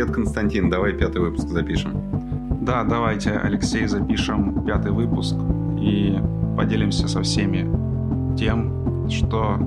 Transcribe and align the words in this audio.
Привет, 0.00 0.14
Константин, 0.14 0.70
давай 0.70 0.94
пятый 0.94 1.20
выпуск 1.20 1.48
запишем. 1.48 1.92
Да, 2.62 2.84
давайте, 2.84 3.32
Алексей, 3.32 3.86
запишем 3.86 4.64
пятый 4.64 4.92
выпуск 4.92 5.36
и 5.78 6.18
поделимся 6.56 7.06
со 7.06 7.20
всеми 7.20 7.68
тем, 8.34 9.10
что 9.10 9.58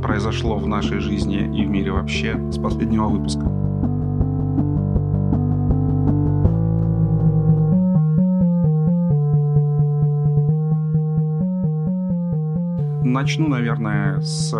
произошло 0.00 0.58
в 0.58 0.68
нашей 0.68 1.00
жизни 1.00 1.38
и 1.60 1.66
в 1.66 1.68
мире 1.68 1.90
вообще 1.90 2.38
с 2.52 2.56
последнего 2.56 3.08
выпуска. 3.08 3.42
Начну, 13.02 13.48
наверное, 13.48 14.20
с 14.20 14.54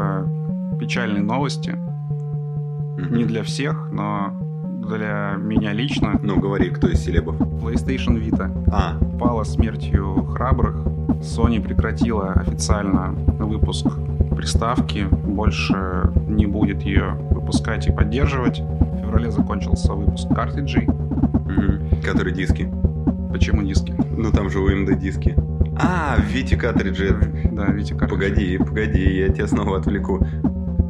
печальной 0.80 1.22
новости. 1.22 1.76
Не 3.12 3.24
для 3.24 3.44
всех, 3.44 3.90
но 3.92 4.32
для 4.84 5.36
меня 5.38 5.72
лично. 5.72 6.18
Ну, 6.22 6.38
говори, 6.40 6.70
кто 6.70 6.88
из 6.88 7.00
селебов. 7.04 7.36
PlayStation 7.40 8.18
Vita 8.20 8.50
А, 8.72 8.98
пала 9.18 9.44
смертью 9.44 10.24
храбрых. 10.32 10.76
Sony 11.20 11.60
прекратила 11.62 12.32
официально 12.32 13.12
выпуск 13.38 13.86
приставки, 14.36 15.06
больше 15.10 16.12
не 16.28 16.46
будет 16.46 16.82
ее 16.82 17.16
выпускать 17.30 17.86
и 17.86 17.92
поддерживать. 17.92 18.60
В 18.60 18.98
феврале 19.00 19.30
закончился 19.30 19.92
выпуск 19.94 20.28
картриджей. 20.34 20.86
мгм. 20.86 22.00
которые 22.02 22.34
диски. 22.34 22.68
Почему 23.32 23.62
диски? 23.62 23.94
Ну, 24.16 24.30
там 24.30 24.50
же 24.50 24.58
UMD 24.58 24.96
диски. 24.98 25.34
А, 25.76 26.16
в 26.18 26.24
Вите 26.32 26.56
картриджи. 26.56 27.16
Да, 27.52 27.66
видите, 27.66 27.94
картриджи. 27.94 28.08
Погоди, 28.28 28.58
погоди, 28.58 29.16
я 29.18 29.28
тебя 29.28 29.46
снова 29.46 29.78
отвлеку. 29.78 30.24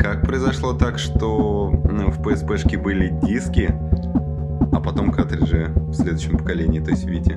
Как 0.05 0.21
произошло 0.21 0.75
так, 0.75 0.99
что 0.99 1.73
ну, 1.91 2.11
в 2.11 2.21
PSP-шке 2.21 2.77
были 2.79 3.19
диски, 3.23 3.75
а 4.71 4.79
потом 4.79 5.11
картриджи 5.11 5.73
в 5.75 5.95
следующем 5.95 6.37
поколении, 6.37 6.79
то 6.79 6.91
есть 6.91 7.07
Вите? 7.07 7.37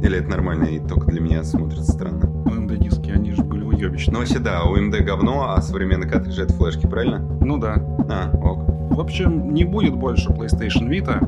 Или 0.00 0.18
это 0.18 0.30
нормально 0.30 0.66
и 0.66 0.78
только 0.78 1.08
для 1.08 1.20
меня 1.20 1.42
смотрится 1.42 1.90
странно? 1.90 2.26
UMD 2.46 2.76
диски, 2.76 3.10
они 3.10 3.32
же 3.32 3.42
были 3.42 3.62
Ну, 3.64 3.70
уебищные. 3.70 4.18
вообще, 4.18 4.38
да, 4.38 4.60
UMD 4.66 5.02
говно, 5.02 5.50
а 5.52 5.60
современные 5.60 6.08
картриджи 6.08 6.44
это 6.44 6.52
флешки, 6.52 6.86
правильно? 6.86 7.18
Ну 7.40 7.58
да. 7.58 7.82
А, 8.08 8.30
ок. 8.36 8.62
В 8.94 9.00
общем, 9.00 9.52
не 9.52 9.64
будет 9.64 9.96
больше 9.96 10.30
PlayStation 10.30 10.88
Vita. 10.88 11.18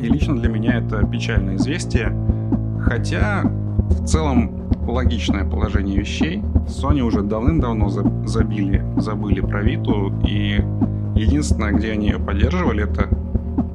И 0.00 0.06
лично 0.06 0.36
для 0.36 0.48
меня 0.48 0.78
это 0.78 1.04
печальное 1.08 1.56
известие. 1.56 2.12
Хотя, 2.82 3.42
в 3.42 4.04
целом, 4.06 4.57
логичное 4.92 5.44
положение 5.44 5.98
вещей. 5.98 6.42
Sony 6.66 7.00
уже 7.00 7.22
давным-давно 7.22 7.88
за- 7.88 8.10
забили, 8.26 8.84
забыли 8.96 9.40
про 9.40 9.62
Виту. 9.62 10.12
И 10.26 10.60
единственное, 11.14 11.72
где 11.72 11.92
они 11.92 12.08
ее 12.08 12.18
поддерживали, 12.18 12.84
это 12.84 13.08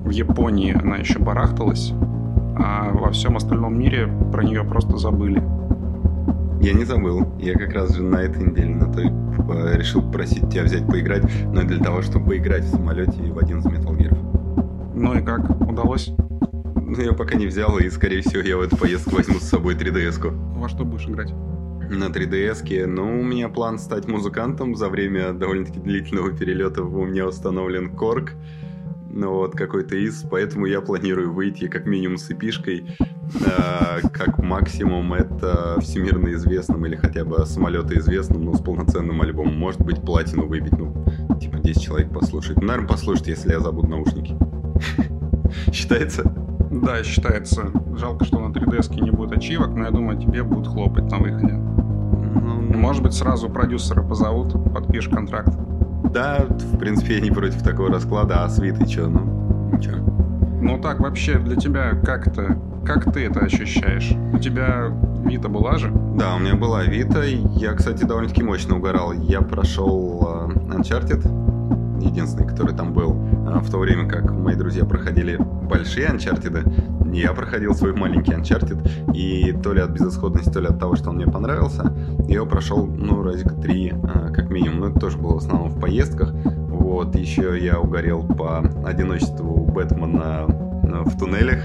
в 0.05 0.09
Японии 0.09 0.75
она 0.79 0.97
еще 0.97 1.19
барахталась. 1.19 1.93
А 2.55 2.91
во 2.93 3.11
всем 3.11 3.35
остальном 3.37 3.77
мире 3.77 4.07
про 4.31 4.43
нее 4.43 4.63
просто 4.63 4.97
забыли. 4.97 5.41
Я 6.61 6.73
не 6.73 6.85
забыл. 6.85 7.27
Я 7.39 7.53
как 7.55 7.73
раз 7.73 7.95
же 7.95 8.03
на 8.03 8.17
этой 8.17 8.43
неделе 8.43 8.75
на 8.75 8.85
той 8.91 9.05
решил 9.77 10.01
попросить 10.01 10.49
тебя 10.49 10.63
взять 10.63 10.85
поиграть, 10.87 11.23
но 11.51 11.63
для 11.63 11.79
того, 11.79 12.01
чтобы 12.01 12.27
поиграть 12.27 12.63
в 12.63 12.69
самолете 12.69 13.21
в 13.31 13.37
один 13.37 13.59
из 13.59 13.65
Metal 13.65 13.97
Gear. 13.97 14.17
Ну 14.95 15.13
и 15.15 15.21
как? 15.21 15.49
Удалось? 15.61 16.13
Ну, 16.95 17.01
я 17.01 17.13
пока 17.13 17.33
не 17.35 17.47
взял, 17.47 17.79
и, 17.79 17.89
скорее 17.89 18.21
всего, 18.21 18.43
я 18.43 18.55
в 18.55 18.61
эту 18.61 18.77
поездку 18.77 19.15
возьму 19.15 19.39
с 19.39 19.49
собой 19.49 19.73
3DS-ку. 19.73 20.29
Во 20.29 20.69
что 20.69 20.85
будешь 20.85 21.07
играть? 21.07 21.31
На 21.89 22.05
3DS-ке, 22.05 22.85
ну, 22.85 23.19
у 23.19 23.23
меня 23.23 23.49
план 23.49 23.79
стать 23.79 24.07
музыкантом. 24.07 24.75
За 24.75 24.89
время 24.89 25.33
довольно-таки 25.33 25.79
длительного 25.79 26.37
перелета 26.37 26.83
у 26.83 27.05
меня 27.05 27.27
установлен 27.27 27.95
корк. 27.95 28.33
Ну 29.09 29.31
вот, 29.31 29.55
какой-то 29.55 29.95
из, 29.95 30.21
поэтому 30.21 30.67
я 30.67 30.81
планирую 30.81 31.33
выйти 31.33 31.67
как 31.67 31.87
минимум 31.87 32.17
с 32.17 32.29
эпишкой, 32.29 32.85
э, 32.99 34.07
как 34.11 34.37
максимум 34.37 35.13
это 35.13 35.79
всемирно 35.81 36.31
известным 36.33 36.85
или 36.85 36.95
хотя 36.95 37.25
бы 37.25 37.43
самолета 37.47 37.97
известным, 37.97 38.45
но 38.45 38.53
с 38.53 38.61
полноценным 38.61 39.19
альбомом. 39.19 39.57
Может 39.57 39.81
быть, 39.81 39.99
платину 40.01 40.45
выбить, 40.45 40.77
ну, 40.77 41.07
типа 41.41 41.57
10 41.57 41.81
человек 41.81 42.13
послушать. 42.13 42.57
Ну, 42.57 42.67
наверное, 42.67 42.89
послушать, 42.89 43.27
если 43.27 43.51
я 43.51 43.59
забуду 43.59 43.87
наушники. 43.87 44.35
Считается? 45.71 46.42
Да, 46.81 47.03
считается. 47.03 47.71
Жалко, 47.95 48.25
что 48.25 48.39
на 48.39 48.51
3DS 48.51 48.99
не 49.01 49.11
будет 49.11 49.37
ачивок, 49.37 49.69
но 49.69 49.85
я 49.85 49.91
думаю, 49.91 50.19
тебе 50.19 50.43
будут 50.43 50.67
хлопать 50.67 51.09
на 51.11 51.17
выходе. 51.17 51.53
Ну, 51.53 52.77
Может 52.77 53.03
быть, 53.03 53.13
сразу 53.13 53.49
продюсера 53.49 54.01
позовут, 54.01 54.53
подпишешь 54.73 55.09
контракт. 55.09 55.53
Да, 56.11 56.45
в 56.47 56.77
принципе, 56.77 57.15
я 57.15 57.21
не 57.21 57.31
против 57.31 57.61
такого 57.63 57.89
расклада, 57.89 58.43
а 58.43 58.49
с 58.49 58.59
Витой 58.59 58.87
чё, 58.87 59.07
ну, 59.07 59.71
ничего. 59.75 59.97
Ну 60.61 60.79
так, 60.81 60.99
вообще, 60.99 61.37
для 61.39 61.55
тебя 61.55 61.91
как 62.03 62.27
это, 62.27 62.57
как 62.85 63.11
ты 63.13 63.25
это 63.25 63.41
ощущаешь? 63.41 64.13
У 64.33 64.39
тебя 64.39 64.91
Вита 65.25 65.49
была 65.49 65.77
же? 65.77 65.91
Да, 66.15 66.35
у 66.35 66.39
меня 66.39 66.55
была 66.55 66.83
Вита. 66.83 67.23
Я, 67.23 67.73
кстати, 67.73 68.03
довольно-таки 68.03 68.43
мощно 68.43 68.77
угорал. 68.77 69.13
Я 69.13 69.41
прошел 69.41 70.49
э, 70.49 70.53
Uncharted, 70.75 71.42
единственный, 71.99 72.47
который 72.47 72.75
там 72.75 72.93
был. 72.93 73.15
А 73.47 73.59
В 73.59 73.69
то 73.69 73.77
время 73.77 74.07
как 74.07 74.31
мои 74.31 74.55
друзья 74.55 74.85
проходили 74.85 75.37
большие 75.37 76.07
Uncharted, 76.07 77.13
я 77.13 77.33
проходил 77.33 77.75
свой 77.75 77.93
маленький 77.93 78.33
Uncharted. 78.33 79.13
И 79.13 79.51
то 79.61 79.73
ли 79.73 79.81
от 79.81 79.91
безысходности, 79.91 80.51
то 80.51 80.59
ли 80.59 80.67
от 80.67 80.79
того, 80.79 80.95
что 80.95 81.09
он 81.09 81.17
мне 81.17 81.27
понравился, 81.27 81.93
я 82.27 82.35
его 82.35 82.45
прошел, 82.45 82.85
ну, 82.87 83.21
разика 83.21 83.53
три, 83.55 83.91
э, 83.91 84.33
как 84.33 84.49
минимум. 84.49 84.79
Но 84.79 84.87
это 84.87 84.99
тоже 84.99 85.17
было 85.17 85.35
в 85.35 85.37
основном 85.37 85.69
в 85.69 85.79
поездках. 85.79 86.33
Вот, 86.33 87.15
еще 87.15 87.57
я 87.59 87.79
угорел 87.79 88.23
по 88.23 88.59
одиночеству 88.85 89.65
Бэтмена 89.65 90.45
э, 90.47 91.03
в 91.05 91.17
туннелях. 91.17 91.63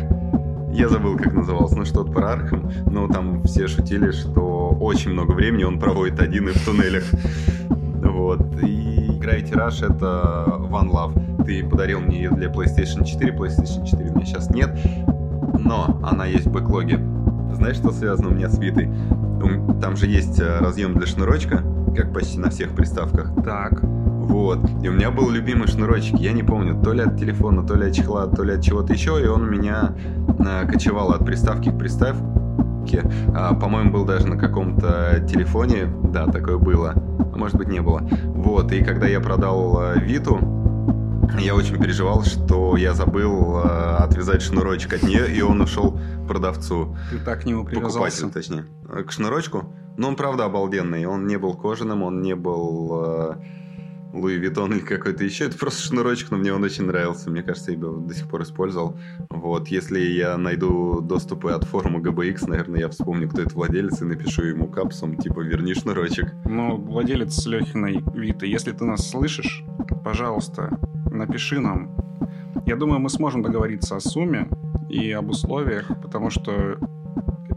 Я 0.72 0.88
забыл, 0.88 1.16
как 1.16 1.32
назывался, 1.32 1.76
ну 1.76 1.84
что-то 1.86 2.12
про 2.12 2.32
Архам, 2.32 2.70
но 2.90 3.08
там 3.08 3.42
все 3.44 3.68
шутили, 3.68 4.10
что 4.10 4.76
очень 4.80 5.12
много 5.12 5.32
времени 5.32 5.64
он 5.64 5.78
проводит 5.78 6.20
один 6.20 6.48
и 6.48 6.52
в 6.52 6.64
туннелях. 6.64 7.04
Вот. 8.02 8.62
И 8.62 8.87
Gravity 9.28 9.52
Rush— 9.52 9.84
это 9.94 10.44
One 10.70 10.90
Love. 10.90 11.44
Ты 11.44 11.62
подарил 11.62 12.00
мне 12.00 12.16
ее 12.16 12.30
для 12.30 12.48
PlayStation 12.48 13.04
4, 13.04 13.34
PlayStation 13.34 13.84
4 13.84 14.10
у 14.10 14.14
меня 14.14 14.24
сейчас 14.24 14.48
нет, 14.48 14.70
но 15.58 16.00
она 16.02 16.24
есть 16.24 16.46
в 16.46 16.50
бэклоге. 16.50 16.98
Знаешь, 17.52 17.76
что 17.76 17.92
связано 17.92 18.28
у 18.28 18.32
меня 18.32 18.48
с 18.48 18.58
Витой? 18.58 18.88
Там 19.82 19.96
же 19.96 20.06
есть 20.06 20.40
э, 20.40 20.58
разъем 20.60 20.94
для 20.94 21.06
шнурочка, 21.06 21.62
как 21.94 22.12
почти 22.14 22.38
на 22.38 22.48
всех 22.48 22.70
приставках. 22.70 23.30
Так. 23.44 23.82
Вот. 23.82 24.60
И 24.82 24.88
у 24.88 24.92
меня 24.92 25.10
был 25.10 25.28
любимый 25.30 25.68
шнурочек, 25.68 26.18
я 26.18 26.32
не 26.32 26.42
помню, 26.42 26.80
то 26.82 26.92
ли 26.92 27.02
от 27.02 27.18
телефона, 27.18 27.66
то 27.66 27.74
ли 27.74 27.88
от 27.88 27.94
чехла, 27.94 28.26
то 28.26 28.42
ли 28.42 28.54
от 28.54 28.62
чего-то 28.62 28.94
еще, 28.94 29.22
и 29.22 29.26
он 29.26 29.42
у 29.42 29.46
меня 29.46 29.94
э, 30.38 30.66
кочевал 30.66 31.12
от 31.12 31.26
приставки 31.26 31.70
к 31.70 31.76
приставке. 31.76 33.02
А, 33.34 33.54
по-моему, 33.54 33.92
был 33.92 34.04
даже 34.06 34.26
на 34.26 34.38
каком-то 34.38 35.22
телефоне, 35.28 35.86
да, 36.04 36.26
такое 36.26 36.56
было. 36.56 36.94
Может 37.38 37.56
быть, 37.56 37.68
не 37.68 37.80
было. 37.80 38.00
Вот, 38.24 38.72
и 38.72 38.82
когда 38.82 39.06
я 39.06 39.20
продал 39.20 39.80
э, 39.80 40.00
Виту, 40.00 40.40
я 41.38 41.54
очень 41.54 41.80
переживал, 41.80 42.24
что 42.24 42.76
я 42.76 42.94
забыл 42.94 43.58
э, 43.58 43.96
отвязать 43.98 44.42
шнурочек 44.42 44.94
от 44.94 45.04
нее, 45.04 45.32
и 45.32 45.40
он 45.40 45.60
ушел 45.60 46.00
продавцу. 46.26 46.96
Ты 47.10 47.18
так 47.18 47.42
к 47.42 47.44
нему 47.44 47.64
привязался. 47.64 47.98
Покупателю, 47.98 48.30
точнее. 48.30 48.64
Э, 48.88 49.04
К 49.04 49.12
шнурочку. 49.12 49.72
Но 49.96 50.08
он, 50.08 50.16
правда, 50.16 50.46
обалденный. 50.46 51.06
Он 51.06 51.28
не 51.28 51.38
был 51.38 51.54
кожаным, 51.54 52.02
он 52.02 52.22
не 52.22 52.34
был 52.34 53.04
э, 53.04 53.34
Луи 54.12 54.38
Виттон 54.38 54.72
или 54.72 54.80
какой-то 54.80 55.24
еще. 55.24 55.46
Это 55.46 55.58
просто 55.58 55.82
шнурочек, 55.82 56.30
но 56.30 56.38
мне 56.38 56.52
он 56.52 56.62
очень 56.64 56.84
нравился. 56.84 57.30
Мне 57.30 57.42
кажется, 57.42 57.72
я 57.72 57.78
его 57.78 57.96
до 57.96 58.14
сих 58.14 58.28
пор 58.28 58.42
использовал. 58.42 58.96
Вот. 59.30 59.68
Если 59.68 60.00
я 60.00 60.36
найду 60.36 61.00
доступы 61.00 61.50
от 61.50 61.64
форума 61.64 62.00
GBX, 62.00 62.48
наверное, 62.48 62.80
я 62.80 62.88
вспомню, 62.88 63.28
кто 63.28 63.42
это 63.42 63.54
владелец, 63.54 64.00
и 64.00 64.04
напишу 64.04 64.44
ему 64.44 64.68
капсом, 64.68 65.16
типа, 65.16 65.40
верни 65.40 65.74
шнурочек. 65.74 66.32
Ну, 66.44 66.76
владелец 66.76 67.44
Лехиной 67.46 68.02
Виты, 68.14 68.46
если 68.46 68.72
ты 68.72 68.84
нас 68.84 69.10
слышишь, 69.10 69.64
пожалуйста, 70.04 70.78
напиши 71.10 71.60
нам. 71.60 71.94
Я 72.66 72.76
думаю, 72.76 73.00
мы 73.00 73.10
сможем 73.10 73.42
договориться 73.42 73.96
о 73.96 74.00
сумме 74.00 74.48
и 74.88 75.10
об 75.12 75.30
условиях, 75.30 75.88
потому 76.02 76.30
что 76.30 76.78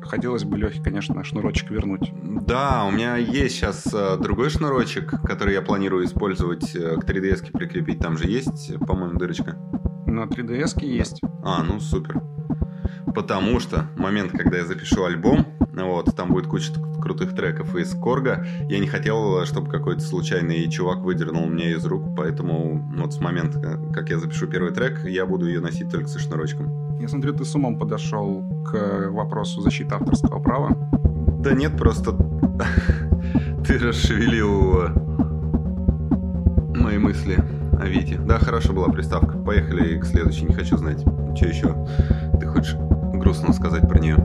хотелось 0.01 0.43
бы 0.43 0.57
Лехе, 0.57 0.81
конечно, 0.81 1.23
шнурочек 1.23 1.69
вернуть. 1.69 2.11
Да, 2.23 2.85
у 2.85 2.91
меня 2.91 3.17
есть 3.17 3.55
сейчас 3.55 3.87
э, 3.93 4.17
другой 4.17 4.49
шнурочек, 4.49 5.21
который 5.23 5.53
я 5.53 5.61
планирую 5.61 6.05
использовать 6.05 6.75
э, 6.75 6.97
к 6.97 7.03
3DS 7.03 7.51
прикрепить. 7.51 7.99
Там 7.99 8.17
же 8.17 8.29
есть, 8.29 8.77
по-моему, 8.79 9.17
дырочка. 9.17 9.57
На 10.05 10.25
3DS 10.25 10.83
есть. 10.83 11.21
А, 11.43 11.63
ну 11.63 11.79
супер. 11.79 12.21
Потому 13.13 13.59
что 13.59 13.87
момент, 13.97 14.31
когда 14.31 14.57
я 14.57 14.65
запишу 14.65 15.03
альбом, 15.03 15.45
вот, 15.73 16.15
там 16.15 16.29
будет 16.29 16.47
куча 16.47 16.73
крутых 17.01 17.35
треков 17.35 17.75
из 17.75 17.93
Корга, 17.93 18.45
я 18.69 18.79
не 18.79 18.87
хотел, 18.87 19.45
чтобы 19.45 19.69
какой-то 19.69 20.01
случайный 20.01 20.69
чувак 20.69 20.99
выдернул 20.99 21.45
мне 21.47 21.71
из 21.71 21.85
рук, 21.85 22.15
поэтому 22.15 22.93
вот 22.97 23.13
с 23.13 23.19
момента, 23.19 23.79
как 23.93 24.09
я 24.09 24.19
запишу 24.19 24.47
первый 24.47 24.71
трек, 24.71 25.05
я 25.05 25.25
буду 25.25 25.47
ее 25.47 25.59
носить 25.59 25.89
только 25.89 26.07
со 26.07 26.19
шнурочком. 26.19 26.80
Я 27.01 27.07
смотрю, 27.07 27.33
ты 27.33 27.45
с 27.45 27.55
умом 27.55 27.79
подошел 27.79 28.43
к 28.63 29.09
вопросу 29.09 29.59
защиты 29.61 29.95
авторского 29.95 30.39
права. 30.39 30.69
Да 31.39 31.51
нет, 31.51 31.75
просто 31.75 32.11
ты 33.65 33.79
расшевелил 33.79 34.83
э, 34.83 34.89
мои 36.79 36.99
мысли 36.99 37.43
А 37.79 37.87
Вити. 37.87 38.19
Да, 38.23 38.37
хорошая 38.37 38.73
была 38.73 38.89
приставка. 38.89 39.35
Поехали 39.39 39.97
к 39.97 40.05
следующей, 40.05 40.45
не 40.45 40.53
хочу 40.53 40.77
знать. 40.77 41.03
Что 41.35 41.47
еще 41.47 41.87
ты 42.39 42.45
хочешь 42.45 42.75
грустно 43.15 43.51
сказать 43.51 43.89
про 43.89 43.97
нее? 43.97 44.17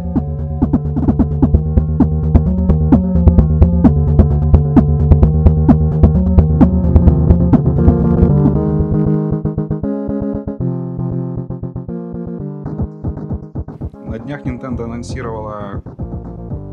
Nintendo 14.76 14.84
анонсировала 14.84 15.82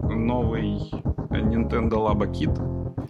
новый 0.09 0.91
Nintendo 1.29 1.94
Labo 1.94 2.29
Kit. 2.29 2.53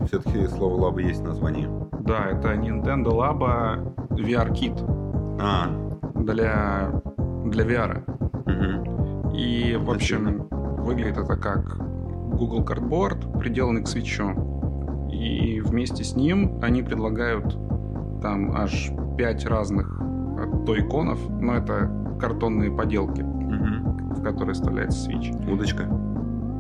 Все-таки 0.06 0.48
слово 0.48 0.82
лаба 0.82 1.00
есть 1.02 1.24
название. 1.24 1.68
Да, 2.02 2.26
это 2.30 2.54
Nintendo 2.54 3.10
Labo 3.10 3.96
VR 4.12 4.52
Kit 4.52 4.78
А, 5.42 5.68
для, 6.16 6.92
для 7.46 7.66
VR. 7.66 8.04
угу. 8.46 9.32
И, 9.36 9.76
в 9.78 9.90
общем, 9.90 10.48
выглядит 10.52 11.18
это 11.18 11.38
как 11.38 11.78
Google 11.78 12.64
Cardboard, 12.64 13.40
приделанный 13.40 13.84
к 13.84 13.88
свечу. 13.88 15.10
И 15.12 15.60
вместе 15.62 16.04
с 16.04 16.16
ним 16.16 16.60
они 16.62 16.84
предлагают 16.84 17.58
там 18.22 18.56
аж 18.56 18.92
пять 19.18 19.46
разных 19.46 20.00
э, 20.38 20.66
тойконов, 20.66 21.20
но 21.42 21.56
это 21.56 21.90
картонные 22.20 22.72
поделки. 22.72 23.26
В 24.24 24.26
которые 24.26 24.54
вставляется 24.54 25.00
свич. 25.00 25.32
Удочка. 25.48 25.86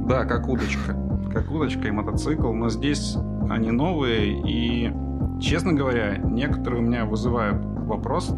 Да, 0.07 0.25
как 0.25 0.47
удочка. 0.47 0.95
Как 1.31 1.49
удочка 1.49 1.87
и 1.87 1.91
мотоцикл, 1.91 2.51
но 2.51 2.69
здесь 2.69 3.17
они 3.49 3.71
новые, 3.71 4.39
и, 4.45 4.93
честно 5.41 5.73
говоря, 5.73 6.17
некоторые 6.17 6.83
у 6.83 6.85
меня 6.85 7.05
вызывают 7.05 7.63
вопрос. 7.63 8.35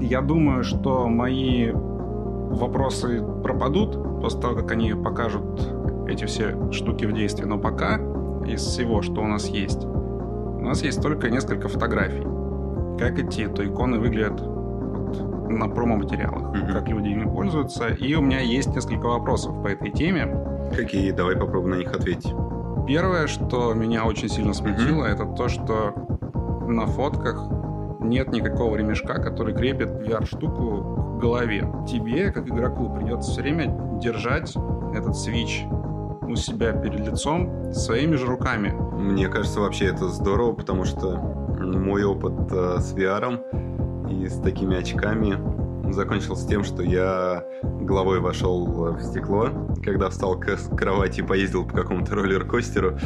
Я 0.00 0.22
думаю, 0.22 0.62
что 0.64 1.08
мои 1.08 1.70
вопросы 1.72 3.22
пропадут 3.42 4.20
после 4.20 4.40
того, 4.40 4.54
как 4.54 4.70
они 4.70 4.94
покажут 4.94 5.44
эти 6.08 6.24
все 6.24 6.72
штуки 6.72 7.04
в 7.04 7.12
действии. 7.12 7.44
Но 7.44 7.58
пока 7.58 7.96
из 8.46 8.62
всего, 8.62 9.02
что 9.02 9.20
у 9.20 9.26
нас 9.26 9.46
есть, 9.46 9.84
у 9.84 10.60
нас 10.60 10.82
есть 10.82 11.02
только 11.02 11.30
несколько 11.30 11.68
фотографий. 11.68 12.22
Как 12.98 13.18
эти 13.18 13.46
то 13.48 13.64
иконы 13.64 13.98
выглядят 13.98 14.40
на 15.48 15.68
промо-материалах, 15.68 16.54
Мгм. 16.54 16.72
как 16.72 16.88
люди 16.88 17.08
ими 17.08 17.24
пользуются. 17.24 17.88
И 17.88 18.14
у 18.14 18.20
меня 18.20 18.40
есть 18.40 18.74
несколько 18.74 19.06
вопросов 19.06 19.62
по 19.62 19.68
этой 19.68 19.90
теме. 19.90 20.28
Какие? 20.74 21.10
Давай 21.12 21.36
попробуем 21.36 21.70
на 21.76 21.78
них 21.78 21.92
ответить. 21.94 22.32
Первое, 22.86 23.26
что 23.26 23.74
меня 23.74 24.04
очень 24.04 24.28
сильно 24.28 24.54
смутило, 24.54 25.04
это 25.04 25.24
то, 25.26 25.48
что 25.48 25.94
на 26.66 26.86
фотках 26.86 27.42
нет 28.00 28.30
никакого 28.32 28.76
ремешка, 28.76 29.14
который 29.14 29.54
крепит 29.54 29.88
VR-штуку 29.88 31.16
к 31.16 31.20
голове. 31.20 31.70
Тебе, 31.86 32.30
как 32.30 32.48
игроку, 32.48 32.90
придется 32.94 33.30
все 33.32 33.42
время 33.42 33.98
держать 34.00 34.54
этот 34.94 35.16
свич 35.16 35.64
у 36.22 36.34
себя 36.36 36.72
перед 36.72 37.00
лицом 37.00 37.72
своими 37.72 38.14
же 38.16 38.26
руками. 38.26 38.68
Мне 38.98 39.28
кажется, 39.28 39.60
вообще 39.60 39.86
это 39.86 40.08
здорово, 40.08 40.52
потому 40.52 40.84
что 40.84 41.16
мой 41.58 42.04
опыт 42.04 42.34
э, 42.52 42.76
с 42.78 42.94
VR 42.94 43.40
и 44.10 44.28
с 44.28 44.40
такими 44.40 44.76
очками 44.76 45.38
закончился 45.92 46.46
тем, 46.48 46.64
что 46.64 46.82
я 46.82 47.44
головой 47.62 48.20
вошел 48.20 48.66
в 48.66 49.00
стекло, 49.00 49.48
когда 49.82 50.10
встал 50.10 50.38
к 50.38 50.56
кровати 50.76 51.20
и 51.20 51.22
поездил 51.22 51.66
по 51.66 51.74
какому-то 51.74 52.14
роллер-костеру. 52.14 52.98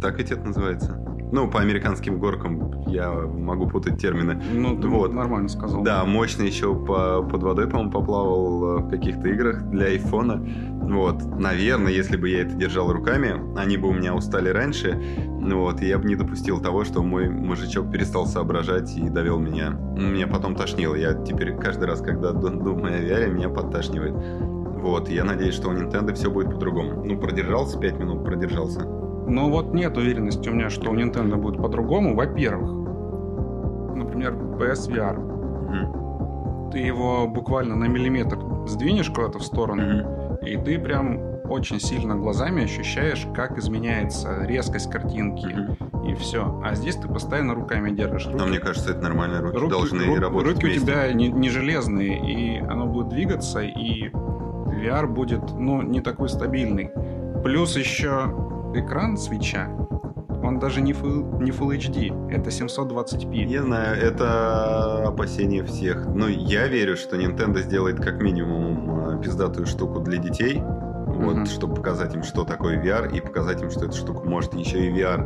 Так 0.00 0.18
ведь 0.18 0.32
это 0.32 0.44
называется? 0.44 1.11
Ну, 1.32 1.48
по 1.50 1.60
американским 1.60 2.18
горкам 2.20 2.82
я 2.88 3.10
могу 3.10 3.66
путать 3.66 3.98
термины. 3.98 4.40
Ну, 4.52 4.78
ты 4.78 4.86
Вот. 4.86 5.14
нормально 5.14 5.48
сказал. 5.48 5.82
Да, 5.82 6.04
мощно 6.04 6.42
еще 6.42 6.74
по, 6.74 7.22
под 7.22 7.42
водой, 7.42 7.68
по-моему, 7.68 7.90
поплавал 7.90 8.64
э, 8.64 8.82
в 8.82 8.88
каких-то 8.90 9.28
играх 9.30 9.62
для 9.70 9.86
айфона. 9.86 10.44
Вот, 10.82 11.24
наверное, 11.38 11.90
если 11.92 12.16
бы 12.18 12.28
я 12.28 12.42
это 12.42 12.54
держал 12.54 12.92
руками, 12.92 13.40
они 13.58 13.78
бы 13.78 13.88
у 13.88 13.92
меня 13.94 14.14
устали 14.14 14.50
раньше. 14.50 15.00
Вот, 15.40 15.80
и 15.80 15.86
я 15.86 15.98
бы 15.98 16.04
не 16.06 16.16
допустил 16.16 16.60
того, 16.60 16.84
что 16.84 17.02
мой 17.02 17.28
мужичок 17.30 17.90
перестал 17.90 18.26
соображать 18.26 18.94
и 18.96 19.08
довел 19.08 19.38
меня. 19.38 19.70
Меня 19.70 20.26
потом 20.26 20.54
тошнило. 20.54 20.94
Я 20.94 21.14
теперь 21.14 21.56
каждый 21.56 21.84
раз, 21.86 22.00
когда 22.02 22.32
ду- 22.32 22.50
думаю 22.50 22.94
о 22.94 23.00
VR, 23.00 23.30
меня 23.30 23.48
подташнивает. 23.48 24.14
Вот, 24.82 25.08
я 25.08 25.24
надеюсь, 25.24 25.54
что 25.54 25.68
у 25.70 25.72
Nintendo 25.72 26.12
все 26.12 26.30
будет 26.30 26.50
по-другому. 26.50 27.04
Ну, 27.04 27.16
продержался 27.18 27.78
5 27.78 27.98
минут, 28.00 28.24
продержался. 28.24 28.80
Но 29.32 29.48
вот 29.48 29.72
нет 29.72 29.96
уверенности 29.96 30.48
у 30.50 30.52
меня, 30.52 30.68
что 30.68 30.90
у 30.90 30.94
Nintendo 30.94 31.36
будет 31.36 31.56
по-другому. 31.60 32.14
Во-первых, 32.14 32.70
например, 33.96 34.34
PSVR. 34.34 35.18
Мгм. 35.18 36.70
Ты 36.70 36.78
его 36.80 37.26
буквально 37.28 37.74
на 37.76 37.86
миллиметр 37.86 38.38
сдвинешь 38.66 39.08
куда-то 39.10 39.38
в 39.38 39.42
сторону, 39.42 39.82
Мгм. 39.82 40.22
И 40.42 40.56
ты 40.56 40.76
прям 40.78 41.20
очень 41.48 41.78
сильно 41.80 42.16
глазами 42.16 42.64
ощущаешь, 42.64 43.26
как 43.34 43.56
изменяется 43.58 44.44
резкость 44.44 44.90
картинки 44.90 45.46
Мгм. 45.46 46.04
и 46.04 46.14
все. 46.14 46.60
А 46.64 46.74
здесь 46.74 46.96
ты 46.96 47.08
постоянно 47.08 47.54
руками 47.54 47.90
держишь. 47.90 48.26
Но 48.26 48.46
мне 48.46 48.58
кажется, 48.58 48.90
это 48.90 49.00
нормально. 49.02 49.40
Руки, 49.40 49.56
руки- 49.58 49.70
должны 49.70 50.02
ру- 50.02 50.18
работать 50.18 50.54
руки 50.54 50.66
у 50.66 50.68
вместе. 50.68 50.84
тебя 50.86 51.12
не, 51.12 51.28
не 51.28 51.48
железные, 51.48 52.18
и 52.18 52.58
оно 52.58 52.86
будет 52.86 53.08
двигаться, 53.10 53.60
и 53.60 54.08
VR 54.10 55.06
будет, 55.06 55.42
ну, 55.56 55.80
не 55.82 56.00
такой 56.00 56.28
стабильный. 56.28 56.90
Плюс 57.44 57.76
еще 57.76 58.34
экран 58.74 59.16
свеча, 59.16 59.68
он 60.42 60.58
даже 60.58 60.80
не 60.80 60.92
Full, 60.92 61.42
не 61.42 61.50
Full 61.52 61.76
HD, 61.78 62.30
это 62.30 62.50
720p. 62.50 63.34
Я 63.46 63.62
знаю, 63.62 63.96
это 63.96 65.06
опасение 65.06 65.62
всех. 65.64 66.06
Но 66.06 66.26
я 66.28 66.66
верю, 66.66 66.96
что 66.96 67.16
Nintendo 67.16 67.60
сделает 67.62 68.00
как 68.00 68.20
минимум 68.20 69.18
э, 69.18 69.22
пиздатую 69.22 69.66
штуку 69.66 70.00
для 70.00 70.18
детей. 70.18 70.60
Вот, 70.60 71.36
Мгм. 71.36 71.46
чтобы 71.46 71.74
показать 71.76 72.14
им, 72.16 72.22
что 72.24 72.44
такое 72.44 72.82
VR, 72.82 73.14
и 73.16 73.20
показать 73.20 73.62
им, 73.62 73.70
что 73.70 73.84
эта 73.84 73.94
штука 73.94 74.26
может 74.28 74.54
еще 74.54 74.84
и 74.84 74.90
VR. 74.90 75.22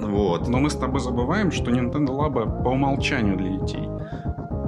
Вот. 0.00 0.48
Но 0.48 0.58
мы 0.58 0.68
с 0.68 0.74
тобой 0.76 1.00
забываем, 1.00 1.50
что 1.50 1.70
Nintendo 1.70 2.08
Labo 2.08 2.62
по 2.62 2.68
умолчанию 2.70 3.36
для 3.36 3.50
детей. 3.58 3.88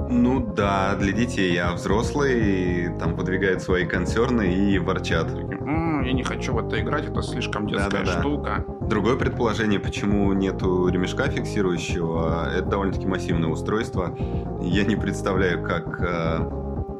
Ну 0.09 0.39
да, 0.55 0.95
для 0.95 1.11
детей, 1.11 1.57
а 1.59 1.73
взрослые 1.73 2.95
там 2.99 3.15
выдвигают 3.15 3.61
свои 3.61 3.85
консерны 3.85 4.53
и 4.53 4.77
ворчат. 4.79 5.27
«М, 5.33 6.03
я 6.03 6.13
не 6.13 6.23
хочу 6.23 6.53
в 6.53 6.59
это 6.59 6.79
играть, 6.79 7.07
это 7.07 7.21
слишком 7.21 7.67
детская 7.67 7.89
Да-да-да. 8.03 8.19
штука. 8.19 8.65
Другое 8.81 9.15
предположение, 9.15 9.79
почему 9.79 10.31
нету 10.33 10.87
ремешка 10.89 11.27
фиксирующего, 11.27 12.49
это 12.55 12.65
довольно-таки 12.69 13.07
массивное 13.07 13.49
устройство. 13.49 14.15
Я 14.61 14.83
не 14.85 14.95
представляю, 14.95 15.63
как 15.63 15.99
э, 15.99 16.39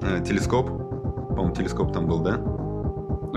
э, 0.02 0.24
телескоп, 0.26 0.68
по-моему, 1.30 1.54
телескоп 1.54 1.94
там 1.94 2.08
был, 2.08 2.20
да? 2.20 2.40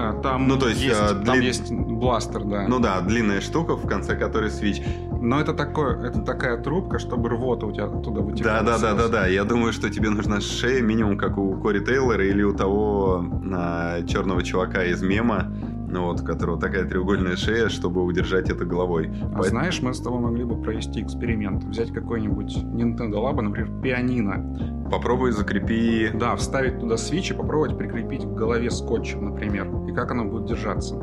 А, 0.01 0.13
Там, 0.23 0.47
Ну, 0.49 0.57
то 0.57 0.69
есть, 0.69 0.81
есть, 0.83 0.97
а, 1.01 1.09
там 1.09 1.37
длин- 1.37 1.43
есть 1.43 1.73
бластер, 1.73 2.45
да. 2.45 2.67
Ну 2.69 2.79
да, 2.79 3.01
длинная 3.01 3.41
штука, 3.41 3.75
в 3.77 3.87
конце 3.87 4.15
которой 4.17 4.49
свич. 4.51 4.81
Но 5.21 5.41
это 5.41 5.53
такое, 5.53 6.01
это 6.07 6.21
такая 6.21 6.57
трубка, 6.63 6.99
чтобы 6.99 7.29
рвота 7.31 7.67
у 7.67 7.73
тебя 7.73 7.85
оттуда 7.87 8.21
Да, 8.21 8.27
вытекала. 8.27 8.63
да, 8.63 8.79
да, 8.79 8.95
да, 8.95 9.09
да. 9.09 9.27
Я 9.27 9.45
думаю, 9.45 9.73
что 9.73 9.91
тебе 9.91 10.11
нужна 10.11 10.41
шея 10.41 10.81
минимум, 10.81 11.19
как 11.19 11.39
у 11.39 11.57
Кори 11.61 11.81
Тейлора 11.85 12.25
или 12.25 12.43
у 12.43 12.55
того 12.55 13.25
а, 13.53 14.03
черного 14.05 14.43
чувака 14.43 14.85
из 14.85 15.03
мема, 15.03 15.53
ну 15.91 16.05
вот, 16.05 16.21
у 16.21 16.25
которого 16.25 16.61
такая 16.61 16.85
треугольная 16.85 17.35
шея, 17.37 17.69
чтобы 17.69 18.05
удержать 18.05 18.49
это 18.51 18.65
головой. 18.65 19.11
А 19.35 19.43
знаешь, 19.43 19.81
мы 19.83 19.93
с 19.93 20.01
тобой 20.01 20.21
могли 20.21 20.45
бы 20.45 20.61
провести 20.63 21.03
эксперимент. 21.03 21.65
Взять 21.65 21.93
какой-нибудь 21.93 22.57
Nintendo 22.59 23.15
Labo, 23.15 23.41
например, 23.41 23.71
пианино. 23.83 24.89
Попробуй 24.91 25.33
закрепи. 25.33 26.11
Да, 26.15 26.37
вставить 26.37 26.79
туда 26.79 26.97
свич 26.97 27.31
и 27.31 27.35
попробовать 27.35 27.77
прикрепить 27.77 28.23
к 28.25 28.29
голове 28.35 28.71
скотчем, 28.71 29.25
например. 29.31 29.69
И 29.89 29.93
как 29.93 30.11
оно 30.13 30.25
будет 30.27 30.47
держаться. 30.47 30.95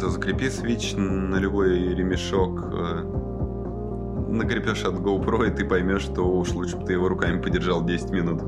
Да 0.00 0.08
закрепи 0.08 0.50
свич 0.50 0.94
на 0.96 1.36
любой 1.36 1.94
ремешок. 1.94 2.64
Накрепешь 4.32 4.84
от 4.84 4.94
GoPro, 4.94 5.46
и 5.46 5.50
ты 5.50 5.64
поймешь, 5.64 6.02
что 6.02 6.22
уж 6.22 6.52
лучше 6.52 6.76
бы 6.78 6.86
ты 6.86 6.94
его 6.94 7.08
руками 7.08 7.40
подержал 7.40 7.84
10 7.84 8.10
минут. 8.10 8.42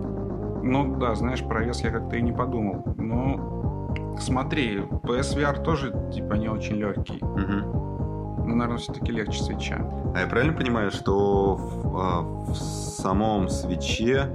Ну 0.62 0.96
да, 0.96 1.14
знаешь, 1.14 1.44
про 1.44 1.62
вес 1.62 1.80
я 1.82 1.90
как-то 1.90 2.16
и 2.16 2.22
не 2.22 2.32
подумал. 2.32 2.82
Но 2.96 3.94
смотри, 4.18 4.78
PSVR 4.78 5.62
тоже 5.62 5.94
типа 6.12 6.34
не 6.34 6.48
очень 6.48 6.76
легкий. 6.76 7.18
Мгм. 7.20 8.46
Но, 8.46 8.54
наверное, 8.54 8.78
все-таки 8.78 9.12
легче 9.12 9.42
свеча. 9.42 9.86
А 10.14 10.20
я 10.20 10.26
правильно 10.26 10.54
понимаю, 10.54 10.90
что 10.90 11.54
в, 11.54 11.96
а, 11.98 12.22
в 12.22 12.54
самом 12.54 13.48
свече 13.48 14.28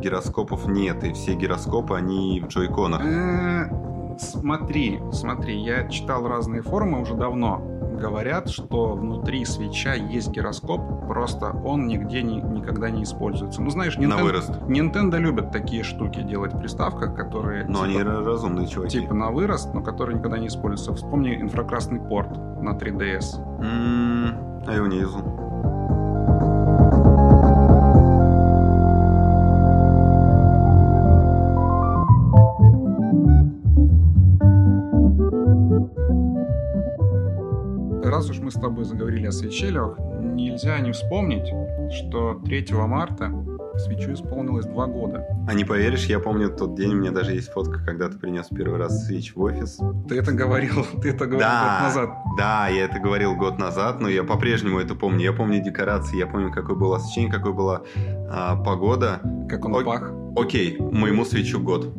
гироскопов 0.00 0.66
нет, 0.66 1.04
и 1.04 1.12
все 1.12 1.34
гироскопы, 1.34 1.94
они 1.94 2.40
в 2.40 2.48
джойконах? 2.48 3.02
Э, 3.04 3.92
Смотри, 4.18 5.00
смотри, 5.12 5.58
я 5.58 5.88
читал 5.88 6.26
разные 6.26 6.62
форумы 6.62 7.00
уже 7.00 7.14
давно. 7.14 7.62
Говорят, 8.02 8.50
что 8.50 8.94
внутри 8.94 9.44
свеча 9.44 9.94
есть 9.94 10.30
гироскоп, 10.30 11.06
просто 11.06 11.50
он 11.64 11.86
нигде 11.86 12.22
ни- 12.22 12.40
никогда 12.40 12.90
не 12.90 13.04
используется. 13.04 13.62
Ну, 13.62 13.70
знаешь, 13.70 13.96
На 13.96 14.02
Nintendo, 14.04 14.22
вырост. 14.22 14.50
Nintendo 14.68 15.18
любят 15.18 15.52
такие 15.52 15.84
штуки 15.84 16.20
делать 16.22 16.52
в 16.52 16.58
приставках, 16.58 17.14
которые 17.14 17.64
Но 17.66 17.82
они 17.82 17.94
типа, 17.94 18.08
ра- 18.08 18.24
разумные 18.24 18.66
чуваки. 18.66 19.00
типа 19.00 19.14
на 19.14 19.30
вырост, 19.30 19.72
но 19.72 19.82
которые 19.82 20.18
никогда 20.18 20.38
не 20.38 20.48
используются. 20.48 20.94
Вспомни 20.94 21.40
инфракрасный 21.40 22.00
порт 22.00 22.30
на 22.60 22.74
3DS. 22.76 23.38
М, 23.60 24.36
А 24.66 24.74
его 24.74 24.86
нету. 24.86 25.18
Тобой 38.62 38.84
заговорили 38.84 39.26
о 39.26 39.32
свечелях, 39.32 39.98
нельзя 39.98 40.78
не 40.78 40.92
вспомнить, 40.92 41.46
что 41.92 42.40
3 42.44 42.66
марта 42.86 43.30
свечу 43.76 44.12
исполнилось 44.12 44.66
два 44.66 44.86
года. 44.86 45.26
А 45.48 45.54
не 45.54 45.64
поверишь, 45.64 46.04
я 46.06 46.20
помню 46.20 46.50
тот 46.50 46.76
день, 46.76 46.92
у 46.92 46.96
меня 46.96 47.10
даже 47.10 47.32
есть 47.32 47.50
фотка, 47.50 47.84
когда 47.84 48.08
ты 48.08 48.18
принес 48.18 48.46
первый 48.48 48.78
раз 48.78 49.06
свеч 49.06 49.34
в 49.34 49.40
офис. 49.40 49.80
Ты 50.08 50.18
это 50.18 50.32
говорил, 50.32 50.86
ты 51.02 51.10
это 51.10 51.26
говорил 51.26 51.40
Да, 51.40 51.78
год 51.78 51.88
назад. 51.88 52.10
Да, 52.38 52.68
я 52.68 52.84
это 52.84 53.00
говорил 53.00 53.34
год 53.34 53.58
назад, 53.58 54.00
но 54.00 54.08
я 54.08 54.24
по-прежнему 54.24 54.78
это 54.78 54.94
помню. 54.94 55.24
Я 55.24 55.32
помню 55.32 55.62
декорации, 55.62 56.18
я 56.18 56.26
помню, 56.26 56.52
какое 56.52 56.76
было 56.76 56.96
освещение, 56.96 57.32
какой 57.32 57.52
была 57.52 57.82
а, 58.30 58.56
погода. 58.56 59.20
Как 59.48 59.64
он 59.64 59.74
Ой. 59.74 59.84
пах. 59.84 60.12
Окей, 60.36 60.78
моему 60.78 61.24
свечу 61.24 61.60
год. 61.60 61.92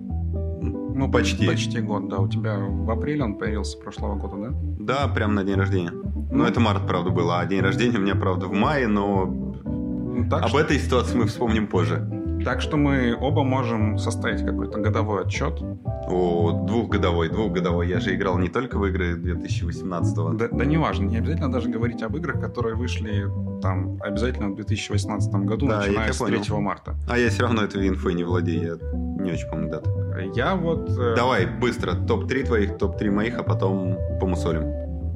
Ну, 0.95 1.11
почти. 1.11 1.47
Почти 1.47 1.81
год, 1.81 2.07
да. 2.07 2.19
У 2.19 2.27
тебя 2.27 2.57
в 2.57 2.89
апреле 2.89 3.23
он 3.23 3.35
появился 3.35 3.77
прошлого 3.79 4.15
года, 4.15 4.37
да? 4.37 4.49
Да, 4.79 5.07
прям 5.07 5.33
на 5.33 5.43
день 5.43 5.55
рождения. 5.55 5.91
Ну. 6.33 6.43
Это 6.45 6.59
март, 6.59 6.87
правда, 6.87 7.09
было, 7.11 7.39
а 7.39 7.45
день 7.45 7.61
рождения 7.61 7.97
у 7.97 8.01
меня, 8.01 8.15
правда, 8.15 8.47
в 8.47 8.53
мае, 8.53 8.87
но 8.87 9.25
Ну, 9.25 10.29
Так, 10.29 10.43
об 10.43 10.49
что, 10.49 10.59
этой 10.59 10.79
ситуации 10.79 11.17
мы 11.17 11.25
вспомним 11.27 11.67
позже. 11.67 12.07
так 12.43 12.61
что 12.61 12.75
мы 12.77 13.15
оба 13.19 13.43
можем 13.43 13.97
составить 13.97 14.45
какой-то 14.45 14.79
годовой 14.79 15.21
отчет. 15.23 15.61
О, 16.09 16.65
двухгодовой, 16.67 17.29
двухгодовой. 17.29 17.87
Я 17.87 17.99
же 17.99 18.13
играл 18.15 18.37
не 18.37 18.49
только 18.49 18.77
в 18.77 18.85
игры 18.85 19.15
2018 19.15 20.15
Да, 20.37 20.47
да 20.51 20.65
неважно, 20.65 21.05
не 21.05 21.17
обязательно 21.17 21.51
даже 21.51 21.69
говорить 21.69 22.03
об 22.03 22.15
играх, 22.17 22.41
которые 22.41 22.75
вышли 22.75 23.27
там 23.61 23.97
обязательно 24.01 24.49
в 24.49 24.55
2018 24.55 25.33
году, 25.45 25.67
Да, 25.67 25.79
начиная 25.79 26.11
с 26.11 26.17
понял. 26.17 26.41
3 26.41 26.55
марта. 26.57 26.95
А 27.07 27.17
я 27.17 27.29
все 27.29 27.43
равно 27.43 27.61
этой 27.63 27.87
инфой 27.87 28.13
не 28.15 28.23
владею, 28.25 28.79
я 28.81 29.23
не 29.23 29.31
очень 29.31 29.47
помню 29.49 29.69
дату. 29.69 29.89
Я 30.35 30.55
вот... 30.55 30.89
э, 30.89 31.15
Давай, 31.15 31.45
быстро, 31.45 31.93
топ-3 31.93 32.43
твоих, 32.45 32.77
топ-3 32.77 33.09
моих, 33.11 33.37
а 33.39 33.43
потом 33.43 33.97
помусолим. 34.19 34.63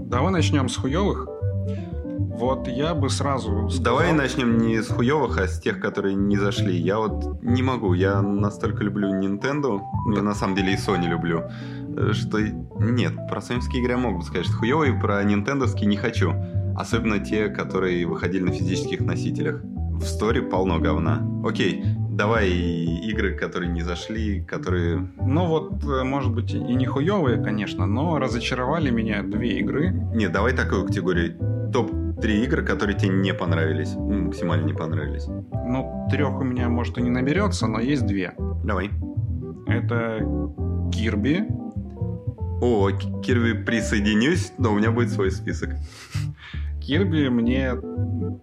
Давай 0.08 0.32
начнем 0.32 0.70
с 0.70 0.78
хуевых. 0.78 1.28
Вот 2.40 2.66
я 2.70 2.96
бы 2.96 3.10
сразу 3.10 3.70
сказал... 3.70 3.84
Давай 3.84 4.14
начнем 4.14 4.58
не 4.58 4.82
с 4.82 4.88
хуевых, 4.88 5.38
а 5.38 5.48
с 5.48 5.60
тех, 5.60 5.82
которые 5.82 6.16
не 6.16 6.38
зашли. 6.38 6.78
Я 6.78 7.00
вот 7.00 7.44
не 7.44 7.62
могу, 7.62 7.94
я 7.94 8.22
настолько 8.22 8.86
люблю 8.86 9.10
Nintendo, 9.10 9.82
я 10.16 10.22
на 10.22 10.34
самом 10.34 10.56
деле 10.56 10.76
и 10.76 10.78
Sony 10.78 11.10
люблю, 11.10 11.44
э, 11.98 12.14
что 12.14 12.40
нет, 12.40 13.16
про 13.30 13.42
соневские 13.42 13.82
игры 13.82 13.94
я 13.94 13.98
могу 13.98 14.22
сказать, 14.22 14.46
что 14.46 14.56
хуевые, 14.56 14.98
про 14.98 15.22
нинтендовские 15.26 15.88
не 15.88 15.98
хочу. 15.98 16.34
Особенно 16.78 17.20
те, 17.20 17.50
которые 17.50 18.06
выходили 18.08 18.44
на 18.44 18.52
физических 18.54 19.02
носителях. 19.02 19.62
В 19.64 20.06
сторе 20.06 20.42
полно 20.42 20.80
говна. 20.80 21.22
Окей, 21.44 21.84
давай 22.17 22.50
игры, 22.50 23.36
которые 23.36 23.71
не 23.71 23.81
зашли, 23.83 24.41
которые... 24.41 25.07
Ну 25.17 25.45
вот, 25.45 25.83
э, 25.83 26.03
может 26.03 26.33
быть, 26.33 26.53
и 26.53 26.57
не 26.59 26.86
хуевые, 26.86 27.41
конечно, 27.41 27.86
но 27.86 28.17
разочаровали 28.17 28.89
меня 28.89 29.21
две 29.21 29.59
игры. 29.59 29.91
Нет, 30.13 30.31
давай 30.31 30.53
такую 30.53 30.86
категорию. 30.86 31.38
Топ-3 31.71 32.43
игры, 32.45 32.65
которые 32.65 32.97
тебе 32.97 33.09
не 33.12 33.33
понравились. 33.33 33.93
Максимально 33.95 34.65
не 34.65 34.74
понравились. 34.74 35.27
Ну, 35.27 36.07
трех 36.09 36.39
у 36.39 36.43
меня, 36.43 36.69
может, 36.69 36.97
и 36.97 37.01
не 37.01 37.09
наберется, 37.12 37.67
но 37.67 37.79
есть 37.79 38.05
две. 38.05 38.33
Давай. 38.63 38.89
Это 39.67 40.19
Кирби, 40.91 41.45
О, 42.62 42.89
К- 42.89 43.21
Кирби 43.21 43.53
присоединюсь, 43.63 44.53
но 44.57 44.74
у 44.74 44.77
меня 44.77 44.89
будет 44.91 45.12
свой 45.12 45.29
список. 45.29 45.69
Кирби 46.88 47.27
мне, 47.27 47.74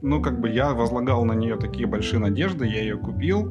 ну, 0.02 0.20
как 0.20 0.38
бы 0.38 0.50
я 0.50 0.74
возлагал 0.74 1.24
на 1.24 1.32
нее 1.32 1.56
такие 1.56 1.86
большие 1.86 2.20
надежды, 2.20 2.66
я 2.66 2.80
ее 2.80 2.98
купил, 2.98 3.50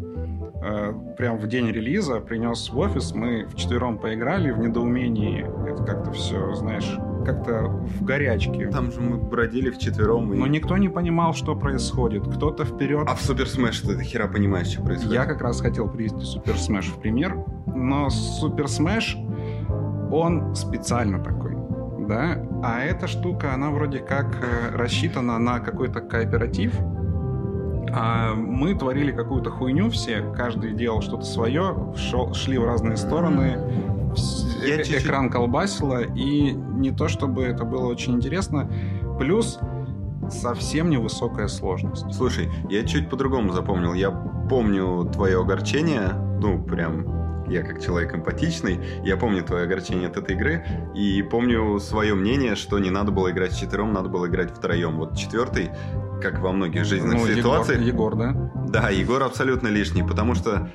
э, 0.63 0.93
прям 1.17 1.39
в 1.39 1.47
день 1.47 1.71
релиза, 1.71 2.19
принес 2.19 2.69
в 2.69 2.77
офис, 2.77 3.15
мы 3.15 3.47
вчетвером 3.47 3.97
поиграли 3.97 4.51
в 4.51 4.59
недоумении, 4.59 5.47
это 5.67 5.83
как-то 5.83 6.11
все, 6.11 6.53
знаешь, 6.53 6.95
как-то 7.25 7.69
в 7.69 8.03
горячке. 8.03 8.67
Там 8.67 8.91
же 8.91 9.01
мы 9.01 9.17
бродили 9.17 9.71
вчетвером. 9.71 10.31
И... 10.31 10.37
Но 10.37 10.45
никто 10.45 10.77
не 10.77 10.89
понимал, 10.89 11.33
что 11.33 11.55
происходит. 11.55 12.27
Кто-то 12.27 12.63
вперед. 12.63 13.07
А 13.07 13.15
в 13.15 13.21
Super 13.21 13.47
Smash 13.47 13.79
ты 13.79 13.95
до 13.95 14.03
хера 14.03 14.27
понимаешь, 14.27 14.67
что 14.67 14.83
происходит? 14.83 15.13
Я 15.13 15.25
как 15.25 15.41
раз 15.41 15.59
хотел 15.59 15.89
привести 15.89 16.21
Super 16.21 16.55
Smash 16.55 16.89
в 16.89 16.99
пример, 16.99 17.43
но 17.65 18.11
Super 18.11 18.67
Smash, 18.67 19.17
он 20.11 20.53
специально 20.53 21.17
такой, 21.23 21.42
да? 22.07 22.37
А 22.63 22.81
эта 22.81 23.07
штука, 23.07 23.53
она 23.53 23.69
вроде 23.71 23.99
как 23.99 24.35
э, 24.43 24.75
рассчитана 24.75 25.39
на 25.39 25.59
какой-то 25.59 26.01
кооператив. 26.01 26.73
А 27.95 28.33
мы 28.33 28.73
творили 28.75 29.11
какую-то 29.11 29.51
хуйню 29.51 29.89
все, 29.89 30.21
каждый 30.35 30.73
делал 30.73 31.01
что-то 31.01 31.25
свое, 31.25 31.93
шел- 31.95 32.33
шли 32.33 32.57
в 32.57 32.65
разные 32.65 32.97
стороны, 32.97 33.57
Я 34.65 34.75
э- 34.75 34.83
чуть-чуть- 34.83 35.05
экран 35.05 35.29
колбасило, 35.29 36.01
и 36.01 36.51
не 36.53 36.91
то 36.91 37.07
чтобы 37.07 37.43
это 37.43 37.65
было 37.65 37.85
очень 37.87 38.15
интересно. 38.15 38.67
Плюс 39.19 39.59
совсем 40.29 40.89
невысокая 40.89 41.47
сложность. 41.47 42.11
Слушай, 42.13 42.49
я 42.69 42.83
чуть 42.83 43.09
по-другому 43.09 43.51
запомнил. 43.51 43.93
Я 43.93 44.09
помню 44.09 45.03
твое 45.13 45.39
огорчение, 45.39 46.13
ну, 46.41 46.63
прям 46.63 47.05
я 47.47 47.63
как 47.63 47.81
человек 47.81 48.13
эмпатичный, 48.15 48.79
я 49.03 49.17
помню 49.17 49.43
твое 49.43 49.63
огорчение 49.63 50.07
от 50.09 50.17
этой 50.17 50.35
игры, 50.35 50.65
и 50.95 51.21
помню 51.23 51.79
свое 51.79 52.15
мнение, 52.15 52.55
что 52.55 52.79
не 52.79 52.89
надо 52.89 53.11
было 53.11 53.31
играть 53.31 53.57
четвером, 53.57 53.93
надо 53.93 54.09
было 54.09 54.27
играть 54.27 54.51
втроем. 54.55 54.97
Вот 54.97 55.17
четвертый, 55.17 55.71
как 56.21 56.39
во 56.39 56.51
многих 56.51 56.85
жизненных 56.85 57.15
Ну, 57.15 57.25
Егор- 57.25 57.35
ситуациях, 57.37 57.81
Егор, 57.81 58.15
да? 58.15 58.51
Да, 58.67 58.89
Егор 58.89 59.21
абсолютно 59.23 59.67
лишний, 59.67 60.03
потому 60.03 60.35
что 60.35 60.69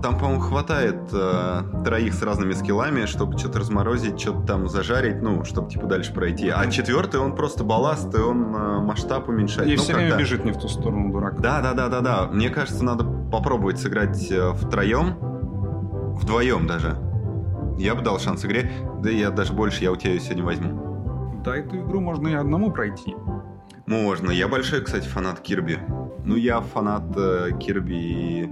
там, 0.00 0.16
по-моему, 0.16 0.40
хватает 0.40 0.96
э, 1.12 1.62
троих 1.84 2.14
с 2.14 2.22
разными 2.22 2.52
скиллами, 2.52 3.06
чтобы 3.06 3.36
что-то 3.36 3.58
разморозить, 3.58 4.20
что-то 4.20 4.46
там 4.46 4.68
зажарить, 4.68 5.20
ну, 5.20 5.42
чтобы 5.44 5.68
типа 5.68 5.86
дальше 5.86 6.12
пройти. 6.14 6.48
А 6.50 6.64
четвертый, 6.70 7.18
он 7.18 7.34
просто 7.34 7.64
балласт, 7.64 8.14
и 8.14 8.20
он 8.20 8.54
э, 8.54 8.78
масштаб 8.80 9.28
уменьшает. 9.28 9.68
И 9.68 9.74
ну, 9.74 9.82
все 9.82 9.94
время 9.94 10.10
когда- 10.10 10.22
бежит 10.22 10.44
не 10.44 10.52
в 10.52 10.58
ту 10.58 10.68
сторону, 10.68 11.10
дурак. 11.10 11.40
Да, 11.40 11.60
да, 11.62 11.72
да, 11.74 11.88
да, 11.88 12.00
да. 12.00 12.26
Мне 12.28 12.48
кажется, 12.48 12.84
надо 12.84 13.02
попробовать 13.32 13.80
сыграть 13.80 14.30
э, 14.30 14.52
втроем, 14.52 15.16
вдвоем 16.18 16.66
даже. 16.66 16.96
Я 17.78 17.94
бы 17.94 18.02
дал 18.02 18.18
шанс 18.18 18.44
игре. 18.44 18.70
Да 19.02 19.10
я 19.10 19.30
даже 19.30 19.52
больше, 19.52 19.84
я 19.84 19.92
у 19.92 19.96
тебя 19.96 20.12
ее 20.12 20.20
сегодня 20.20 20.44
возьму. 20.44 21.40
Да, 21.44 21.56
эту 21.56 21.76
игру 21.76 22.00
можно 22.00 22.28
и 22.28 22.34
одному 22.34 22.70
пройти. 22.70 23.14
Можно. 23.86 24.30
Я 24.30 24.48
большой, 24.48 24.82
кстати, 24.82 25.06
фанат 25.06 25.40
Кирби. 25.40 25.78
Ну, 26.24 26.36
я 26.36 26.60
фанат 26.60 27.04
э, 27.16 27.50
Кирби 27.58 28.50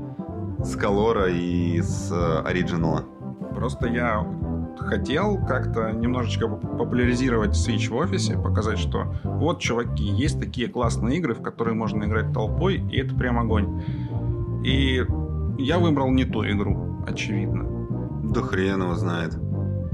с 0.60 0.76
Колора 0.76 1.28
и 1.28 1.80
с 1.82 2.10
э, 2.10 2.48
Оригинала. 2.48 3.04
Просто 3.54 3.88
я 3.88 4.26
хотел 4.78 5.38
как-то 5.46 5.90
немножечко 5.90 6.48
поп- 6.48 6.78
популяризировать 6.78 7.50
Switch 7.50 7.88
в 7.88 7.96
офисе, 7.96 8.38
показать, 8.38 8.78
что 8.78 9.14
вот, 9.24 9.60
чуваки, 9.60 10.04
есть 10.04 10.40
такие 10.40 10.68
классные 10.68 11.18
игры, 11.18 11.34
в 11.34 11.42
которые 11.42 11.74
можно 11.74 12.04
играть 12.04 12.32
толпой, 12.32 12.76
и 12.90 12.98
это 12.98 13.14
прям 13.14 13.38
огонь. 13.38 13.82
И 14.64 15.04
я 15.58 15.78
выбрал 15.78 16.10
не 16.10 16.24
ту 16.24 16.44
игру, 16.44 16.95
очевидно. 17.06 17.64
Да 18.32 18.42
хрен 18.42 18.82
его 18.82 18.94
знает. 18.94 19.36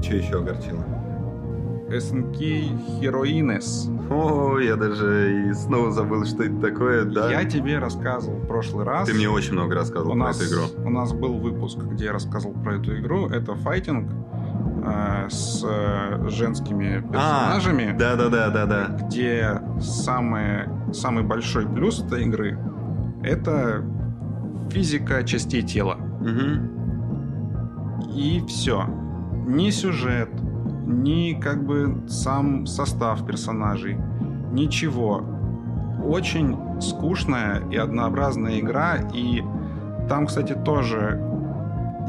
Че 0.01 0.17
еще 0.17 0.37
огорчило? 0.39 0.83
SNK 1.89 2.99
Heroines. 3.01 3.89
О, 4.09 4.57
я 4.59 4.75
даже 4.75 5.49
и 5.49 5.53
снова 5.53 5.91
забыл, 5.91 6.25
что 6.25 6.43
это 6.43 6.59
такое, 6.59 7.05
да? 7.05 7.31
Я 7.31 7.45
тебе 7.45 7.77
рассказывал 7.79 8.37
в 8.37 8.47
прошлый 8.47 8.85
раз. 8.85 9.07
Ты 9.07 9.13
мне 9.13 9.29
очень 9.29 9.53
много 9.53 9.75
рассказывал 9.75 10.11
у 10.11 10.15
про 10.15 10.27
нас, 10.27 10.41
эту 10.41 10.53
игру. 10.53 10.63
У 10.85 10.89
нас 10.89 11.13
был 11.13 11.37
выпуск, 11.37 11.77
где 11.77 12.05
я 12.05 12.13
рассказывал 12.13 12.55
про 12.61 12.75
эту 12.75 12.97
игру. 12.99 13.27
Это 13.29 13.55
файтинг 13.55 14.11
э, 14.83 15.29
с 15.29 15.63
э, 15.63 16.29
женскими 16.29 17.01
персонажами. 17.01 17.95
Да, 17.97 18.15
да, 18.15 18.29
да, 18.29 18.49
да, 18.49 18.65
да. 18.65 18.97
где 19.05 19.61
самое, 19.79 20.69
самый 20.93 21.23
большой 21.23 21.67
плюс 21.67 22.03
этой 22.03 22.23
игры— 22.23 22.57
это 23.23 23.83
физика 24.71 25.23
частей 25.23 25.61
тела. 25.61 25.97
Угу. 26.21 26.82
И 28.13 28.43
все. 28.47 28.85
Ни 29.45 29.69
сюжет, 29.71 30.29
ни 30.85 31.33
как 31.33 31.65
бы 31.65 32.03
сам 32.07 32.65
состав 32.65 33.25
персонажей, 33.25 33.97
ничего. 34.51 35.23
Очень 36.05 36.57
скучная 36.81 37.61
и 37.69 37.77
однообразная 37.77 38.59
игра, 38.59 38.97
и 39.13 39.43
там, 40.09 40.27
кстати, 40.27 40.53
тоже 40.53 41.21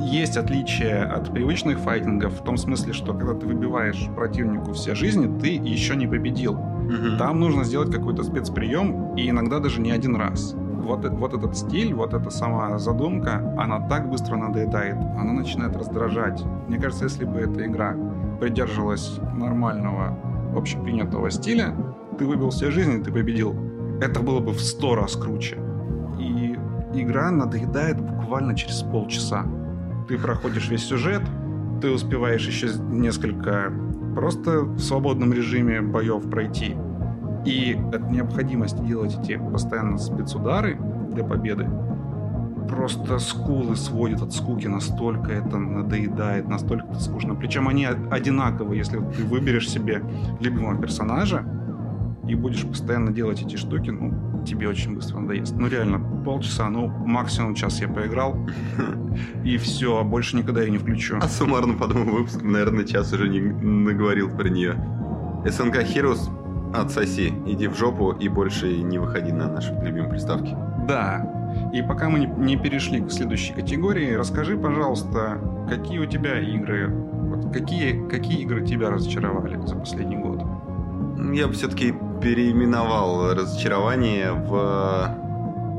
есть 0.01 0.37
отличие 0.37 1.05
от 1.05 1.33
привычных 1.33 1.79
файтингов 1.79 2.41
в 2.41 2.45
том 2.45 2.57
смысле, 2.57 2.93
что 2.93 3.15
когда 3.15 3.35
ты 3.35 3.47
выбиваешь 3.47 4.09
противнику 4.17 4.73
все 4.73 4.95
жизни, 4.95 5.39
ты 5.41 5.49
еще 5.55 5.95
не 5.97 6.07
победил. 6.07 6.55
Угу. 6.55 7.17
Там 7.19 7.41
нужно 7.41 7.65
сделать 7.65 7.91
какой-то 7.91 8.25
спецприем, 8.25 9.15
и 9.15 9.31
иногда 9.31 9.61
даже 9.61 9.81
не 9.81 9.93
один 9.93 10.17
раз. 10.17 10.55
Вот, 10.85 11.05
э- 11.05 11.11
вот 11.11 11.35
этот 11.35 11.57
стиль, 11.57 11.95
вот 11.95 12.15
эта 12.15 12.31
сама 12.31 12.79
задумка, 12.79 13.55
она 13.59 13.81
так 13.89 14.09
быстро 14.11 14.37
надоедает, 14.37 14.97
она 14.97 15.33
начинает 15.33 15.77
раздражать. 15.77 16.45
Мне 16.69 16.79
кажется, 16.79 17.05
если 17.05 17.25
бы 17.25 17.41
эта 17.41 17.67
игра 17.67 17.97
придерживалась 18.41 19.19
нормального, 19.35 20.17
общепринятого 20.57 21.31
стиля, 21.31 21.75
ты 22.19 22.27
выбил 22.27 22.51
все 22.51 22.71
жизни, 22.71 23.03
ты 23.03 23.11
победил. 23.11 23.55
Это 24.01 24.21
было 24.21 24.41
бы 24.41 24.53
в 24.53 24.61
сто 24.61 24.95
раз 24.95 25.17
круче. 25.17 25.59
И 26.19 26.57
игра 26.93 27.31
надоедает 27.31 28.01
буквально 28.01 28.55
через 28.55 28.83
полчаса. 28.83 29.45
Ты 30.09 30.19
проходишь 30.19 30.69
весь 30.69 30.85
сюжет, 30.85 31.23
ты 31.81 31.91
успеваешь 31.91 32.47
еще 32.47 32.69
несколько 32.91 33.73
просто 34.15 34.61
в 34.61 34.79
свободном 34.79 35.33
режиме 35.33 35.81
боев 35.81 36.29
пройти. 36.31 36.77
И 37.45 37.79
от 37.93 38.11
необходимости 38.11 38.81
делать 38.81 39.19
эти 39.23 39.37
постоянно 39.37 39.99
спецудары 39.99 40.79
для 41.13 41.25
победы 41.25 41.69
просто 42.69 43.19
скулы 43.19 43.77
сводят 43.77 44.23
от 44.23 44.33
скуки, 44.33 44.67
настолько 44.67 45.33
это 45.33 45.59
надоедает, 45.59 46.49
настолько 46.49 46.87
это 46.89 47.01
скучно. 47.01 47.35
Причем 47.35 47.69
они 47.69 47.87
одинаковые, 47.87 48.79
если 48.79 48.99
ты 48.99 49.25
выберешь 49.25 49.69
себе 49.69 50.03
любимого 50.41 50.81
персонажа 50.81 51.45
и 52.27 52.35
будешь 52.35 52.65
постоянно 52.65 53.13
делать 53.13 53.43
эти 53.43 53.57
штуки, 53.57 53.91
ну, 53.91 54.43
тебе 54.45 54.69
очень 54.69 54.95
быстро 54.95 55.19
надоест. 55.19 55.55
Ну, 55.57 55.69
реально, 55.69 56.01
полчаса, 56.25 56.69
ну, 56.71 56.89
максимум 56.89 57.55
час 57.55 57.81
я 57.81 57.89
поиграл, 57.89 58.37
и 59.45 59.57
все, 59.59 59.99
а 59.99 60.05
больше 60.05 60.37
никогда 60.37 60.63
я 60.63 60.71
не 60.71 60.79
включу. 60.79 61.19
А 61.21 61.29
суммарно 61.29 61.75
по 61.75 61.87
выпускам, 61.87 62.53
наверное, 62.53 62.85
час 62.85 63.13
уже 63.13 63.29
не 63.29 63.41
наговорил 63.41 64.31
про 64.31 64.49
нее. 64.49 64.75
СНК 65.47 65.77
Heroes 65.83 66.31
отсоси, 66.75 67.33
иди 67.47 67.69
в 67.69 67.77
жопу 67.77 68.13
и 68.13 68.29
больше 68.29 68.83
не 68.83 68.99
выходи 68.99 69.33
на 69.33 69.49
наши 69.49 69.73
любимые 69.73 70.11
приставки. 70.11 70.57
Да, 70.87 71.27
и 71.73 71.83
пока 71.83 72.09
мы 72.09 72.21
не 72.21 72.57
перешли 72.57 73.01
к 73.01 73.11
следующей 73.11 73.55
категории, 73.55 74.15
расскажи, 74.15 74.57
пожалуйста, 74.57 75.39
какие 75.69 75.99
у 75.99 76.07
тебя 76.07 76.39
игры, 76.41 76.89
вот 76.89 77.53
какие, 77.53 78.09
какие 78.09 78.43
игры 78.43 78.67
тебя 78.67 78.91
разочаровали 78.91 79.59
за 79.67 79.77
последний 79.77 80.17
год? 80.17 80.43
Я 81.33 81.47
бы 81.47 81.55
все-таки 81.55 81.95
переименовал 82.21 83.35
разочарование 83.35 84.33
в 84.33 85.25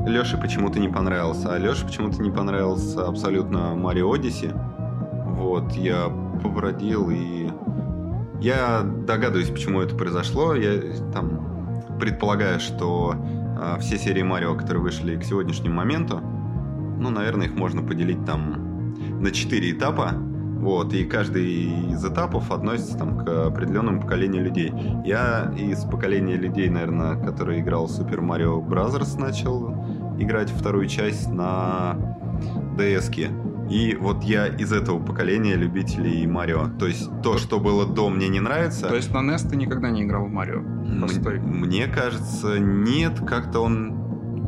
Леше 0.06 0.38
почему-то 0.38 0.78
не 0.78 0.88
понравился. 0.88 1.52
А 1.52 1.58
Леше 1.58 1.84
почему-то 1.84 2.22
не 2.22 2.30
понравился 2.30 3.06
абсолютно 3.06 3.74
Марио 3.74 4.12
Одиссе. 4.12 4.52
Вот, 5.24 5.72
я 5.72 6.08
побродил 6.42 7.10
и... 7.10 7.48
Я 8.40 8.82
догадываюсь, 8.82 9.50
почему 9.50 9.80
это 9.80 9.94
произошло. 9.94 10.54
Я 10.54 10.80
там 11.12 11.98
предполагаю, 11.98 12.60
что 12.60 13.14
э, 13.16 13.80
все 13.80 13.98
серии 13.98 14.22
Марио, 14.22 14.54
которые 14.54 14.82
вышли 14.82 15.16
к 15.16 15.24
сегодняшнему 15.24 15.74
моменту, 15.74 16.20
ну, 16.98 17.10
наверное, 17.10 17.46
их 17.46 17.54
можно 17.54 17.82
поделить 17.82 18.24
там 18.24 18.94
на 19.20 19.30
четыре 19.30 19.72
этапа. 19.72 20.12
Вот, 20.12 20.92
и 20.94 21.04
каждый 21.04 21.92
из 21.92 22.04
этапов 22.04 22.50
относится 22.50 22.98
там 22.98 23.24
к 23.24 23.46
определенному 23.46 24.00
поколению 24.00 24.42
людей. 24.42 24.72
Я 25.04 25.52
из 25.56 25.84
поколения 25.84 26.34
людей, 26.36 26.68
наверное, 26.68 27.14
который 27.16 27.60
играл 27.60 27.86
Super 27.86 28.20
Mario 28.20 28.66
Bros. 28.66 29.20
начал 29.20 29.74
играть 30.18 30.50
вторую 30.50 30.86
часть 30.86 31.30
на 31.30 31.96
DS. 32.76 33.10
-ке. 33.10 33.55
И 33.70 33.96
вот 33.98 34.22
я 34.22 34.46
из 34.46 34.72
этого 34.72 35.00
поколения 35.02 35.54
любителей 35.54 36.26
Марио. 36.26 36.68
То 36.78 36.86
есть 36.86 37.10
то, 37.22 37.38
что 37.38 37.58
было 37.58 37.86
до, 37.86 38.08
мне 38.08 38.28
не 38.28 38.40
нравится. 38.40 38.88
То 38.88 38.96
есть 38.96 39.12
на 39.12 39.18
NES 39.18 39.48
ты 39.48 39.56
никогда 39.56 39.90
не 39.90 40.02
играл 40.02 40.26
в 40.26 40.30
Марио? 40.30 40.60
Мне 40.60 41.86
кажется, 41.86 42.58
нет. 42.58 43.20
Как-то 43.26 43.60
он 43.60 44.06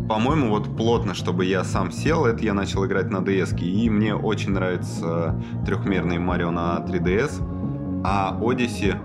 по-моему, 0.08 0.48
вот 0.48 0.75
плотно, 0.75 1.12
чтобы 1.12 1.44
я 1.44 1.64
сам 1.64 1.92
сел, 1.92 2.25
это 2.25 2.42
я 2.42 2.54
начал 2.54 2.87
играть 2.87 3.10
на 3.10 3.18
DS. 3.18 3.60
И 3.60 3.90
мне 3.90 4.14
очень 4.14 4.52
нравится 4.52 5.38
трехмерный 5.66 6.18
Марио 6.18 6.50
на 6.50 6.78
3DS. 6.78 8.02
А 8.04 8.38
Odyssey 8.40 8.96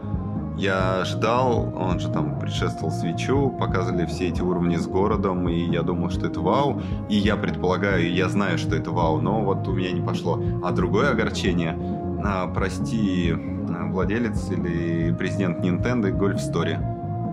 я 0.57 1.03
ждал, 1.05 1.73
он 1.75 1.99
же 1.99 2.09
там 2.09 2.39
предшествовал 2.39 2.91
свечу, 2.91 3.49
показывали 3.59 4.05
все 4.05 4.29
эти 4.29 4.41
уровни 4.41 4.75
с 4.75 4.87
городом, 4.87 5.49
и 5.49 5.71
я 5.71 5.81
думал, 5.81 6.09
что 6.09 6.27
это 6.27 6.39
вау. 6.39 6.81
И 7.09 7.15
я 7.15 7.35
предполагаю, 7.35 8.13
я 8.13 8.29
знаю, 8.29 8.57
что 8.57 8.75
это 8.75 8.91
вау, 8.91 9.21
но 9.21 9.43
вот 9.43 9.67
у 9.67 9.73
меня 9.73 9.91
не 9.91 10.01
пошло. 10.01 10.41
А 10.63 10.71
другое 10.71 11.09
огорчение, 11.09 11.77
а, 12.23 12.47
прости, 12.47 13.33
владелец 13.33 14.51
или 14.51 15.13
президент 15.13 15.59
Nintendo 15.59 16.11
Golf 16.11 16.37
Story 16.37 16.77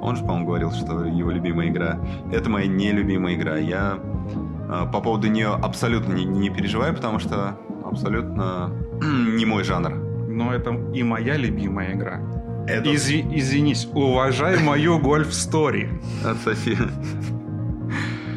он 0.03 0.17
же, 0.17 0.23
по-моему, 0.23 0.47
говорил, 0.47 0.73
что 0.73 1.05
его 1.05 1.31
любимая 1.31 1.69
игра. 1.69 1.99
Это 2.33 2.49
моя 2.49 2.67
нелюбимая 2.67 3.35
игра. 3.35 3.57
Я 3.57 3.99
э, 3.99 4.87
по 4.91 5.01
поводу 5.01 5.29
нее 5.29 5.49
абсолютно 5.49 6.15
не, 6.15 6.25
не 6.25 6.49
переживаю, 6.49 6.95
потому 6.95 7.19
что 7.19 7.59
абсолютно 7.85 8.71
не 9.03 9.45
мой 9.45 9.65
жанр. 9.65 9.95
Но 10.29 10.55
это 10.55 10.71
и 10.95 11.03
моя 11.03 11.37
любимая 11.37 11.93
игра. 11.93 12.21
Это... 12.67 12.91
Изви- 12.91 13.27
извинись, 13.33 13.89
уважай 13.93 14.63
мою 14.63 14.99
гольф-стори. 14.99 15.89
Отсоси. 16.25 16.77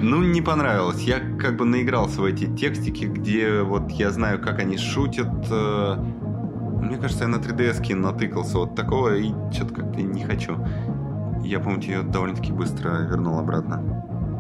Ну, 0.02 0.22
не 0.22 0.42
понравилось. 0.42 1.02
Я 1.04 1.20
как 1.40 1.56
бы 1.56 1.66
наигрался 1.66 2.22
в 2.22 2.26
эти 2.26 2.46
текстики, 2.46 3.06
где 3.06 3.62
вот 3.62 3.90
я 3.92 4.12
знаю, 4.12 4.40
как 4.40 4.60
они 4.60 4.78
шутят. 4.78 5.32
Э, 5.50 5.96
мне 6.82 6.98
кажется, 6.98 7.24
я 7.24 7.30
на 7.30 7.38
3DS 7.38 7.96
натыкался 7.96 8.58
вот 8.58 8.76
такого, 8.76 9.16
и 9.16 9.30
что-то 9.54 9.74
как-то 9.76 10.02
не 10.02 10.26
хочу. 10.26 10.58
Я, 11.42 11.60
помню, 11.60 11.82
ее 11.84 12.02
довольно-таки 12.04 12.52
быстро 12.52 13.08
вернул 13.10 13.40
обратно. 13.40 13.82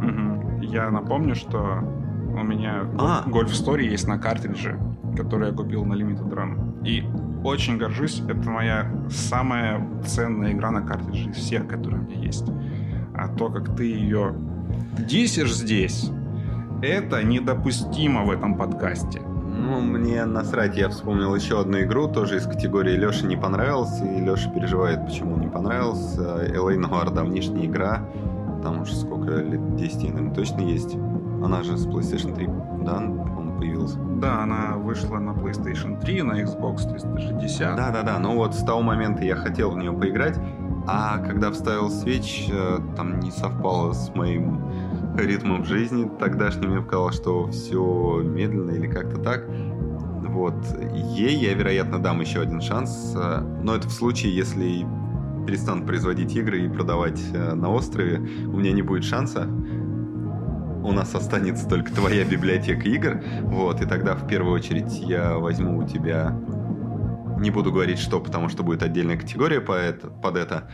Угу. 0.02 0.64
Я 0.64 0.90
напомню, 0.90 1.36
что 1.36 1.80
у 2.34 2.44
меня 2.44 2.86
а. 3.00 3.24
Golf 3.28 3.52
Story 3.52 3.84
есть 3.84 4.08
на 4.08 4.18
картридже, 4.18 4.78
который 5.16 5.50
я 5.50 5.54
купил 5.54 5.86
на 5.86 5.94
Limited 5.94 6.30
Run. 6.30 6.73
И 6.84 7.04
очень 7.44 7.78
горжусь, 7.78 8.22
это 8.28 8.50
моя 8.50 8.88
самая 9.10 9.86
ценная 10.06 10.54
игра 10.54 10.72
на 10.72 10.82
картридже 10.82 11.30
из 11.30 11.36
всех, 11.36 11.68
которые 11.68 12.02
у 12.02 12.04
меня 12.06 12.20
есть. 12.20 12.46
А 13.16 13.28
то, 13.28 13.50
как 13.50 13.76
ты 13.76 13.86
ее 13.86 14.36
дисишь 14.98 15.54
здесь, 15.54 16.10
это 16.82 17.24
недопустимо 17.24 18.24
в 18.24 18.32
этом 18.32 18.56
подкасте. 18.56 19.22
Ну, 19.22 19.80
мне 19.82 20.26
насрать, 20.26 20.76
я 20.76 20.90
вспомнил 20.90 21.36
еще 21.36 21.60
одну 21.60 21.80
игру, 21.82 22.08
тоже 22.08 22.38
из 22.38 22.46
категории 22.46 22.98
Леша 22.98 23.26
не 23.28 23.38
понравился, 23.38 24.04
и 24.04 24.20
Леша 24.20 24.50
переживает, 24.50 25.06
почему 25.06 25.38
не 25.38 25.48
понравился. 25.48 26.22
LA 26.22 26.76
Noir 26.78 27.14
давнишняя 27.14 27.66
игра, 27.66 28.06
там 28.64 28.82
уже 28.82 28.96
сколько 28.96 29.36
лет, 29.36 29.76
10, 29.76 30.04
наверное, 30.10 30.34
точно 30.34 30.62
есть. 30.62 30.96
Она 31.44 31.62
же 31.64 31.78
с 31.78 31.86
PlayStation 31.86 32.34
3, 32.34 32.50
да, 32.84 33.02
появилась? 33.64 33.94
Да, 34.20 34.44
она 34.44 34.76
вышла 34.76 35.20
на 35.20 35.32
PlayStation 35.32 36.00
3, 36.00 36.22
на 36.24 36.44
Xbox 36.44 36.90
360. 36.90 37.76
Да-да-да, 37.78 38.20
ну 38.20 38.36
вот 38.36 38.54
с 38.54 38.64
того 38.64 38.82
момента 38.82 39.24
я 39.24 39.36
хотел 39.36 39.72
в 39.72 39.78
нее 39.78 39.94
поиграть, 39.94 40.38
а 40.86 41.18
когда 41.20 41.50
вставил 41.50 41.88
Switch, 41.88 42.52
э, 42.52 42.80
там 42.98 43.20
не 43.20 43.32
совпало 43.32 43.94
с 43.94 44.14
моим 44.14 44.62
ритмом 45.18 45.64
жизни 45.64 46.12
тогдашним. 46.20 46.72
Мне 46.72 46.82
показалось, 46.82 47.16
что 47.16 47.48
все 47.48 48.22
медленно 48.22 48.72
или 48.72 48.88
как-то 48.88 49.18
так. 49.18 49.46
Вот. 49.48 50.56
Ей 50.94 51.38
я, 51.38 51.54
вероятно, 51.54 52.00
дам 52.00 52.20
еще 52.20 52.42
один 52.42 52.60
шанс. 52.60 53.14
Э, 53.16 53.40
но 53.64 53.76
это 53.76 53.88
в 53.88 53.94
случае, 53.94 54.36
если 54.36 54.86
перестанут 55.48 55.86
производить 55.86 56.36
игры 56.36 56.66
и 56.66 56.68
продавать 56.68 57.22
э, 57.34 57.54
на 57.54 57.70
острове, 57.72 58.18
у 58.48 58.58
меня 58.58 58.74
не 58.74 58.82
будет 58.82 59.06
шанса. 59.06 59.48
У 60.84 60.92
нас 60.92 61.16
останется 61.16 61.68
только 61.68 61.94
твоя 61.94 62.26
библиотека 62.26 62.88
игр. 62.90 63.24
Вот, 63.42 63.82
и 63.82 63.86
тогда 63.86 64.16
в 64.16 64.28
первую 64.28 64.54
очередь 64.54 65.00
я 65.00 65.38
возьму 65.38 65.78
у 65.78 65.88
тебя 65.88 66.38
не 67.40 67.52
буду 67.52 67.72
говорить 67.72 68.00
что, 68.00 68.20
потому 68.20 68.50
что 68.50 68.64
будет 68.64 68.84
отдельная 68.84 69.18
категория 69.18 69.62
по 69.62 69.72
это, 69.72 70.08
под 70.08 70.36
это. 70.36 70.70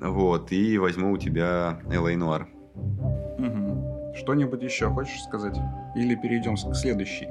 Вот, 0.00 0.50
и 0.50 0.78
возьму 0.78 1.12
у 1.12 1.18
тебя 1.18 1.80
LA 1.84 2.14
Noir. 2.14 2.46
Угу. 3.38 4.14
Что-нибудь 4.16 4.62
еще 4.62 4.88
хочешь 4.88 5.22
сказать? 5.22 5.58
Или 5.94 6.14
перейдем 6.14 6.56
к 6.56 6.74
следующей? 6.74 7.28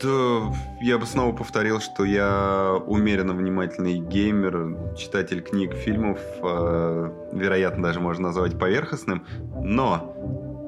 Да, 0.00 0.54
я 0.80 0.96
бы 0.96 1.06
снова 1.06 1.34
повторил, 1.34 1.80
что 1.80 2.04
я 2.04 2.80
умеренно 2.86 3.32
внимательный 3.32 3.98
геймер, 3.98 4.94
читатель 4.96 5.42
книг, 5.42 5.74
фильмов, 5.74 6.20
э, 6.40 7.10
вероятно, 7.32 7.82
даже 7.82 7.98
можно 7.98 8.28
назвать 8.28 8.56
поверхностным, 8.56 9.26
но 9.60 10.14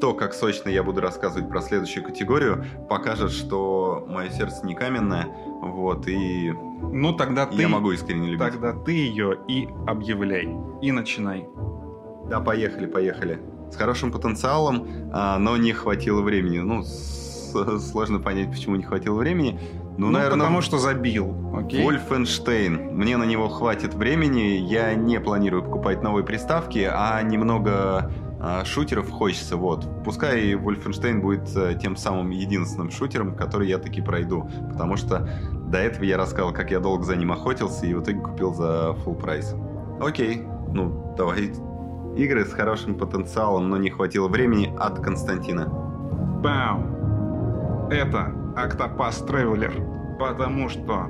то, 0.00 0.14
как 0.14 0.34
сочно 0.34 0.68
я 0.68 0.82
буду 0.82 1.00
рассказывать 1.00 1.48
про 1.48 1.60
следующую 1.60 2.04
категорию, 2.04 2.64
покажет, 2.88 3.30
что 3.32 4.04
мое 4.08 4.30
сердце 4.30 4.66
не 4.66 4.74
каменное, 4.74 5.26
вот, 5.62 6.08
и 6.08 6.52
ну, 6.52 7.12
тогда 7.12 7.46
ты... 7.46 7.56
Я 7.56 7.68
могу 7.68 7.92
искренне 7.92 8.28
любить. 8.28 8.40
Тогда 8.40 8.72
ты 8.72 8.92
ее 8.92 9.38
и 9.46 9.68
объявляй. 9.86 10.48
И 10.82 10.90
начинай. 10.92 11.46
Да, 12.28 12.40
поехали, 12.40 12.86
поехали. 12.86 13.40
С 13.70 13.76
хорошим 13.76 14.10
потенциалом, 14.10 14.88
а, 15.12 15.38
но 15.38 15.56
не 15.56 15.72
хватило 15.72 16.22
времени. 16.22 16.58
Ну, 16.58 16.82
сложно 16.82 18.18
понять, 18.20 18.50
почему 18.50 18.76
не 18.76 18.82
хватило 18.82 19.16
времени. 19.16 19.60
Ну, 19.98 20.06
ну 20.06 20.12
наверное, 20.12 20.38
потому 20.38 20.62
что 20.62 20.78
забил. 20.78 21.34
Окей. 21.54 21.84
Вольфенштейн. 21.84 22.96
Мне 22.96 23.16
на 23.16 23.24
него 23.24 23.48
хватит 23.48 23.94
времени. 23.94 24.56
Я 24.56 24.94
не 24.94 25.20
планирую 25.20 25.62
покупать 25.62 26.02
новые 26.02 26.24
приставки, 26.24 26.88
а 26.90 27.20
немного 27.22 28.10
шутеров 28.64 29.10
хочется. 29.10 29.56
Вот. 29.56 29.86
Пускай 30.04 30.54
Вольфенштейн 30.54 31.20
будет 31.20 31.54
а, 31.56 31.74
тем 31.74 31.96
самым 31.96 32.30
единственным 32.30 32.90
шутером, 32.90 33.36
который 33.36 33.68
я 33.68 33.78
таки 33.78 34.00
пройду. 34.00 34.48
Потому 34.70 34.96
что 34.96 35.28
до 35.68 35.78
этого 35.78 36.04
я 36.04 36.16
рассказал, 36.16 36.52
как 36.52 36.70
я 36.70 36.80
долго 36.80 37.04
за 37.04 37.16
ним 37.16 37.32
охотился 37.32 37.86
и 37.86 37.94
в 37.94 38.02
итоге 38.02 38.20
купил 38.20 38.54
за 38.54 38.96
full 39.04 39.18
прайс. 39.18 39.54
Окей, 40.00 40.46
ну 40.72 41.14
давай. 41.16 41.52
Игры 42.16 42.44
с 42.44 42.52
хорошим 42.52 42.96
потенциалом, 42.96 43.68
но 43.68 43.76
не 43.76 43.90
хватило 43.90 44.28
времени 44.28 44.74
от 44.78 44.98
Константина. 45.00 45.66
Бам! 46.42 47.88
Это 47.90 48.32
Octopath 48.56 49.26
Traveler, 49.28 50.16
потому 50.18 50.68
что 50.68 51.06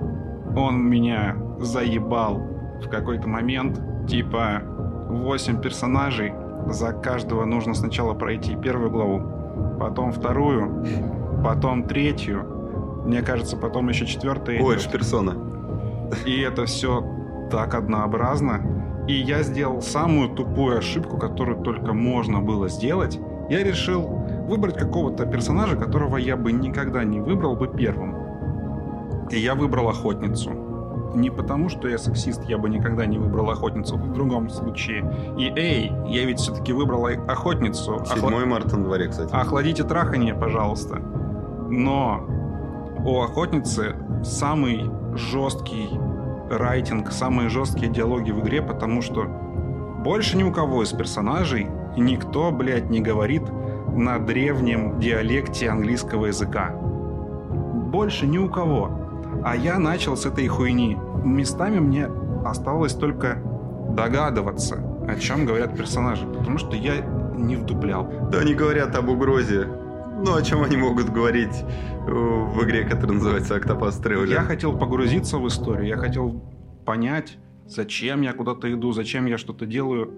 он 0.57 0.83
меня 0.83 1.37
заебал 1.59 2.39
в 2.83 2.89
какой-то 2.89 3.29
момент. 3.29 3.81
Типа 4.09 4.63
8 5.09 5.61
персонажей, 5.61 6.33
за 6.69 6.93
каждого 6.93 7.45
нужно 7.45 7.75
сначала 7.75 8.15
пройти 8.15 8.57
первую 8.57 8.91
главу, 8.91 9.23
потом 9.79 10.13
вторую, 10.13 10.85
потом 11.45 11.85
третью. 11.85 13.03
Мне 13.05 13.23
кажется, 13.23 13.57
потом 13.57 13.89
еще 13.89 14.07
четвертая. 14.07 14.61
Ой, 14.63 14.77
это 14.77 14.89
персона. 14.91 15.35
И 16.27 16.41
это 16.41 16.67
все 16.67 17.05
так 17.51 17.75
однообразно. 17.75 18.61
И 19.09 19.15
я 19.15 19.43
сделал 19.43 19.83
самую 19.83 20.31
тупую 20.31 20.79
ошибку, 20.79 21.17
которую 21.17 21.63
только 21.63 21.93
можно 21.93 22.41
было 22.41 22.69
сделать. 22.69 23.19
Я 23.49 23.65
решил 23.65 24.07
выбрать 24.49 24.77
какого-то 24.77 25.27
персонажа, 25.27 25.77
которого 25.77 26.17
я 26.17 26.37
бы 26.37 26.53
никогда 26.53 27.05
не 27.05 27.21
выбрал 27.21 27.57
бы 27.57 27.69
первым. 27.69 28.15
И 29.31 29.39
я 29.39 29.55
выбрал 29.55 29.89
охотницу. 29.89 30.51
Не 31.15 31.31
потому, 31.31 31.69
что 31.69 31.89
я 31.89 31.99
сексист, 31.99 32.45
я 32.45 32.59
бы 32.59 32.69
никогда 32.69 33.07
не 33.07 33.19
выбрал 33.19 33.51
охотницу 33.51 33.97
в 33.97 34.13
другом 34.13 34.49
случае. 34.49 35.35
И 35.39 35.53
эй, 35.57 35.93
я 36.07 36.25
ведь 36.25 36.39
все-таки 36.39 36.73
выбрал 36.73 37.07
охотницу. 37.07 38.05
7 38.07 38.19
Охла... 38.19 38.47
марта 38.47 38.77
на 38.77 38.85
дворе, 38.85 39.09
кстати. 39.09 39.33
Охладите 39.33 39.85
трахание, 39.85 40.35
пожалуйста. 40.35 40.97
Но 41.69 42.25
у 43.05 43.21
охотницы 43.21 43.97
самый 44.23 44.91
жесткий 45.15 45.89
райтинг, 46.51 47.13
самые 47.13 47.49
жесткие 47.49 47.91
диалоги 47.91 48.31
в 48.31 48.41
игре, 48.41 48.63
потому 48.63 49.03
что 49.03 49.25
больше 50.05 50.37
ни 50.37 50.43
у 50.43 50.53
кого 50.53 50.83
из 50.83 50.93
персонажей 50.93 51.69
никто, 51.97 52.51
блядь, 52.51 52.91
не 52.91 53.01
говорит 53.01 53.43
на 53.95 54.19
древнем 54.19 54.99
диалекте 54.99 55.69
английского 55.69 56.27
языка. 56.27 56.71
Больше 56.71 58.27
ни 58.27 58.39
у 58.39 58.49
кого. 58.49 59.00
А 59.43 59.57
я 59.57 59.79
начал 59.79 60.17
с 60.17 60.27
этой 60.27 60.47
хуйни. 60.49 60.97
Местами 61.25 61.79
мне 61.79 62.09
осталось 62.45 62.95
только 62.95 63.43
догадываться, 63.97 64.83
о 65.09 65.17
чем 65.17 65.47
говорят 65.47 65.77
персонажи, 65.77 66.27
потому 66.27 66.59
что 66.59 66.77
я 66.77 67.01
не 67.37 67.57
вдуплял. 67.57 68.11
Да 68.31 68.39
они 68.41 68.55
говорят 68.55 68.95
об 68.97 69.09
угрозе. 69.09 69.67
Ну, 70.23 70.35
о 70.35 70.43
чем 70.43 70.63
они 70.63 70.77
могут 70.77 71.11
говорить 71.11 71.65
в 72.07 72.65
игре, 72.65 72.85
которая 72.85 73.17
называется 73.17 73.57
Octopus 73.57 74.03
Traveler? 74.03 74.31
Я 74.31 74.43
хотел 74.43 74.77
погрузиться 74.77 75.39
в 75.39 75.49
историю, 75.49 75.87
я 75.87 75.97
хотел 75.97 76.43
понять, 76.85 77.39
зачем 77.67 78.21
я 78.21 78.33
куда-то 78.33 78.71
иду, 78.73 78.93
зачем 78.93 79.27
я 79.27 79.39
что-то 79.39 79.65
делаю. 79.65 80.13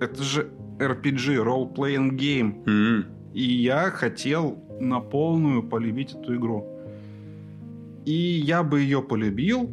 Это 0.00 0.22
же 0.22 0.48
RPG, 0.78 1.36
role-playing 1.44 2.10
game. 2.10 2.64
Mm-hmm. 2.64 3.32
И 3.34 3.42
я 3.42 3.90
хотел 3.90 4.58
на 4.80 5.00
полную 5.00 5.62
полюбить 5.62 6.14
эту 6.14 6.36
игру. 6.36 6.66
И 8.06 8.12
я 8.12 8.62
бы 8.62 8.80
ее 8.80 9.02
полюбил, 9.02 9.68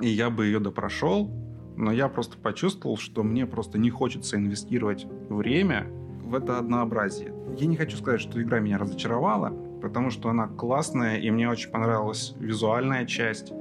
и 0.00 0.08
я 0.08 0.28
бы 0.28 0.46
ее 0.46 0.58
допрошел, 0.58 1.30
но 1.76 1.92
я 1.92 2.08
просто 2.08 2.36
почувствовал, 2.36 2.96
что 2.96 3.22
мне 3.22 3.46
просто 3.46 3.78
не 3.78 3.90
хочется 3.90 4.36
инвестировать 4.36 5.06
время 5.28 5.86
в 6.24 6.34
это 6.34 6.58
однообразие. 6.58 7.32
Я 7.56 7.66
не 7.66 7.76
хочу 7.76 7.96
сказать, 7.96 8.20
что 8.20 8.42
игра 8.42 8.58
меня 8.58 8.76
разочаровала, 8.76 9.56
потому 9.80 10.10
что 10.10 10.30
она 10.30 10.48
классная, 10.48 11.18
и 11.18 11.30
мне 11.30 11.48
очень 11.48 11.70
понравилась 11.70 12.34
визуальная 12.40 13.06
часть. 13.06 13.52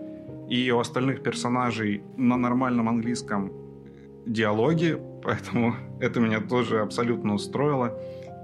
И 0.49 0.71
у 0.71 0.79
остальных 0.79 1.21
персонажей 1.21 2.01
на 2.17 2.35
нормальном 2.35 2.89
английском 2.89 3.51
диалоги, 4.25 4.99
поэтому 5.23 5.75
это 5.99 6.19
меня 6.19 6.41
тоже 6.41 6.79
абсолютно 6.79 7.35
устроило. 7.35 7.93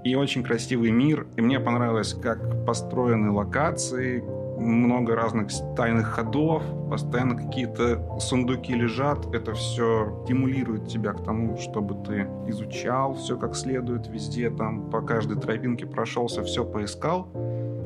И 0.04 0.14
очень 0.14 0.44
красивый 0.44 0.90
мир, 0.90 1.26
и 1.36 1.40
мне 1.40 1.58
понравилось, 1.58 2.14
как 2.14 2.64
построены 2.66 3.30
локации, 3.30 4.22
много 4.56 5.14
разных 5.14 5.48
тайных 5.76 6.06
ходов, 6.06 6.62
постоянно 6.90 7.36
какие-то 7.36 8.18
сундуки 8.20 8.74
лежат. 8.74 9.26
Это 9.34 9.54
все 9.54 10.22
стимулирует 10.24 10.88
тебя 10.88 11.12
к 11.12 11.24
тому, 11.24 11.56
чтобы 11.58 11.94
ты 12.04 12.28
изучал 12.46 13.14
все 13.14 13.36
как 13.36 13.54
следует 13.56 14.08
везде, 14.08 14.50
там 14.50 14.90
по 14.90 15.00
каждой 15.00 15.38
тропинке 15.38 15.86
прошелся, 15.86 16.42
все 16.42 16.64
поискал. 16.64 17.28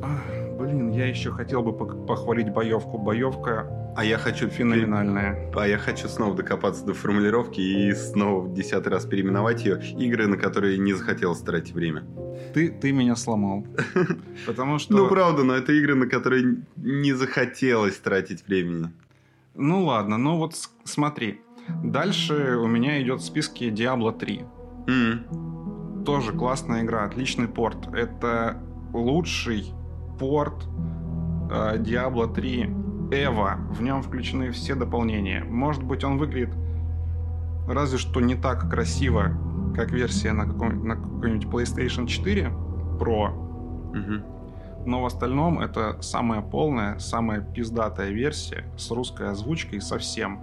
Ах, 0.01 0.38
блин, 0.69 0.91
я 0.91 1.07
еще 1.07 1.31
хотел 1.31 1.63
бы 1.63 1.73
похвалить 1.73 2.49
боевку. 2.51 2.97
Боевка 2.97 3.67
а 3.95 4.03
я 4.05 4.17
хочу 4.17 4.47
феноменальная. 4.47 5.51
А 5.53 5.67
я 5.67 5.77
хочу 5.77 6.07
снова 6.07 6.33
докопаться 6.33 6.85
до 6.85 6.93
формулировки 6.93 7.59
и 7.59 7.93
снова 7.93 8.41
в 8.41 8.53
десятый 8.53 8.91
раз 8.93 9.05
переименовать 9.05 9.65
ее. 9.65 9.81
Игры, 9.99 10.27
на 10.27 10.37
которые 10.37 10.77
не 10.77 10.93
захотелось 10.93 11.41
тратить 11.41 11.73
время. 11.73 12.05
Ты, 12.53 12.69
ты 12.69 12.93
меня 12.93 13.17
сломал. 13.17 13.65
Потому 14.45 14.79
что... 14.79 14.93
Ну, 14.93 15.09
правда, 15.09 15.43
но 15.43 15.53
это 15.53 15.73
игры, 15.73 15.95
на 15.95 16.07
которые 16.07 16.63
не 16.77 17.13
захотелось 17.13 17.97
тратить 17.97 18.47
времени. 18.47 18.89
Ну, 19.55 19.85
ладно. 19.85 20.17
Ну, 20.17 20.37
вот 20.37 20.55
смотри. 20.85 21.41
Дальше 21.83 22.55
у 22.55 22.67
меня 22.67 23.01
идет 23.01 23.19
в 23.19 23.25
списке 23.25 23.69
Diablo 23.69 24.17
3. 24.17 24.45
Mm. 24.87 26.03
Тоже 26.05 26.31
классная 26.31 26.83
игра, 26.83 27.03
отличный 27.03 27.47
порт. 27.49 27.93
Это 27.93 28.63
лучший 28.93 29.73
порт 30.19 30.67
э, 31.49 31.77
Diablo 31.77 32.31
3 32.31 32.63
Эва. 33.11 33.57
В 33.71 33.81
нем 33.81 34.03
включены 34.03 34.51
все 34.51 34.75
дополнения. 34.75 35.43
Может 35.43 35.83
быть, 35.83 36.03
он 36.03 36.17
выглядит 36.17 36.53
разве 37.73 37.97
что 37.97 38.19
не 38.19 38.35
так 38.35 38.69
красиво, 38.69 39.31
как 39.75 39.91
версия 39.91 40.33
на, 40.33 40.45
каком, 40.45 40.87
на 40.87 40.95
какой-нибудь 40.95 41.45
PlayStation 41.45 42.07
4 42.07 42.51
Pro. 42.99 43.29
Угу. 43.89 44.85
Но 44.85 45.01
в 45.01 45.05
остальном 45.05 45.59
это 45.59 46.01
самая 46.01 46.41
полная, 46.41 46.99
самая 46.99 47.41
пиздатая 47.41 48.09
версия 48.09 48.65
с 48.77 48.89
русской 48.91 49.29
озвучкой 49.29 49.81
совсем. 49.81 50.39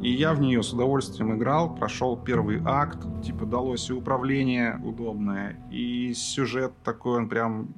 И 0.00 0.10
я 0.10 0.32
в 0.32 0.40
нее 0.40 0.62
с 0.62 0.72
удовольствием 0.72 1.36
играл, 1.36 1.74
прошел 1.74 2.16
первый 2.16 2.62
акт, 2.64 2.98
типа 3.22 3.46
далось 3.46 3.90
и 3.90 3.92
управление 3.92 4.80
удобное, 4.84 5.58
и 5.70 6.12
сюжет 6.14 6.72
такой, 6.84 7.18
он 7.18 7.28
прям 7.28 7.68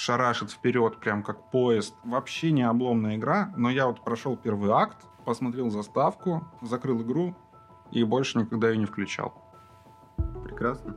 шарашит 0.00 0.50
вперед, 0.50 0.96
прям 0.96 1.22
как 1.22 1.50
поезд. 1.50 1.94
Вообще 2.04 2.52
не 2.52 2.62
обломная 2.62 3.16
игра, 3.16 3.52
но 3.56 3.68
я 3.70 3.86
вот 3.86 4.02
прошел 4.02 4.34
первый 4.34 4.70
акт, 4.70 4.96
посмотрел 5.26 5.68
заставку, 5.68 6.42
закрыл 6.62 7.02
игру 7.02 7.34
и 7.90 8.02
больше 8.02 8.38
никогда 8.38 8.70
ее 8.70 8.78
не 8.78 8.86
включал. 8.86 9.34
Прекрасно. 10.42 10.96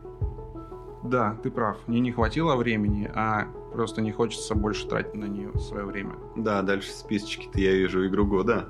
Да, 1.03 1.35
ты 1.43 1.51
прав. 1.51 1.77
Мне 1.87 1.99
не 1.99 2.13
хватило 2.13 2.55
времени, 2.55 3.11
а 3.13 3.47
просто 3.73 4.01
не 4.01 4.13
хочется 4.13 4.55
больше 4.55 4.87
тратить 4.87 5.15
на 5.15 5.25
нее 5.25 5.51
свое 5.59 5.83
время. 5.83 6.15
Да, 6.37 6.61
дальше 6.61 6.91
списочки-то 6.91 7.59
я 7.59 7.73
вижу 7.73 8.07
игру 8.07 8.25
года. 8.25 8.69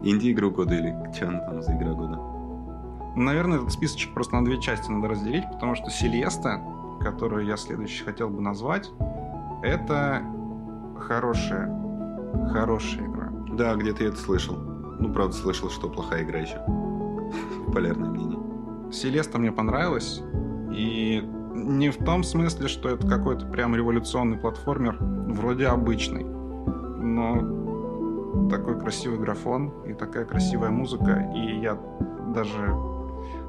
Инди-игру 0.00 0.52
года 0.52 0.74
или 0.74 0.94
что 1.12 1.26
она 1.26 1.40
там 1.40 1.60
за 1.60 1.76
игра 1.76 1.92
года? 1.92 2.20
Наверное, 3.16 3.58
этот 3.58 3.72
списочек 3.72 4.14
просто 4.14 4.36
на 4.36 4.44
две 4.44 4.60
части 4.60 4.88
надо 4.88 5.08
разделить, 5.08 5.44
потому 5.52 5.74
что 5.74 5.90
Селеста, 5.90 6.62
которую 7.00 7.46
я 7.46 7.56
следующий 7.56 8.04
хотел 8.04 8.30
бы 8.30 8.40
назвать, 8.40 8.88
это 9.62 10.22
хорошая, 10.98 11.68
хорошая 12.52 13.06
игра. 13.06 13.32
Да, 13.56 13.74
где-то 13.74 14.04
я 14.04 14.10
это 14.10 14.18
слышал. 14.18 14.56
Ну, 14.56 15.12
правда, 15.12 15.34
слышал, 15.34 15.70
что 15.70 15.88
плохая 15.88 16.24
игра 16.24 16.40
еще. 16.40 16.56
Популярное 17.66 18.10
мнение. 18.10 18.38
Селеста 18.92 19.38
мне 19.38 19.52
понравилась. 19.52 20.22
И 20.72 21.22
не 21.54 21.90
в 21.90 21.98
том 21.98 22.22
смысле, 22.22 22.68
что 22.68 22.88
это 22.88 23.06
какой-то 23.06 23.46
прям 23.46 23.76
революционный 23.76 24.38
платформер, 24.38 24.96
вроде 25.00 25.66
обычный. 25.66 26.24
Но 26.24 28.48
такой 28.48 28.78
красивый 28.78 29.18
графон 29.18 29.72
и 29.86 29.92
такая 29.92 30.24
красивая 30.24 30.70
музыка. 30.70 31.30
И 31.34 31.60
я 31.60 31.78
даже 32.34 32.74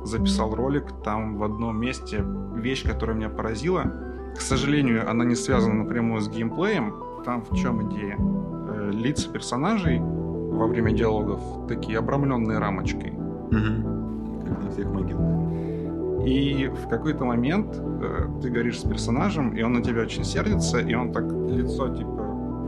записал 0.04 0.54
ролик, 0.54 0.86
там 1.04 1.38
в 1.38 1.44
одном 1.44 1.80
месте 1.80 2.26
вещь, 2.56 2.86
которая 2.86 3.16
меня 3.16 3.30
поразила, 3.30 3.84
к 4.36 4.42
сожалению, 4.42 5.10
она 5.10 5.26
не 5.26 5.36
связана 5.36 5.84
напрямую 5.84 6.22
с 6.22 6.30
геймплеем. 6.30 6.94
Там 7.26 7.42
в 7.42 7.56
чем 7.56 7.90
идея? 7.90 8.18
Э, 8.18 8.92
лица 8.92 9.30
персонажей 9.32 10.00
во 10.00 10.68
время 10.68 10.92
диалогов 10.92 11.42
такие 11.68 11.98
обрамленные 12.00 12.60
рамочкой. 12.60 13.12
Угу. 13.12 14.48
Как 14.48 14.64
на 14.64 14.72
всех 14.72 14.92
могилах. 14.92 16.26
И 16.26 16.68
в 16.68 16.88
какой-то 16.90 17.26
момент 17.26 17.76
э, 17.78 18.28
ты 18.42 18.50
говоришь 18.50 18.80
с 18.80 18.84
персонажем, 18.84 19.56
и 19.56 19.62
он 19.62 19.74
на 19.74 19.82
тебя 19.82 20.02
очень 20.02 20.24
сердится, 20.24 20.80
и 20.80 20.94
он 20.94 21.12
так 21.12 21.24
лицо 21.24 21.90
типа 21.96 22.24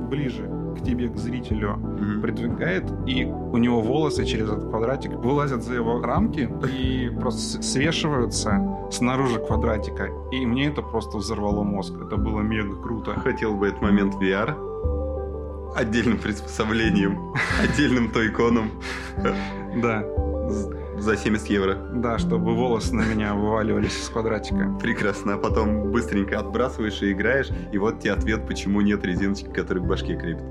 ближе 0.09 0.54
к 0.75 0.83
тебе, 0.83 1.09
к 1.09 1.17
зрителю, 1.17 1.77
mm-hmm. 1.77 2.21
придвигает, 2.21 2.83
и 3.07 3.25
у 3.25 3.57
него 3.57 3.81
волосы 3.81 4.25
через 4.25 4.49
этот 4.49 4.69
квадратик 4.69 5.11
вылазят 5.13 5.63
за 5.63 5.75
его 5.75 6.01
рамки 6.01 6.49
и 6.71 7.09
просто 7.09 7.61
свешиваются 7.63 8.61
снаружи 8.91 9.39
квадратика. 9.39 10.09
И 10.31 10.45
мне 10.45 10.67
это 10.67 10.81
просто 10.81 11.17
взорвало 11.17 11.63
мозг. 11.63 11.93
Это 12.05 12.17
было 12.17 12.41
мега 12.41 12.75
круто. 12.75 13.11
Хотел 13.19 13.55
бы 13.55 13.67
этот 13.67 13.81
момент 13.81 14.15
VR 14.15 14.55
отдельным 15.75 16.17
приспособлением, 16.17 17.33
отдельным 17.63 18.09
тойконом. 18.11 18.71
Да. 19.81 20.03
За 20.97 21.17
70 21.17 21.47
евро. 21.47 21.75
Да, 21.93 22.17
чтобы 22.17 22.55
волосы 22.55 22.95
на 22.95 23.01
меня 23.01 23.33
вываливались 23.33 23.99
из 23.99 24.09
квадратика. 24.09 24.73
Прекрасно. 24.81 25.33
А 25.33 25.37
потом 25.37 25.91
быстренько 25.91 26.39
отбрасываешь 26.39 27.01
и 27.01 27.11
играешь, 27.11 27.49
и 27.73 27.77
вот 27.77 27.99
тебе 27.99 28.13
ответ, 28.13 28.47
почему 28.47 28.81
нет 28.81 29.03
резиночки, 29.03 29.49
которая 29.49 29.83
к 29.83 29.87
башке 29.87 30.15
крепит. 30.15 30.45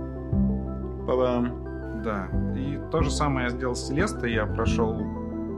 Па-бам. 1.06 2.02
Да. 2.04 2.28
И 2.56 2.78
то 2.90 3.02
же 3.02 3.10
самое 3.10 3.44
я 3.46 3.50
сделал 3.50 3.74
с 3.74 3.86
Селестой. 3.88 4.32
Я 4.34 4.46
прошел 4.46 4.96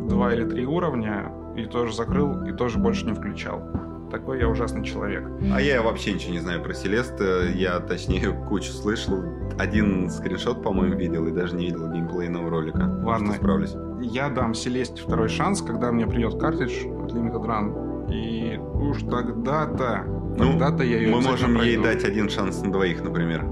два 0.08 0.32
или 0.32 0.44
три 0.44 0.64
уровня, 0.66 1.32
и 1.56 1.64
тоже 1.66 1.94
закрыл, 1.94 2.44
и 2.44 2.52
тоже 2.52 2.78
больше 2.78 3.06
не 3.06 3.12
включал. 3.14 3.62
Такой 4.10 4.38
я 4.38 4.48
ужасный 4.48 4.84
человек. 4.84 5.24
А 5.52 5.60
я 5.60 5.82
вообще 5.82 6.12
ничего 6.12 6.32
не 6.32 6.38
знаю 6.38 6.62
про 6.62 6.72
Селест. 6.74 7.20
Я, 7.54 7.80
точнее, 7.80 8.32
кучу 8.48 8.70
слышал. 8.70 9.24
Один 9.58 10.08
скриншот, 10.10 10.62
по-моему, 10.62 10.94
видел 10.96 11.26
и 11.26 11.32
даже 11.32 11.56
не 11.56 11.66
видел 11.66 11.90
геймплейного 11.90 12.48
ролика. 12.48 12.78
Ладно. 13.02 13.32
Что 13.32 13.36
справлюсь. 13.42 13.74
Я 14.00 14.28
дам 14.28 14.54
Селесте 14.54 15.02
второй 15.02 15.28
шанс, 15.28 15.60
когда 15.60 15.90
мне 15.90 16.06
придет 16.06 16.38
картридж 16.38 16.86
от 16.86 17.12
Limited 17.12 17.44
Run. 17.44 18.12
И 18.12 18.56
уж 18.58 19.02
тогда-то, 19.02 20.04
Ну, 20.38 20.50
тогда-то 20.52 20.84
я 20.84 20.98
ее 20.98 21.12
Мы 21.12 21.20
можем 21.22 21.54
ей 21.56 21.76
пройду. 21.76 21.82
дать 21.82 22.04
один 22.04 22.28
шанс 22.28 22.62
на 22.62 22.70
двоих, 22.70 23.02
например. 23.02 23.44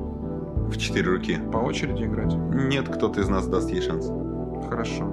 В 0.68 0.76
четыре 0.76 1.10
руки. 1.10 1.38
По 1.52 1.58
очереди 1.58 2.04
играть? 2.04 2.34
Нет, 2.34 2.88
кто-то 2.88 3.20
из 3.20 3.28
нас 3.28 3.46
даст 3.46 3.70
ей 3.70 3.80
шанс. 3.82 4.06
Хорошо. 4.68 5.04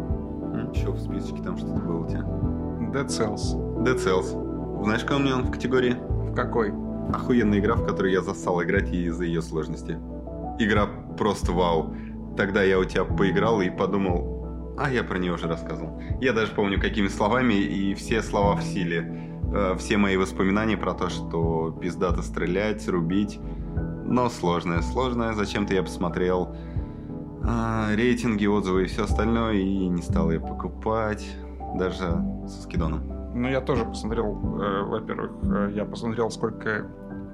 Еще 0.74 0.92
в 0.92 1.00
списочке 1.00 1.42
там 1.44 1.58
что-то 1.58 1.80
было 1.82 2.06
у 2.06 2.08
тебя. 2.08 2.22
Dead 2.22 3.08
Cells. 3.08 3.56
Dead 3.84 3.98
Cells. 3.98 4.84
Знаешь, 4.84 5.02
какой 5.04 5.18
у 5.18 5.20
меня 5.20 5.36
он 5.36 5.44
в 5.44 5.52
категории? 5.52 5.96
В 6.32 6.34
какой? 6.34 6.72
Охуенная 7.14 7.60
игра, 7.60 7.76
в 7.76 7.86
которую 7.86 8.12
я 8.12 8.22
застал 8.22 8.62
играть 8.64 8.92
из-за 8.92 9.26
ее 9.26 9.42
сложности. 9.42 10.00
Игра 10.60 10.88
просто 11.18 11.52
вау. 11.52 11.94
Тогда 12.38 12.64
я 12.64 12.80
у 12.80 12.86
тебя 12.86 13.04
поиграл 13.04 13.62
и 13.62 13.70
подумал, 13.70 14.76
а 14.78 14.90
я 14.90 15.04
про 15.04 15.18
нее 15.20 15.34
уже 15.34 15.48
рассказывал. 15.48 16.02
Я 16.22 16.34
даже 16.34 16.54
помню, 16.54 16.80
какими 16.80 17.08
словами, 17.08 17.54
и 17.56 17.94
все 17.94 18.22
слова 18.22 18.56
в 18.56 18.64
силе. 18.64 19.30
Э, 19.54 19.76
Все 19.78 19.98
мои 19.98 20.16
воспоминания 20.16 20.78
про 20.78 20.94
то, 20.94 21.10
что 21.10 21.78
пиздато 21.82 22.22
стрелять, 22.22 22.88
рубить. 22.88 23.40
Но 24.12 24.30
сложное, 24.30 24.82
сложное. 24.82 25.34
Зачем-то 25.34 25.74
я 25.74 25.84
посмотрел 25.84 26.54
а, 27.44 27.96
рейтинги, 27.96 28.46
отзывы 28.46 28.84
и 28.84 28.88
все 28.88 29.06
остальное, 29.06 29.54
и 29.54 29.88
не 29.88 30.02
стал 30.02 30.32
ее 30.32 30.40
покупать. 30.40 31.26
Даже 31.76 32.22
со 32.48 32.62
скидоном. 32.64 33.04
Ну, 33.34 33.48
я 33.48 33.62
тоже 33.62 33.86
посмотрел, 33.86 34.38
э, 34.62 34.84
во-первых, 34.84 35.32
э, 35.44 35.72
я 35.74 35.86
посмотрел, 35.86 36.30
сколько 36.30 36.86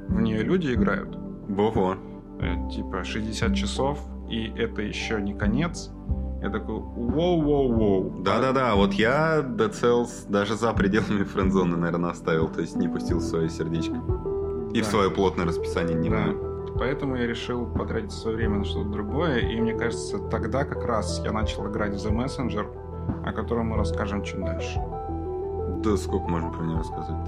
в 0.10 0.22
нее 0.22 0.44
люди 0.44 0.72
играют. 0.72 1.18
Во-во. 1.48 1.96
Э, 2.40 2.70
типа 2.70 3.04
60 3.04 3.56
часов, 3.56 4.00
и 4.30 4.54
это 4.56 4.84
еще 4.84 5.20
не 5.20 5.34
конец. 5.34 5.90
Я 6.44 6.52
такой, 6.52 6.76
воу-воу-воу. 6.76 8.22
Да-да-да, 8.22 8.76
вот 8.76 8.94
я 8.94 9.40
Dead 9.40 9.72
Cells 9.72 10.30
даже 10.30 10.56
за 10.56 10.72
пределами 10.74 11.24
френдзоны, 11.24 11.76
наверное, 11.76 12.12
оставил, 12.12 12.48
то 12.48 12.62
есть 12.62 12.76
не 12.76 12.88
пустил 12.88 13.18
в 13.18 13.24
свое 13.24 13.50
сердечко. 13.50 13.96
И 14.76 14.82
Да. 14.82 14.86
в 14.86 14.86
свое 14.86 15.10
плотное 15.10 15.48
расписание 15.48 15.98
не 15.98 16.10
Да. 16.10 16.16
Поэтому 16.80 17.16
я 17.16 17.26
решил 17.26 17.66
потратить 17.66 18.12
свое 18.12 18.38
время 18.38 18.60
на 18.60 18.66
что-то 18.66 18.90
другое, 18.90 19.40
и 19.40 19.60
мне 19.60 19.74
кажется, 19.74 20.20
тогда 20.20 20.63
как 20.63 20.86
раз 20.86 21.22
я 21.24 21.32
начал 21.32 21.68
играть 21.70 21.94
в 21.94 22.06
The 22.06 22.12
Messenger, 22.12 23.26
о 23.26 23.32
котором 23.32 23.68
мы 23.68 23.78
расскажем 23.78 24.24
чуть 24.24 24.40
дальше. 24.40 24.80
Да 25.84 25.98
сколько 25.98 26.28
можно 26.28 26.52
про 26.52 26.63
нее 26.63 26.80
рассказать? 26.80 27.28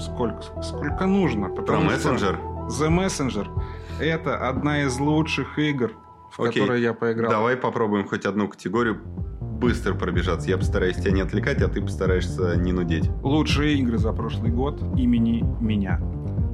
Сколько, 0.00 0.62
сколько 0.62 1.06
нужно? 1.06 1.48
Про 1.48 1.62
потому 1.62 1.90
что 1.90 2.12
мессенджер? 2.12 2.38
The 2.68 2.88
Messenger— 2.88 3.48
это 4.00 4.48
одна 4.48 4.82
из 4.82 4.98
лучших 5.00 5.58
игр, 5.58 5.92
в 6.30 6.40
Окей. 6.40 6.62
которые 6.62 6.82
я 6.82 6.94
поиграл. 6.94 7.30
Давай 7.30 7.56
попробуем 7.56 8.06
хоть 8.06 8.26
одну 8.26 8.48
категорию 8.48 9.00
быстро 9.40 9.94
пробежаться. 9.94 10.48
Я 10.48 10.58
постараюсь 10.58 10.96
тебя 10.96 11.12
не 11.12 11.20
отвлекать, 11.20 11.60
а 11.62 11.68
ты 11.68 11.80
постараешься 11.80 12.56
не 12.56 12.72
нудеть. 12.72 13.10
Лучшие 13.22 13.74
игры 13.78 13.98
за 13.98 14.12
прошлый 14.12 14.52
год 14.52 14.80
имени 14.96 15.44
меня. 15.60 16.00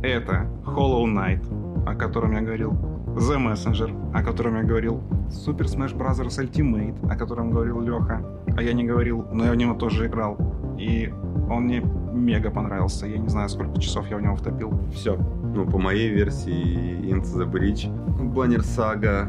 Это 0.04 0.46
Hollow 0.66 1.06
Knight, 1.06 1.40
о 1.86 1.94
котором 1.94 2.32
я 2.32 2.42
говорил, 2.42 2.72
The 3.16 3.38
Messenger, 3.38 4.12
о 4.12 4.22
котором 4.22 4.56
я 4.56 4.62
говорил, 4.62 5.00
Super 5.30 5.64
Smash 5.64 5.96
Bros. 5.96 6.20
Ultimate, 6.20 7.10
о 7.10 7.16
котором 7.16 7.50
говорил 7.50 7.80
Леха, 7.80 8.20
а 8.54 8.62
я 8.62 8.74
не 8.74 8.84
говорил, 8.84 9.26
но 9.32 9.46
я 9.46 9.52
в 9.52 9.56
него 9.56 9.72
тоже 9.72 10.06
играл. 10.06 10.36
И 10.78 11.10
он 11.48 11.64
мне 11.64 11.80
мега 12.12 12.50
понравился. 12.50 13.06
Я 13.06 13.16
не 13.16 13.28
знаю, 13.28 13.48
сколько 13.48 13.80
часов 13.80 14.06
я 14.10 14.18
в 14.18 14.20
него 14.20 14.36
втопил. 14.36 14.78
Все. 14.92 15.16
Ну, 15.16 15.64
по 15.64 15.78
моей 15.78 16.10
версии, 16.10 17.00
Into 17.10 17.38
the 17.38 17.50
Bridge, 17.50 17.90
Баннер 18.34 18.62
Сага, 18.62 19.26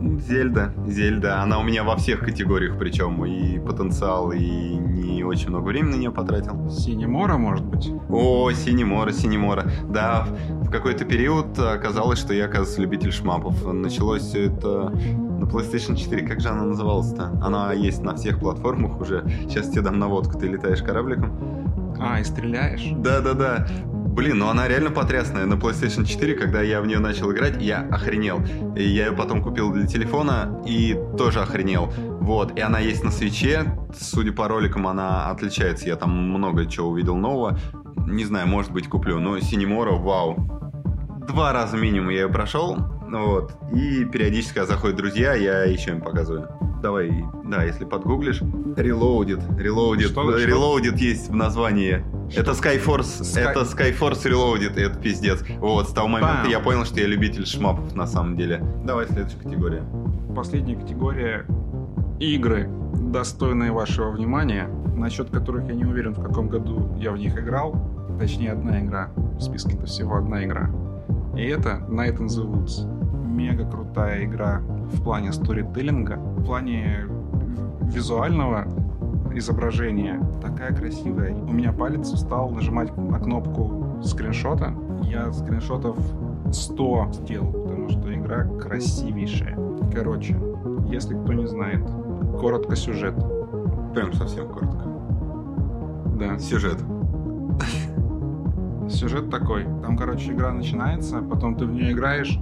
Зельда. 0.00 0.72
Зельда, 0.86 1.42
она 1.42 1.58
у 1.58 1.62
меня 1.62 1.84
во 1.84 1.96
всех 1.96 2.20
категориях, 2.20 2.78
причем 2.78 3.24
и 3.24 3.58
потенциал, 3.58 4.32
и 4.32 4.40
не 4.40 5.24
очень 5.24 5.48
много 5.48 5.66
времени 5.68 5.94
на 5.94 5.96
нее 5.96 6.10
потратил. 6.10 6.70
Синемора, 6.70 7.36
может 7.36 7.64
быть? 7.64 7.90
О, 8.08 8.50
Синемора, 8.52 9.12
Синемора. 9.12 9.70
Да, 9.88 10.26
в 10.62 10.70
какой-то 10.70 11.04
период 11.04 11.58
оказалось, 11.58 12.18
что 12.18 12.32
я, 12.32 12.46
оказывается, 12.46 12.80
любитель 12.80 13.12
шмапов. 13.12 13.64
Началось 13.72 14.22
все 14.22 14.46
это 14.46 14.90
на 14.90 15.44
PlayStation 15.44 15.96
4. 15.96 16.26
Как 16.26 16.40
же 16.40 16.48
она 16.48 16.64
называлась-то? 16.64 17.38
Она 17.42 17.72
есть 17.72 18.02
на 18.02 18.14
всех 18.16 18.40
платформах 18.40 19.00
уже. 19.00 19.24
Сейчас 19.42 19.68
тебе 19.68 19.82
дам 19.82 19.98
наводку, 19.98 20.38
ты 20.38 20.46
летаешь 20.46 20.82
корабликом. 20.82 21.96
А, 22.00 22.20
и 22.20 22.24
стреляешь? 22.24 22.92
Да-да-да. 22.96 23.66
Блин, 24.10 24.38
ну 24.38 24.48
она 24.48 24.66
реально 24.66 24.90
потрясная. 24.90 25.46
На 25.46 25.54
PlayStation 25.54 26.04
4, 26.04 26.34
когда 26.34 26.60
я 26.62 26.80
в 26.80 26.86
нее 26.86 26.98
начал 26.98 27.30
играть, 27.32 27.62
я 27.62 27.82
охренел. 27.82 28.42
И 28.76 28.82
я 28.82 29.06
ее 29.06 29.12
потом 29.12 29.40
купил 29.40 29.72
для 29.72 29.86
телефона 29.86 30.60
и 30.66 30.98
тоже 31.16 31.40
охренел. 31.40 31.92
Вот, 32.20 32.58
и 32.58 32.60
она 32.60 32.80
есть 32.80 33.04
на 33.04 33.12
свече. 33.12 33.78
Судя 33.96 34.32
по 34.32 34.48
роликам, 34.48 34.88
она 34.88 35.30
отличается. 35.30 35.86
Я 35.86 35.94
там 35.94 36.10
много 36.10 36.66
чего 36.66 36.88
увидел 36.88 37.16
нового. 37.16 37.56
Не 38.06 38.24
знаю, 38.24 38.48
может 38.48 38.72
быть, 38.72 38.88
куплю. 38.88 39.20
Но 39.20 39.38
Синемора, 39.38 39.92
вау. 39.92 40.34
Два 41.28 41.52
раза 41.52 41.76
минимум 41.76 42.10
я 42.10 42.22
ее 42.22 42.28
прошел. 42.28 42.76
Вот. 43.08 43.56
И 43.72 44.04
периодически, 44.06 44.54
когда 44.54 44.74
заходят 44.74 44.96
друзья, 44.96 45.34
я 45.34 45.62
еще 45.62 45.92
им 45.92 46.00
показываю. 46.00 46.48
Давай, 46.82 47.24
да, 47.44 47.62
если 47.64 47.84
подгуглишь. 47.84 48.40
Reloaded. 48.40 49.56
Reloaded. 49.58 50.08
Что- 50.08 50.38
что? 50.38 50.48
Reloaded 50.48 50.96
есть 50.96 51.28
в 51.30 51.34
названии. 51.34 52.02
Это 52.34 52.52
Skyforce. 52.52 53.20
Sky- 53.22 53.50
Это 53.50 53.60
Skyforce 53.62 54.24
Reloaded. 54.24 54.78
и 54.78 54.82
Это 54.82 54.98
пиздец. 54.98 55.42
Вот, 55.58 55.88
с 55.88 55.92
того 55.92 56.08
момента 56.08 56.40
Бам. 56.42 56.50
я 56.50 56.60
понял, 56.60 56.84
что 56.84 57.00
я 57.00 57.06
любитель 57.06 57.44
шмапов 57.46 57.94
на 57.94 58.06
самом 58.06 58.36
деле. 58.36 58.62
Давай 58.84 59.06
следующая 59.06 59.38
категория. 59.38 59.82
Последняя 60.34 60.76
категория 60.76 61.44
игры, 62.18 62.68
достойные 62.94 63.72
вашего 63.72 64.10
внимания, 64.10 64.68
насчет 64.94 65.30
которых 65.30 65.66
я 65.66 65.74
не 65.74 65.84
уверен, 65.84 66.14
в 66.14 66.22
каком 66.22 66.48
году 66.48 66.94
я 66.98 67.10
в 67.12 67.18
них 67.18 67.38
играл. 67.38 67.74
Точнее, 68.18 68.52
одна 68.52 68.80
игра. 68.80 69.10
В 69.38 69.40
списке-то 69.40 69.86
всего 69.86 70.16
одна 70.16 70.44
игра. 70.44 70.70
И 71.36 71.42
это 71.46 71.84
Night 71.88 72.18
in 72.18 72.26
the 72.26 72.44
Woods. 72.46 72.86
Мега 73.40 73.64
крутая 73.64 74.24
игра 74.24 74.60
в 74.92 75.02
плане 75.02 75.32
сторителлинга, 75.32 76.16
в 76.16 76.44
плане 76.44 77.06
визуального 77.84 78.66
изображения. 79.32 80.20
Такая 80.42 80.74
красивая. 80.74 81.34
У 81.34 81.50
меня 81.50 81.72
палец 81.72 82.12
устал 82.12 82.50
нажимать 82.50 82.94
на 82.98 83.18
кнопку 83.18 83.98
скриншота. 84.04 84.74
Я 85.04 85.32
скриншотов 85.32 85.96
100 86.52 87.08
сделал, 87.12 87.50
потому 87.50 87.88
что 87.88 88.14
игра 88.14 88.44
красивейшая. 88.44 89.56
Короче, 89.90 90.38
если 90.86 91.14
кто 91.14 91.32
не 91.32 91.46
знает, 91.46 91.82
коротко 92.38 92.76
сюжет. 92.76 93.14
Прям 93.94 94.12
совсем 94.12 94.48
коротко. 94.48 94.84
Да. 96.18 96.38
Сюжет. 96.38 96.78
Сюжет 98.90 99.30
такой. 99.30 99.64
Там, 99.82 99.96
короче, 99.96 100.30
игра 100.32 100.52
начинается, 100.52 101.22
потом 101.22 101.54
ты 101.56 101.64
в 101.64 101.72
нее 101.72 101.92
играешь, 101.92 102.38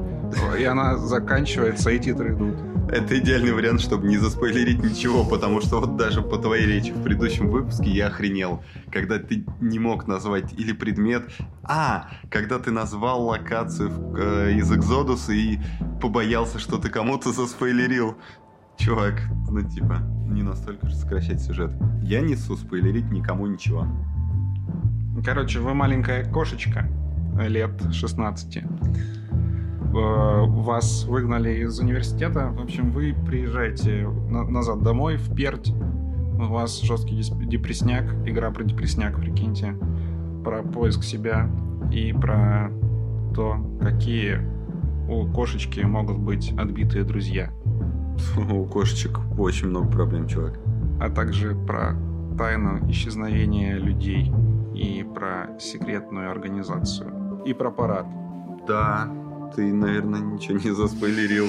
и 0.58 0.64
она 0.64 0.96
заканчивается, 0.96 1.90
и 1.90 1.98
титры 1.98 2.34
идут. 2.34 2.56
Это 2.90 3.18
идеальный 3.18 3.52
вариант, 3.52 3.80
чтобы 3.82 4.08
не 4.08 4.16
заспойлерить 4.16 4.82
ничего, 4.82 5.22
потому 5.24 5.60
что 5.60 5.80
вот 5.80 5.96
даже 5.96 6.22
по 6.22 6.38
твоей 6.38 6.66
речи 6.66 6.90
в 6.92 7.02
предыдущем 7.02 7.50
выпуске 7.50 7.90
я 7.90 8.06
охренел, 8.06 8.62
когда 8.90 9.18
ты 9.18 9.44
не 9.60 9.78
мог 9.78 10.06
назвать 10.06 10.54
или 10.54 10.72
предмет, 10.72 11.24
а, 11.62 12.08
когда 12.30 12.58
ты 12.58 12.70
назвал 12.70 13.26
локацию 13.26 13.90
в- 13.90 14.16
э, 14.16 14.54
из 14.54 14.72
Экзодуса 14.72 15.32
и 15.32 15.58
побоялся, 16.00 16.58
что 16.58 16.78
ты 16.78 16.88
кому-то 16.88 17.32
заспойлерил. 17.32 18.16
Чувак, 18.78 19.20
ну 19.50 19.60
типа, 19.60 19.98
не 20.30 20.42
настолько 20.42 20.88
же 20.88 20.94
сокращать 20.94 21.42
сюжет. 21.42 21.72
Я 22.02 22.20
несу 22.22 22.56
спойлерить 22.56 23.10
никому 23.10 23.46
ничего. 23.46 23.86
Короче, 25.24 25.58
вы 25.60 25.74
маленькая 25.74 26.24
кошечка 26.24 26.88
лет 27.48 27.72
16. 27.92 28.62
Э, 29.94 30.44
Вас 30.46 31.04
выгнали 31.04 31.50
из 31.64 31.78
университета. 31.80 32.48
В 32.56 32.60
общем, 32.62 32.90
вы 32.90 33.14
приезжаете 33.26 34.08
на- 34.30 34.44
назад 34.44 34.82
домой, 34.82 35.16
в 35.16 35.34
Перть. 35.34 35.72
У 36.38 36.44
вас 36.52 36.80
жесткий 36.82 37.20
депрессняк. 37.46 38.04
Игра 38.26 38.50
про 38.50 38.64
депрессняк, 38.64 39.16
прикиньте. 39.16 39.74
Про 40.44 40.62
поиск 40.62 41.02
себя 41.02 41.48
и 41.92 42.12
про 42.12 42.70
то, 43.34 43.56
какие 43.80 44.38
у 45.08 45.26
кошечки 45.26 45.80
могут 45.80 46.18
быть 46.18 46.52
отбитые 46.58 47.04
друзья. 47.04 47.50
У 48.50 48.64
кошечек 48.66 49.18
очень 49.38 49.68
много 49.68 49.88
проблем, 49.90 50.26
чувак. 50.28 50.58
а 51.00 51.08
также 51.08 51.54
про 51.54 51.94
тайну 52.36 52.88
исчезновения 52.90 53.76
людей 53.78 54.30
и 54.74 55.04
про 55.14 55.58
секретную 55.58 56.30
организацию 56.30 57.10
и 57.46 57.52
про 57.54 57.70
парад. 57.70 58.06
Да, 58.66 59.08
ты, 59.54 59.72
наверное, 59.72 60.20
ничего 60.20 60.58
не 60.58 60.70
заспойлерил. 60.70 61.48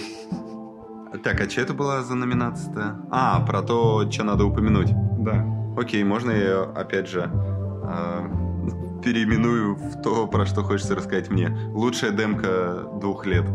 Так, 1.23 1.41
а 1.41 1.49
что 1.49 1.61
это 1.61 1.73
была 1.73 2.03
за 2.03 2.15
номинация-то? 2.15 2.99
А, 3.09 3.39
про 3.45 3.61
то, 3.61 4.09
что 4.11 4.23
надо 4.23 4.45
упомянуть. 4.45 4.91
Да. 5.19 5.45
Окей, 5.77 6.03
можно 6.03 6.31
я 6.31 6.63
опять 6.63 7.07
же 7.07 7.31
э, 7.31 8.29
переименую 9.03 9.75
в 9.75 10.01
то, 10.01 10.27
про 10.27 10.45
что 10.45 10.63
хочется 10.63 10.95
рассказать 10.95 11.29
мне. 11.29 11.49
Лучшая 11.73 12.11
демка 12.11 12.85
двух 13.01 13.25
лет. 13.25 13.45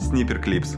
Снипер 0.00 0.40
Клипс. 0.40 0.76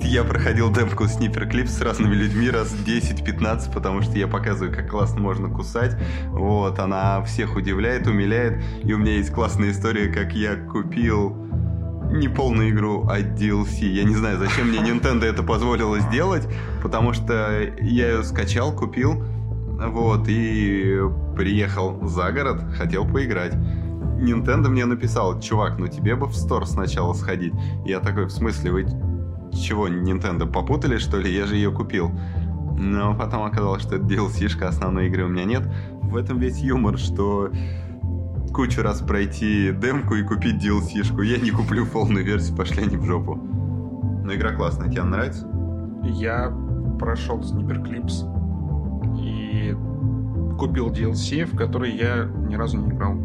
Я 0.00 0.22
проходил 0.22 0.72
демку 0.72 1.06
Снипер 1.06 1.48
Клипс 1.48 1.72
с 1.76 1.80
разными 1.80 2.14
людьми 2.14 2.48
раз 2.48 2.72
10-15, 2.72 3.72
потому 3.72 4.02
что 4.02 4.16
я 4.16 4.28
показываю, 4.28 4.72
как 4.74 4.88
классно 4.88 5.20
можно 5.20 5.48
кусать. 5.48 5.96
Вот, 6.28 6.78
она 6.78 7.22
всех 7.24 7.56
удивляет, 7.56 8.06
умиляет. 8.06 8.62
И 8.84 8.92
у 8.92 8.98
меня 8.98 9.16
есть 9.16 9.32
классная 9.32 9.72
история, 9.72 10.06
как 10.06 10.32
я 10.34 10.54
купил 10.54 11.47
не 12.10 12.28
полную 12.28 12.70
игру, 12.70 13.06
а 13.08 13.20
DLC. 13.20 13.86
Я 13.86 14.04
не 14.04 14.14
знаю, 14.14 14.38
зачем 14.38 14.68
мне 14.68 14.78
Nintendo 14.78 15.24
это 15.24 15.42
позволило 15.42 16.00
сделать, 16.00 16.46
потому 16.82 17.12
что 17.12 17.60
я 17.80 18.10
ее 18.10 18.22
скачал, 18.22 18.72
купил, 18.72 19.22
вот, 19.78 20.26
и 20.28 21.00
приехал 21.36 22.06
за 22.06 22.32
город, 22.32 22.62
хотел 22.76 23.06
поиграть. 23.06 23.54
Nintendo 23.54 24.68
мне 24.68 24.84
написал, 24.84 25.40
чувак, 25.40 25.78
ну 25.78 25.86
тебе 25.86 26.16
бы 26.16 26.26
в 26.26 26.34
стор 26.34 26.66
сначала 26.66 27.12
сходить. 27.12 27.52
Я 27.84 28.00
такой, 28.00 28.24
в 28.24 28.30
смысле, 28.30 28.72
вы 28.72 28.86
чего, 29.52 29.88
Nintendo 29.88 30.50
попутали, 30.50 30.98
что 30.98 31.18
ли? 31.18 31.32
Я 31.32 31.46
же 31.46 31.56
ее 31.56 31.70
купил. 31.70 32.10
Но 32.78 33.14
потом 33.14 33.44
оказалось, 33.44 33.82
что 33.82 33.96
это 33.96 34.04
DLC-шка, 34.04 34.68
основной 34.68 35.08
игры 35.08 35.24
у 35.24 35.28
меня 35.28 35.44
нет. 35.44 35.62
В 36.02 36.16
этом 36.16 36.38
весь 36.38 36.58
юмор, 36.58 36.98
что 36.98 37.50
кучу 38.52 38.82
раз 38.82 39.00
пройти 39.00 39.72
демку 39.72 40.14
и 40.14 40.22
купить 40.22 40.64
DLC-шку. 40.64 41.22
Я 41.22 41.38
не 41.38 41.50
куплю 41.50 41.86
полную 41.86 42.24
версию, 42.24 42.56
пошли 42.56 42.82
они 42.82 42.96
в 42.96 43.04
жопу. 43.04 43.34
Но 43.34 44.34
игра 44.34 44.52
классная, 44.52 44.90
тебе 44.90 45.04
нравится? 45.04 45.46
Я 46.04 46.52
прошел 46.98 47.40
Clips 47.40 48.24
и 49.18 49.76
купил 50.58 50.90
DLC, 50.90 51.44
в 51.44 51.56
который 51.56 51.92
я 51.92 52.24
ни 52.24 52.56
разу 52.56 52.78
не 52.78 52.88
играл. 52.88 53.16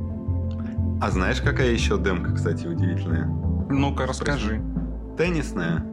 А 1.01 1.11
знаешь, 1.11 1.41
какая 1.41 1.71
еще 1.71 1.97
демка, 1.97 2.33
кстати, 2.33 2.67
удивительная? 2.67 3.25
Ну-ка, 3.69 4.05
расскажи. 4.05 4.61
Теннисная. 5.17 5.83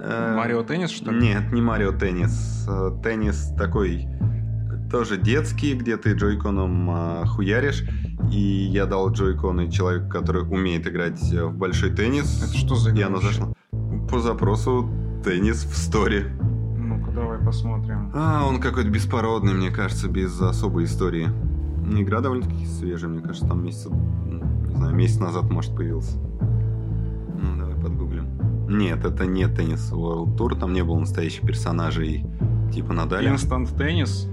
Э, 0.00 0.34
Марио 0.36 0.62
Теннис, 0.62 0.90
что 0.90 1.10
ли? 1.10 1.20
Нет, 1.20 1.52
не 1.52 1.60
Марио 1.60 1.92
Теннис. 1.92 2.66
Э, 2.68 2.90
теннис 3.02 3.52
такой 3.58 4.08
тоже 4.90 5.16
детский, 5.16 5.74
где 5.74 5.96
ты 5.96 6.12
джойконом 6.14 6.90
а, 6.90 7.26
хуяришь. 7.26 7.84
И 8.32 8.38
я 8.40 8.86
дал 8.86 9.10
джойконы 9.10 9.70
человеку, 9.70 10.08
который 10.08 10.42
умеет 10.42 10.86
играть 10.86 11.20
в 11.20 11.52
большой 11.52 11.90
теннис. 11.90 12.42
Это 12.42 12.56
что 12.56 12.74
за 12.74 12.90
игра? 12.90 13.00
И 13.00 13.02
она 13.04 13.18
зашла. 13.18 13.52
По 14.10 14.20
запросу 14.20 14.88
теннис 15.24 15.64
в 15.64 15.76
сторе. 15.76 16.26
Ну-ка, 16.76 17.10
давай 17.10 17.38
посмотрим. 17.38 18.10
А, 18.14 18.44
он 18.46 18.60
какой-то 18.60 18.90
беспородный, 18.90 19.54
мне 19.54 19.70
кажется, 19.70 20.08
без 20.08 20.40
особой 20.40 20.84
истории. 20.84 21.28
Игра 21.90 22.20
довольно-таки 22.20 22.66
свежая, 22.66 23.10
мне 23.10 23.20
кажется, 23.20 23.46
там 23.46 23.64
месяц, 23.64 23.86
не 23.86 24.74
знаю, 24.74 24.94
месяц 24.94 25.18
назад, 25.20 25.50
может, 25.50 25.74
появился. 25.74 26.18
Ну, 26.18 27.56
давай 27.56 27.76
подгуглим. 27.76 28.26
Нет, 28.68 29.04
это 29.04 29.24
не 29.24 29.48
теннис 29.48 29.90
World 29.90 30.36
Tour, 30.36 30.58
там 30.58 30.74
не 30.74 30.84
было 30.84 30.98
настоящих 30.98 31.46
персонажей 31.46 32.26
типа 32.72 32.92
Надаля. 32.92 33.32
Instant 33.32 33.74
теннис? 33.76 34.28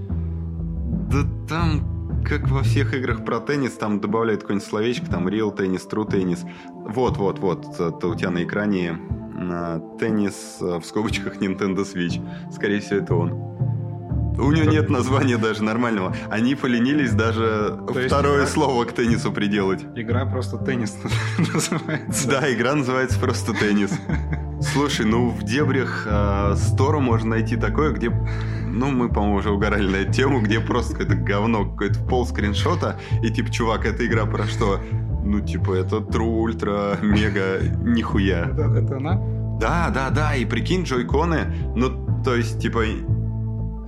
Да 1.10 1.24
там, 1.48 2.22
как 2.24 2.48
во 2.48 2.62
всех 2.62 2.94
играх 2.94 3.24
про 3.24 3.40
теннис, 3.40 3.72
там 3.72 4.00
добавляют 4.00 4.42
какое-нибудь 4.42 4.68
словечко, 4.68 5.06
там 5.06 5.28
real 5.28 5.54
теннис, 5.54 5.86
true 5.90 6.08
теннис. 6.10 6.44
Вот, 6.68 7.16
вот, 7.16 7.38
вот, 7.38 7.80
это 7.80 8.08
у 8.08 8.14
тебя 8.14 8.30
на 8.30 8.44
экране 8.44 8.98
на 9.36 9.80
теннис 9.98 10.56
в 10.60 10.82
скобочках 10.82 11.36
Nintendo 11.36 11.84
Switch. 11.84 12.20
Скорее 12.52 12.80
всего, 12.80 13.00
это 13.00 13.14
он. 13.14 13.46
У 14.38 14.52
него 14.52 14.70
нет 14.70 14.90
названия 14.90 15.38
даже 15.38 15.62
нормального. 15.62 16.14
Они 16.30 16.54
поленились 16.54 17.12
даже 17.12 17.78
То 17.86 17.94
второе 18.06 18.40
игра... 18.40 18.46
слово 18.46 18.84
к 18.84 18.92
теннису 18.92 19.32
приделать. 19.32 19.82
Игра 19.94 20.26
просто 20.26 20.58
теннис 20.58 20.94
называется. 21.38 22.28
Да, 22.28 22.52
игра 22.52 22.74
называется 22.74 23.18
просто 23.18 23.54
теннис. 23.54 23.92
Слушай, 24.60 25.06
ну 25.06 25.30
в 25.30 25.42
дебрях 25.42 26.06
э, 26.08 26.54
Стора 26.56 26.98
можно 26.98 27.30
найти 27.30 27.56
такое, 27.56 27.92
где 27.92 28.10
ну, 28.76 28.90
мы, 28.90 29.08
по-моему, 29.08 29.36
уже 29.36 29.50
угорали 29.50 29.88
на 29.88 29.96
эту 29.96 30.12
тему, 30.12 30.40
где 30.40 30.60
просто 30.60 30.92
какое-то 30.92 31.14
говно, 31.14 31.64
какое-то 31.64 32.00
пол 32.00 32.26
скриншота, 32.26 32.98
и 33.22 33.30
типа, 33.30 33.50
чувак, 33.50 33.86
эта 33.86 34.06
игра 34.06 34.26
про 34.26 34.44
что? 34.44 34.80
Ну, 35.24 35.40
типа, 35.40 35.72
это 35.72 35.96
True 35.96 36.40
Ультра 36.40 36.98
Мега 37.02 37.60
нихуя. 37.82 38.50
Это, 38.50 38.62
это 38.62 38.96
она? 38.98 39.20
Да, 39.58 39.90
да, 39.90 40.10
да, 40.10 40.34
и 40.34 40.44
прикинь, 40.44 40.84
джойконы, 40.84 41.46
ну, 41.74 42.22
то 42.22 42.34
есть, 42.36 42.60
типа, 42.60 42.84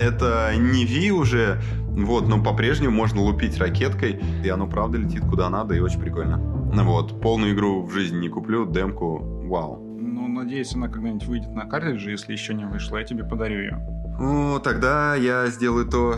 это 0.00 0.52
не 0.56 0.84
Ви 0.84 1.10
уже, 1.12 1.60
вот, 1.86 2.28
но 2.28 2.42
по-прежнему 2.42 2.94
можно 2.94 3.20
лупить 3.20 3.58
ракеткой, 3.58 4.20
и 4.42 4.48
оно 4.48 4.66
правда 4.66 4.98
летит 4.98 5.22
куда 5.28 5.50
надо, 5.50 5.74
и 5.74 5.80
очень 5.80 6.00
прикольно. 6.00 6.38
Ну 6.38 6.84
вот, 6.84 7.20
полную 7.20 7.54
игру 7.54 7.82
в 7.84 7.92
жизни 7.92 8.18
не 8.18 8.28
куплю, 8.28 8.64
демку, 8.66 9.18
вау. 9.46 9.87
Ну, 10.28 10.40
надеюсь, 10.40 10.74
она 10.74 10.88
когда-нибудь 10.88 11.26
выйдет 11.26 11.54
на 11.54 11.64
картридже, 11.64 12.10
если 12.10 12.32
еще 12.32 12.52
не 12.52 12.66
вышла, 12.66 12.98
я 12.98 13.04
тебе 13.04 13.24
подарю 13.24 13.60
ее. 13.60 13.78
Ну, 14.20 14.60
тогда 14.62 15.14
я 15.14 15.46
сделаю 15.46 15.86
то, 15.86 16.16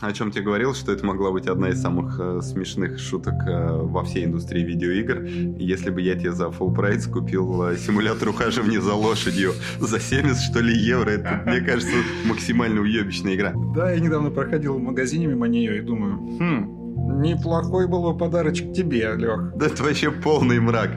о 0.00 0.12
чем 0.12 0.30
тебе 0.30 0.44
говорил, 0.44 0.74
что 0.74 0.92
это 0.92 1.04
могла 1.04 1.32
быть 1.32 1.48
одна 1.48 1.70
из 1.70 1.82
самых 1.82 2.20
э, 2.20 2.40
смешных 2.40 3.00
шуток 3.00 3.34
э, 3.48 3.78
во 3.82 4.04
всей 4.04 4.26
индустрии 4.26 4.62
видеоигр. 4.62 5.24
Если 5.58 5.90
бы 5.90 6.00
я 6.00 6.14
тебе 6.14 6.30
за 6.30 6.46
full 6.46 6.72
прайс 6.72 7.08
купил 7.08 7.64
э, 7.64 7.76
симулятор 7.78 8.28
ухаживания 8.28 8.80
за 8.80 8.94
лошадью 8.94 9.54
за 9.80 9.98
70, 9.98 10.40
что 10.40 10.60
ли, 10.60 10.72
евро, 10.72 11.10
это, 11.10 11.42
мне 11.46 11.60
кажется, 11.66 11.96
максимально 12.26 12.80
уебищная 12.80 13.34
игра. 13.34 13.52
Да, 13.74 13.90
я 13.90 13.98
недавно 13.98 14.30
проходил 14.30 14.78
в 14.78 14.80
магазине 14.80 15.26
мимо 15.26 15.48
нее 15.48 15.78
и 15.78 15.80
думаю, 15.80 16.16
хм, 16.38 17.20
неплохой 17.22 17.88
был 17.88 18.12
бы 18.12 18.16
подарочек 18.16 18.72
тебе, 18.72 19.12
Лех. 19.16 19.56
Да 19.56 19.66
это 19.66 19.82
вообще 19.82 20.12
полный 20.12 20.60
мрак. 20.60 20.90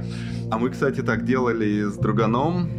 А 0.54 0.60
мы, 0.60 0.70
кстати, 0.70 1.02
так 1.02 1.26
делали 1.26 1.89
с 1.89 1.98
друганом 1.98 2.70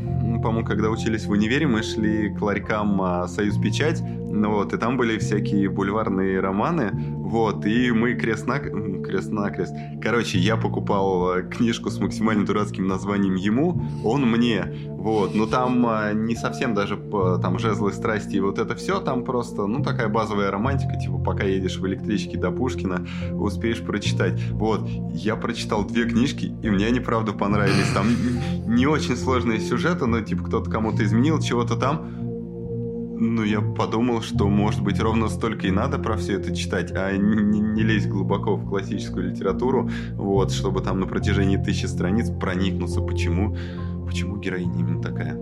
по-моему, 0.44 0.66
когда 0.66 0.90
учились 0.90 1.24
в 1.24 1.30
универе, 1.30 1.66
мы 1.66 1.82
шли 1.82 2.28
к 2.28 2.42
ларькам 2.42 3.00
а, 3.00 3.26
«Союз 3.28 3.56
Печать», 3.56 4.02
ну, 4.02 4.50
вот, 4.50 4.74
и 4.74 4.76
там 4.76 4.96
были 4.96 5.16
всякие 5.18 5.70
бульварные 5.70 6.40
романы, 6.40 6.90
вот, 6.92 7.64
и 7.64 7.92
мы 7.92 8.14
крест 8.14 8.46
на 8.46 8.58
крест-накрест. 8.58 9.74
Короче, 10.02 10.38
я 10.38 10.56
покупал 10.56 11.30
а, 11.30 11.42
книжку 11.42 11.88
с 11.88 11.98
максимально 11.98 12.44
дурацким 12.44 12.86
названием 12.86 13.36
ему, 13.36 13.80
он 14.04 14.28
мне, 14.28 14.66
вот, 14.88 15.34
но 15.34 15.46
там 15.46 15.86
а, 15.86 16.12
не 16.12 16.34
совсем 16.34 16.74
даже 16.74 16.96
там 17.40 17.58
жезлы 17.58 17.92
страсти 17.92 18.36
и 18.36 18.40
вот 18.40 18.58
это 18.58 18.74
все, 18.74 19.00
там 19.00 19.24
просто, 19.24 19.66
ну, 19.66 19.82
такая 19.82 20.08
базовая 20.08 20.50
романтика, 20.50 20.96
типа, 20.98 21.18
пока 21.18 21.44
едешь 21.44 21.76
в 21.76 21.86
электричке 21.86 22.36
до 22.36 22.50
Пушкина, 22.50 23.06
успеешь 23.32 23.80
прочитать. 23.80 24.42
Вот, 24.50 24.88
я 25.12 25.36
прочитал 25.36 25.84
две 25.84 26.04
книжки, 26.04 26.46
и 26.62 26.70
мне 26.70 26.86
они, 26.86 27.00
правда, 27.00 27.32
понравились. 27.32 27.92
Там 27.94 28.08
не 28.66 28.86
очень 28.86 29.16
сложные 29.16 29.60
сюжеты, 29.60 30.06
но, 30.06 30.20
типа, 30.22 30.33
кто-то 30.42 30.70
кому-то 30.70 31.04
изменил 31.04 31.40
чего-то 31.40 31.76
там, 31.76 32.24
ну, 33.16 33.44
я 33.44 33.60
подумал, 33.60 34.22
что, 34.22 34.48
может 34.48 34.82
быть, 34.82 35.00
ровно 35.00 35.28
столько 35.28 35.66
и 35.66 35.70
надо 35.70 35.98
про 35.98 36.16
все 36.16 36.34
это 36.34 36.54
читать, 36.54 36.92
а 36.92 37.16
не, 37.16 37.60
не 37.60 37.82
лезть 37.82 38.08
глубоко 38.08 38.56
в 38.56 38.68
классическую 38.68 39.30
литературу, 39.30 39.88
вот, 40.14 40.52
чтобы 40.52 40.80
там 40.80 41.00
на 41.00 41.06
протяжении 41.06 41.56
тысячи 41.56 41.86
страниц 41.86 42.30
проникнуться, 42.30 43.00
почему, 43.00 43.56
почему 44.04 44.36
героиня 44.36 44.78
именно 44.78 45.02
такая. 45.02 45.38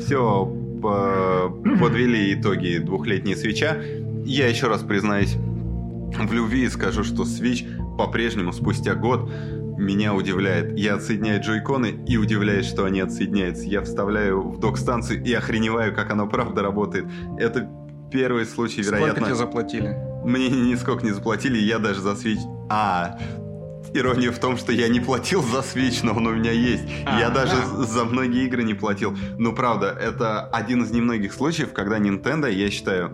Все, 0.00 0.46
по 0.80 1.52
подвели 1.80 2.34
итоги 2.34 2.78
двухлетней 2.78 3.36
свеча. 3.36 3.76
Я 4.24 4.48
еще 4.48 4.68
раз 4.68 4.82
признаюсь 4.82 5.36
в 5.36 6.32
любви 6.32 6.64
и 6.64 6.68
скажу, 6.68 7.02
что 7.04 7.24
свеч 7.24 7.64
по-прежнему 7.98 8.52
спустя 8.52 8.94
год 8.94 9.30
меня 9.76 10.14
удивляет. 10.14 10.76
Я 10.78 10.94
отсоединяю 10.94 11.42
джойконы 11.42 12.04
и 12.06 12.16
удивляюсь, 12.16 12.66
что 12.66 12.84
они 12.84 13.00
отсоединяются. 13.00 13.64
Я 13.64 13.82
вставляю 13.82 14.42
в 14.42 14.58
док-станцию 14.58 15.22
и 15.22 15.32
охреневаю, 15.32 15.94
как 15.94 16.10
оно 16.10 16.26
правда 16.26 16.62
работает. 16.62 17.06
Это 17.38 17.68
первый 18.10 18.46
случай, 18.46 18.82
Сколько 18.82 18.98
вероятно... 18.98 19.26
Сколько 19.26 19.36
тебе 19.36 19.46
заплатили? 19.46 19.96
Мне 20.24 20.48
нисколько 20.48 21.04
не 21.04 21.12
заплатили, 21.12 21.58
я 21.58 21.78
даже 21.78 22.00
за 22.00 22.16
свеч... 22.16 22.38
А, 22.68 23.18
Ирония 23.94 24.30
в 24.30 24.38
том, 24.38 24.56
что 24.56 24.72
я 24.72 24.88
не 24.88 25.00
платил 25.00 25.42
за 25.42 25.58
Switch, 25.58 26.00
но 26.02 26.12
он 26.12 26.26
у 26.26 26.34
меня 26.34 26.50
есть. 26.50 26.84
А, 27.04 27.18
я 27.18 27.30
даже 27.30 27.54
а. 27.54 27.84
за 27.84 28.04
многие 28.04 28.44
игры 28.44 28.62
не 28.62 28.74
платил. 28.74 29.16
Ну, 29.38 29.54
правда, 29.54 29.86
это 29.88 30.46
один 30.48 30.82
из 30.82 30.90
немногих 30.90 31.32
случаев, 31.32 31.72
когда 31.72 31.98
Nintendo, 31.98 32.50
я 32.50 32.70
считаю, 32.70 33.10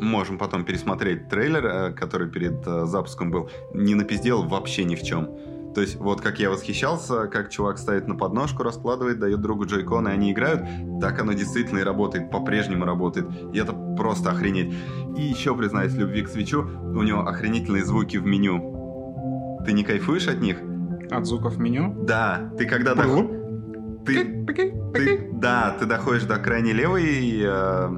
можем 0.00 0.38
потом 0.38 0.64
пересмотреть 0.64 1.28
трейлер, 1.28 1.66
э, 1.66 1.92
который 1.92 2.30
перед 2.30 2.66
э, 2.66 2.86
запуском 2.86 3.30
был, 3.30 3.50
не 3.72 3.94
напиздел 3.94 4.42
вообще 4.42 4.84
ни 4.84 4.96
в 4.96 5.02
чем. 5.02 5.28
То 5.74 5.80
есть, 5.80 5.96
вот 5.96 6.20
как 6.20 6.38
я 6.38 6.50
восхищался, 6.50 7.26
как 7.26 7.50
чувак 7.50 7.78
ставит 7.78 8.06
на 8.06 8.14
подножку, 8.14 8.62
раскладывает, 8.62 9.18
дает 9.18 9.40
другу 9.40 9.66
джойкон, 9.66 10.08
и 10.08 10.12
они 10.12 10.32
играют, 10.32 10.62
так 11.00 11.20
оно 11.20 11.32
действительно 11.32 11.80
и 11.80 11.82
работает, 11.82 12.30
по-прежнему 12.30 12.84
работает. 12.84 13.26
И 13.52 13.58
это 13.58 13.72
просто 13.96 14.30
охренеть. 14.30 14.72
И 15.16 15.22
еще, 15.22 15.56
признаюсь, 15.56 15.94
любви 15.94 16.22
к 16.22 16.28
свечу, 16.28 16.62
у 16.62 17.02
него 17.02 17.26
охренительные 17.26 17.84
звуки 17.84 18.16
в 18.16 18.24
меню. 18.24 19.60
Ты 19.66 19.72
не 19.72 19.82
кайфуешь 19.82 20.28
от 20.28 20.40
них? 20.40 20.58
От 21.10 21.26
звуков 21.26 21.58
меню? 21.58 21.94
Да. 22.04 22.52
Ты 22.56 22.66
когда... 22.66 22.94
Дох... 22.94 23.43
ты, 24.04 24.46
ты, 24.94 25.30
да, 25.32 25.76
ты 25.78 25.86
доходишь 25.86 26.24
до 26.24 26.36
крайней 26.36 26.72
левой, 26.72 27.40
э, 27.42 27.88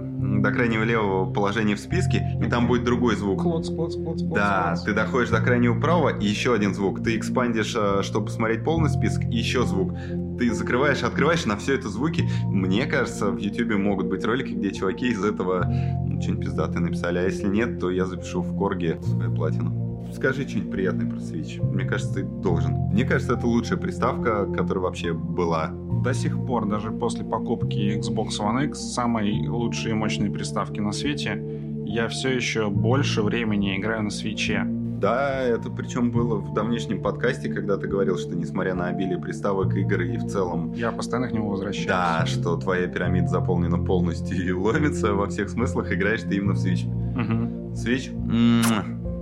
до 0.43 0.51
крайнего 0.53 0.83
левого 0.83 1.33
положения 1.33 1.75
в 1.75 1.81
списке, 1.81 2.23
и 2.41 2.49
там 2.49 2.67
будет 2.67 2.85
другой 2.85 3.17
звук. 3.17 3.43
Клоц, 3.43 3.69
клоц, 3.69 3.95
клоц, 3.95 4.21
клоц, 4.23 4.35
Да, 4.35 4.69
клоц. 4.69 4.83
ты 4.85 4.93
доходишь 4.95 5.31
до 5.31 5.41
крайнего 5.41 5.79
правого, 5.79 6.17
и 6.19 6.27
еще 6.27 6.55
один 6.55 6.75
звук. 6.75 7.03
Ты 7.03 7.17
экспандишь, 7.17 7.75
э, 7.77 8.03
чтобы 8.03 8.27
посмотреть 8.27 8.65
полный 8.65 8.91
список, 8.91 9.25
и 9.25 9.37
еще 9.37 9.65
звук. 9.65 9.93
Ты 10.39 10.53
закрываешь, 10.53 11.03
открываешь, 11.03 11.47
на 11.47 11.57
все 11.57 11.75
это 11.75 11.89
звуки. 11.89 12.29
Мне 12.45 12.87
кажется, 12.87 13.31
в 13.31 13.39
Ютубе 13.39 13.77
могут 13.77 14.07
быть 14.07 14.25
ролики, 14.25 14.53
где 14.53 14.71
чуваки 14.71 15.09
из 15.09 15.25
этого 15.25 15.65
ну, 16.07 16.21
что-нибудь 16.21 16.47
пиздатое 16.47 16.81
написали. 16.81 17.19
А 17.19 17.23
если 17.23 17.47
нет, 17.49 17.81
то 17.81 17.91
я 17.91 18.05
запишу 18.07 18.43
в 18.43 18.57
Корге 18.57 18.99
свою 19.03 19.35
платину. 19.35 19.86
Скажи 20.17 20.49
что-нибудь 20.49 20.71
приятное 20.71 21.07
про 21.11 21.19
Switch. 21.19 21.63
Мне 21.63 21.85
кажется, 21.85 22.15
ты 22.15 22.23
должен. 22.23 22.73
Мне 22.91 23.05
кажется, 23.05 23.35
это 23.35 23.47
лучшая 23.47 23.79
приставка, 23.79 24.47
которая 24.47 24.85
вообще 24.85 25.13
была. 25.13 25.69
До 26.03 26.15
сих 26.15 26.43
пор, 26.47 26.67
даже 26.67 26.91
после 26.91 27.23
покупки 27.23 27.99
Xbox 27.99 28.41
One 28.41 28.65
X, 28.67 28.79
самой 28.79 29.47
лучшей 29.47 29.91
и 29.91 29.95
мощной 29.95 30.31
приставки 30.31 30.81
на 30.81 30.93
свете, 30.93 31.43
я 31.85 32.09
все 32.09 32.31
еще 32.31 32.71
больше 32.71 33.21
времени 33.21 33.77
играю 33.77 34.05
на 34.05 34.11
свече. 34.11 34.63
Да, 34.67 35.43
это 35.43 35.69
причем 35.69 36.11
было 36.11 36.37
в 36.37 36.55
давнишнем 36.55 37.03
подкасте, 37.03 37.53
когда 37.53 37.77
ты 37.77 37.87
говорил, 37.87 38.17
что 38.17 38.35
несмотря 38.35 38.75
на 38.75 38.87
обилие 38.87 39.19
приставок, 39.19 39.77
игр 39.77 40.01
и 40.01 40.17
в 40.17 40.27
целом 40.29 40.73
Я 40.73 40.93
постоянно 40.93 41.29
к 41.29 41.33
нему 41.33 41.51
возвращаюсь. 41.51 41.87
Да, 41.87 42.25
что 42.25 42.57
твоя 42.57 42.87
пирамида 42.87 43.29
заполнена 43.29 43.77
полностью 43.77 44.43
и 44.43 44.51
ломится 44.51 45.13
во 45.13 45.27
всех 45.27 45.51
смыслах, 45.51 45.93
играешь 45.93 46.23
ты 46.23 46.37
именно 46.37 46.55
в 46.55 46.65
Switch. 46.65 46.87
Мгм. 47.15 47.75
Switch? 47.75 48.11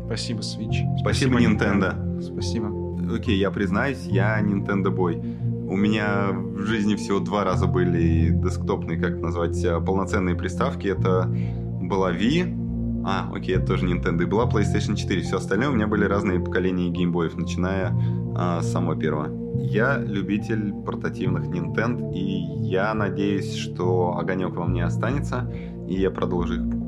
Спасибо, 0.06 0.40
Switch. 0.40 0.82
Спасибо, 1.00 1.40
Nintendo. 1.40 2.20
Спасибо. 2.20 2.70
Окей, 3.14 3.38
я 3.38 3.50
признаюсь, 3.50 4.04
я 4.06 4.40
Nintendo 4.40 4.94
Boy. 4.94 5.66
У 5.66 5.76
меня 5.76 6.28
в 6.32 6.60
жизни 6.66 6.94
всего 6.94 7.20
два 7.20 7.44
раза 7.44 7.66
были 7.66 8.28
десктопные, 8.28 8.98
как 8.98 9.20
назвать, 9.20 9.62
э, 9.64 9.80
полноценные 9.80 10.34
приставки. 10.34 10.88
Это 10.88 11.28
была 11.80 12.12
Wii, 12.12 13.02
а, 13.06 13.30
окей, 13.34 13.56
это 13.56 13.66
тоже 13.66 13.86
Nintendo, 13.86 14.22
и 14.22 14.26
была 14.26 14.46
PlayStation 14.46 14.96
4. 14.96 15.20
Все 15.22 15.36
остальное 15.36 15.68
у 15.68 15.72
меня 15.72 15.86
были 15.86 16.04
разные 16.04 16.40
поколения 16.40 16.88
геймбоев, 16.88 17.36
начиная 17.36 17.92
а, 18.34 18.62
с 18.62 18.72
самого 18.72 18.96
первого. 18.96 19.28
Я 19.58 19.98
любитель 19.98 20.72
портативных 20.72 21.46
Nintendo, 21.46 22.12
и 22.12 22.20
я 22.66 22.92
надеюсь, 22.94 23.54
что 23.54 24.16
огонек 24.18 24.56
во 24.56 24.64
мне 24.64 24.84
останется, 24.84 25.50
и 25.86 25.94
я 25.94 26.10
продолжу 26.10 26.54
их 26.54 26.70
покупать 26.70 26.83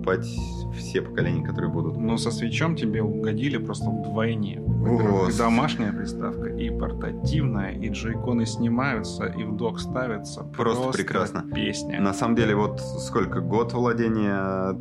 все 0.76 1.02
поколения, 1.02 1.44
которые 1.44 1.70
будут. 1.70 1.96
Ну, 1.96 2.16
со 2.16 2.30
свечом 2.30 2.76
тебе 2.76 3.02
угодили 3.02 3.58
просто 3.58 3.90
вдвойне. 3.90 4.60
Вот. 4.60 5.30
И 5.30 5.36
домашняя 5.36 5.92
приставка, 5.92 6.48
и 6.48 6.70
портативная, 6.70 7.72
и 7.72 7.88
джойконы 7.88 8.46
снимаются, 8.46 9.26
и 9.26 9.44
в 9.44 9.56
док 9.56 9.80
ставятся. 9.80 10.44
Просто 10.56 10.92
прекрасно. 10.92 11.44
Песня. 11.54 12.00
На 12.00 12.12
самом 12.12 12.36
деле, 12.36 12.54
вот 12.54 12.80
сколько 12.80 13.40
год 13.40 13.72
владения 13.72 14.78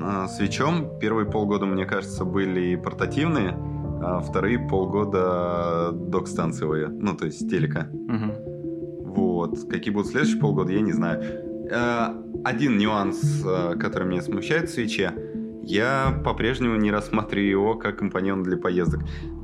э, 0.00 0.26
свечом. 0.28 0.98
Первые 1.00 1.26
полгода, 1.26 1.66
мне 1.66 1.86
кажется, 1.86 2.24
были 2.24 2.76
портативные, 2.76 3.56
а 4.00 4.20
вторые 4.20 4.58
полгода 4.58 5.92
док-станциевые, 5.92 6.88
ну, 6.88 7.16
то 7.16 7.26
есть 7.26 7.48
телека. 7.50 7.88
Мгм. 7.92 8.32
Вот. 9.14 9.68
Какие 9.68 9.92
будут 9.92 10.08
следующие 10.10 10.40
полгода, 10.40 10.72
я 10.72 10.80
не 10.80 10.92
знаю. 10.92 11.22
Э, 12.38 12.48
Один 12.48 12.78
нюанс, 12.78 13.42
э, 13.44 13.76
который 13.78 14.08
меня 14.08 14.22
смущает 14.22 14.68
в 14.68 14.72
свече, 14.72 15.12
я 15.62 16.20
по-прежнему 16.24 16.76
не 16.76 16.90
рассматриваю 16.90 17.50
его 17.50 17.74
как 17.74 17.98
компаньон 17.98 18.42
для 18.42 18.56
поездок. 18.56 19.02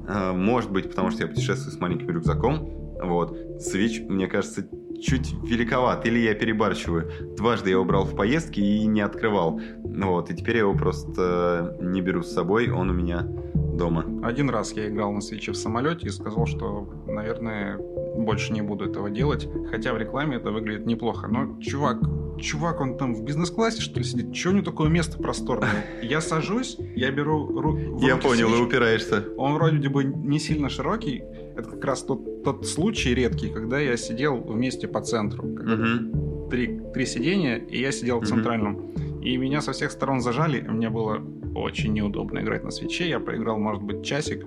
Э, 0.09 0.32
Может 0.32 0.70
быть, 0.70 0.88
потому 0.88 1.11
что 1.11 1.22
я 1.22 1.28
путешествую 1.28 1.72
с 1.72 1.80
маленьким 1.80 2.11
рюкзаком. 2.11 2.70
Вот. 3.03 3.36
Switch, 3.59 4.07
мне 4.09 4.26
кажется, 4.26 4.66
чуть 5.01 5.34
великоват, 5.42 6.07
или 6.07 6.18
я 6.18 6.34
перебарщиваю. 6.34 7.11
Дважды 7.36 7.70
я 7.70 7.74
его 7.74 7.84
брал 7.84 8.05
в 8.05 8.16
поездки 8.16 8.61
и 8.61 8.86
не 8.86 9.01
открывал. 9.01 9.61
Вот, 9.84 10.30
и 10.30 10.34
теперь 10.34 10.57
я 10.57 10.61
его 10.62 10.74
просто 10.74 11.76
не 11.80 12.01
беру 12.01 12.22
с 12.22 12.32
собой, 12.32 12.70
он 12.70 12.90
у 12.90 12.92
меня 12.95 13.26
дома. 13.74 14.05
Один 14.22 14.51
раз 14.51 14.72
я 14.72 14.88
играл 14.88 15.12
на 15.12 15.20
свече 15.20 15.53
в 15.53 15.57
самолете 15.57 16.07
и 16.07 16.11
сказал, 16.11 16.47
что, 16.47 16.88
наверное, 17.07 17.78
больше 18.16 18.53
не 18.53 18.62
буду 18.62 18.86
этого 18.86 19.11
делать. 19.11 19.49
Хотя 19.70 19.92
в 19.92 19.99
рекламе 19.99 20.36
это 20.36 20.51
выглядит 20.51 20.86
неплохо. 20.86 21.26
Но 21.28 21.61
чувак, 21.61 21.99
чувак, 22.41 22.80
он 22.80 22.97
там 22.97 23.14
в 23.14 23.22
бизнес-классе, 23.24 23.80
что 23.80 23.99
ли, 23.99 24.05
сидит? 24.05 24.32
Чего 24.32 24.53
у 24.53 24.57
него 24.57 24.64
такое 24.64 24.89
место 24.89 25.18
просторное? 25.18 25.85
Я 26.03 26.20
сажусь, 26.20 26.76
я 26.97 27.11
беру... 27.11 27.49
ру- 27.49 27.97
в 27.97 28.03
Я 28.03 28.16
понял, 28.16 28.55
и 28.55 28.61
упираешься. 28.61 29.24
Он 29.37 29.55
вроде 29.55 29.89
бы 29.89 30.05
не 30.05 30.39
сильно 30.39 30.68
широкий. 30.68 31.22
Это 31.57 31.70
как 31.70 31.85
раз 31.85 32.03
тот, 32.03 32.43
тот 32.43 32.66
случай 32.66 33.14
редкий, 33.14 33.49
когда 33.49 33.78
я 33.78 33.97
сидел 33.97 34.37
вместе 34.39 34.89
по 34.89 35.01
центру. 35.01 35.45
Мгм. 35.47 36.49
три, 36.51 36.80
три 36.93 37.07
сидения, 37.07 37.57
и 37.59 37.80
я 37.80 37.91
сидел 37.93 38.16
в 38.18 38.22
Мгм. 38.22 38.26
центральном. 38.28 38.91
И 39.22 39.37
меня 39.39 39.61
со 39.62 39.72
всех 39.72 39.91
сторон 39.91 40.20
зажали, 40.20 40.61
мне 40.61 40.91
было 40.91 41.22
очень 41.55 41.93
неудобно 41.95 42.41
играть 42.41 42.64
на 42.64 42.70
свече. 42.70 43.09
Я 43.09 43.20
проиграл, 43.20 43.59
может 43.59 43.82
быть, 43.82 44.05
часик, 44.05 44.45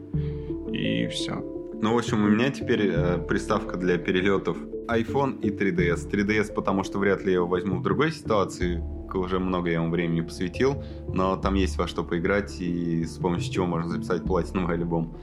и 0.71 1.07
все. 1.07 1.43
Ну, 1.79 1.93
в 1.93 1.97
общем, 1.97 2.23
у 2.23 2.27
меня 2.27 2.49
теперь 2.49 2.89
э, 2.91 3.17
приставка 3.19 3.77
для 3.77 3.97
перелетов 3.97 4.57
iPhone 4.87 5.39
и 5.41 5.51
3DS. 5.51 6.09
3DS, 6.09 6.53
потому 6.53 6.83
что 6.83 6.97
вряд 6.97 7.23
ли 7.23 7.27
я 7.27 7.35
его 7.35 7.47
возьму 7.47 7.77
в 7.77 7.83
другой 7.83 8.11
ситуации, 8.11 8.83
уже 9.13 9.37
много 9.39 9.69
я 9.69 9.75
ему 9.75 9.91
времени 9.91 10.21
посвятил, 10.21 10.83
но 11.07 11.37
там 11.37 11.53
есть 11.53 11.77
во 11.77 11.87
что 11.87 12.03
поиграть 12.03 12.59
и 12.59 13.05
с 13.05 13.17
помощью 13.17 13.53
чего 13.53 13.65
можно 13.67 13.91
записать 13.91 14.23
платиновый 14.23 14.75
альбом. 14.75 15.15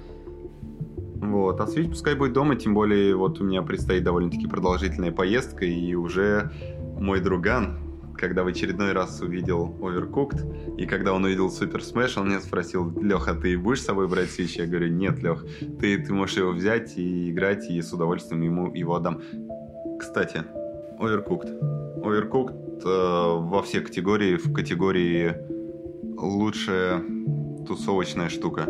Вот, 1.17 1.61
а 1.61 1.65
Switch 1.65 1.89
пускай 1.89 2.15
будет 2.15 2.35
дома, 2.35 2.55
тем 2.55 2.75
более 2.75 3.17
вот 3.17 3.41
у 3.41 3.45
меня 3.45 3.63
предстоит 3.63 4.05
довольно-таки 4.05 4.47
продолжительная 4.47 5.11
поездка, 5.11 5.65
и 5.65 5.95
уже 5.95 6.53
мой 7.01 7.21
друган, 7.21 7.79
когда 8.17 8.45
в 8.45 8.47
очередной 8.47 8.93
раз 8.93 9.21
увидел 9.21 9.77
Overcooked, 9.81 10.77
и 10.77 10.87
когда 10.87 11.13
он 11.13 11.25
увидел 11.25 11.49
Super 11.49 11.81
Smash, 11.81 12.19
он 12.21 12.29
меня 12.29 12.41
спросил, 12.41 12.91
Леха, 13.01 13.35
ты 13.35 13.59
будешь 13.59 13.83
с 13.83 13.87
собой 13.87 14.09
брать 14.09 14.29
Switch? 14.29 14.59
Я 14.59 14.67
говорю, 14.67 14.89
нет, 14.89 15.23
Лех, 15.23 15.45
ты, 15.81 15.99
ты 15.99 16.13
можешь 16.13 16.37
его 16.37 16.51
взять 16.53 16.97
и 16.97 17.31
играть, 17.31 17.69
и 17.71 17.81
с 17.81 17.93
удовольствием 17.93 18.43
ему 18.43 18.73
его 18.75 18.95
отдам. 18.95 19.21
Кстати, 19.99 20.43
Overcooked. 21.01 22.03
Overcooked 22.03 22.83
э, 22.85 23.49
во 23.49 23.63
все 23.63 23.81
категории, 23.81 24.37
в 24.37 24.53
категории 24.53 25.35
лучшая 26.17 27.03
тусовочная 27.67 28.29
штука. 28.29 28.69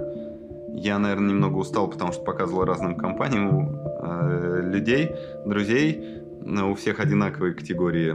Я, 0.74 0.99
наверное, 0.99 1.30
немного 1.30 1.57
устал, 1.57 1.88
потому 1.88 2.12
что 2.12 2.24
показывал 2.24 2.64
разным 2.64 2.97
компаниям 2.97 3.76
э, 3.76 4.61
людей, 4.72 5.11
друзей. 5.47 6.22
У 6.45 6.74
всех 6.74 7.01
одинаковые 7.01 7.55
категории. 7.55 8.12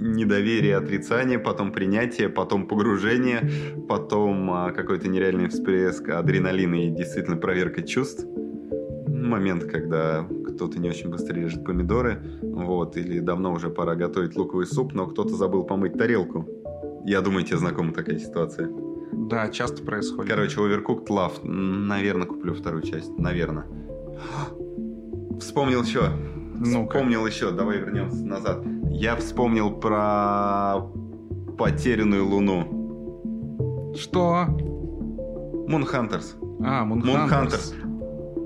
Недоверие, 0.00 0.76
отрицание, 0.76 1.38
потом 1.38 1.72
принятие, 1.72 2.28
потом 2.28 2.66
погружение, 2.68 3.50
потом 3.88 4.50
а, 4.50 4.70
какой-то 4.70 5.08
нереальный 5.08 5.48
всплеск 5.48 6.08
адреналина 6.08 6.86
и 6.86 6.90
действительно 6.90 7.36
проверка 7.36 7.82
чувств. 7.82 8.24
Момент, 9.08 9.64
когда 9.64 10.26
кто-то 10.46 10.78
не 10.78 10.88
очень 10.88 11.10
быстро 11.10 11.34
режет 11.34 11.64
помидоры, 11.64 12.22
вот, 12.42 12.96
или 12.96 13.18
давно 13.18 13.52
уже 13.52 13.70
пора 13.70 13.96
готовить 13.96 14.36
луковый 14.36 14.66
суп, 14.66 14.94
но 14.94 15.06
кто-то 15.06 15.34
забыл 15.34 15.64
помыть 15.64 15.94
тарелку. 15.94 16.48
Я 17.04 17.20
думаю, 17.20 17.44
тебе 17.44 17.58
знакома 17.58 17.92
такая 17.92 18.18
ситуация. 18.18 18.70
Да, 19.12 19.48
часто 19.48 19.82
происходит. 19.82 20.30
Короче, 20.30 20.60
Overcooked 20.60 21.06
Love. 21.08 21.44
Наверное, 21.44 22.26
куплю 22.26 22.54
вторую 22.54 22.82
часть. 22.82 23.18
Наверное. 23.18 23.66
Вспомнил 25.40 25.82
еще. 25.82 26.10
Ну-ка. 26.58 26.98
Вспомнил 26.98 27.26
еще. 27.26 27.50
Давай 27.50 27.78
вернемся 27.78 28.24
назад. 28.24 28.64
Я 28.90 29.16
вспомнил 29.16 29.70
про 29.70 30.80
потерянную 31.56 32.26
луну. 32.26 33.94
Что? 33.96 34.46
Hunters. 35.68 36.34
А. 36.64 36.84
Hunters. 36.84 37.74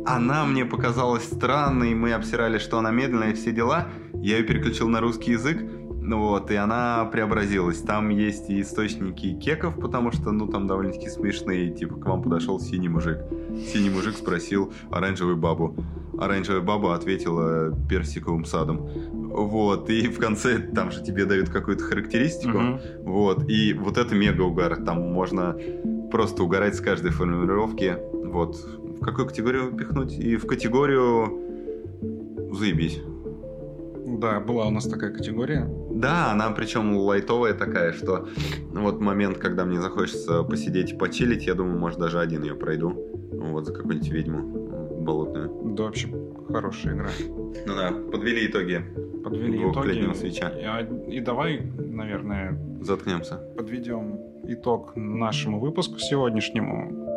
Она 0.04 0.44
мне 0.44 0.64
показалась 0.64 1.24
странной, 1.24 1.94
мы 1.94 2.12
обсирали, 2.12 2.58
что 2.58 2.78
она 2.78 2.90
медленная 2.90 3.30
и 3.30 3.34
все 3.34 3.52
дела. 3.52 3.86
Я 4.14 4.38
ее 4.38 4.44
переключил 4.44 4.88
на 4.88 5.00
русский 5.00 5.32
язык, 5.32 5.62
ну 6.02 6.18
вот, 6.18 6.50
и 6.50 6.56
она 6.56 7.04
преобразилась. 7.12 7.80
Там 7.80 8.08
есть 8.08 8.50
и 8.50 8.60
источники 8.60 9.34
кеков, 9.34 9.78
потому 9.78 10.10
что, 10.10 10.32
ну, 10.32 10.48
там 10.48 10.66
довольно-таки 10.66 11.08
смешные. 11.08 11.70
Типа, 11.70 11.94
к 11.94 12.04
вам 12.04 12.22
подошел 12.22 12.58
синий 12.58 12.88
мужик. 12.88 13.18
Синий 13.72 13.90
мужик 13.90 14.16
спросил 14.16 14.72
оранжевую 14.90 15.36
бабу. 15.36 15.76
Оранжевая 16.22 16.62
баба 16.62 16.94
ответила 16.94 17.76
персиковым 17.88 18.44
садом. 18.44 18.88
Вот, 19.32 19.90
и 19.90 20.08
в 20.08 20.18
конце 20.18 20.58
там 20.58 20.92
же 20.92 21.02
тебе 21.02 21.24
дают 21.24 21.48
какую-то 21.48 21.82
характеристику. 21.84 22.58
Мгм. 22.58 22.80
Вот, 23.04 23.48
и 23.48 23.72
вот 23.72 23.98
это 23.98 24.14
мега 24.14 24.42
угар. 24.42 24.76
Там 24.76 25.00
можно 25.00 25.56
просто 26.12 26.44
угорать 26.44 26.76
с 26.76 26.80
каждой 26.80 27.10
формулировки. 27.10 27.96
Вот. 28.12 28.56
В 29.00 29.04
какую 29.04 29.26
категорию 29.26 29.72
пихнуть? 29.72 30.18
И 30.18 30.36
в 30.36 30.46
категорию 30.46 31.40
заебись. 32.52 33.00
Да, 34.20 34.38
была 34.38 34.68
у 34.68 34.70
нас 34.70 34.86
такая 34.86 35.10
категория. 35.12 35.68
Да, 35.90 36.30
она 36.30 36.50
причем 36.50 36.96
лайтовая 36.96 37.54
такая, 37.54 37.92
что 37.92 38.28
вот 38.70 39.00
момент, 39.00 39.38
когда 39.38 39.64
мне 39.64 39.80
захочется 39.80 40.44
посидеть 40.44 40.92
и 40.92 40.96
почилить, 40.96 41.46
я 41.46 41.54
думаю, 41.54 41.78
может, 41.78 41.98
даже 41.98 42.20
один 42.20 42.42
ее 42.42 42.54
пройду. 42.54 42.92
Вот, 43.32 43.66
за 43.66 43.72
какую-нибудь 43.72 44.10
ведьму. 44.10 44.61
Болотную. 45.02 45.74
Да, 45.74 45.84
вообще 45.84 46.08
хорошая 46.48 46.94
игра. 46.94 47.10
Ну 47.66 47.74
да, 47.74 47.90
подвели 48.10 48.46
итоги. 48.46 48.82
Подвели 49.22 49.58
итоги. 49.70 50.12
свеча. 50.14 50.48
И, 50.50 51.16
и 51.16 51.20
давай, 51.20 51.60
наверное, 51.78 52.58
Заткнемся. 52.80 53.36
подведем 53.56 54.18
итог 54.44 54.92
нашему 54.96 55.60
выпуску 55.60 55.98
сегодняшнему. 55.98 57.11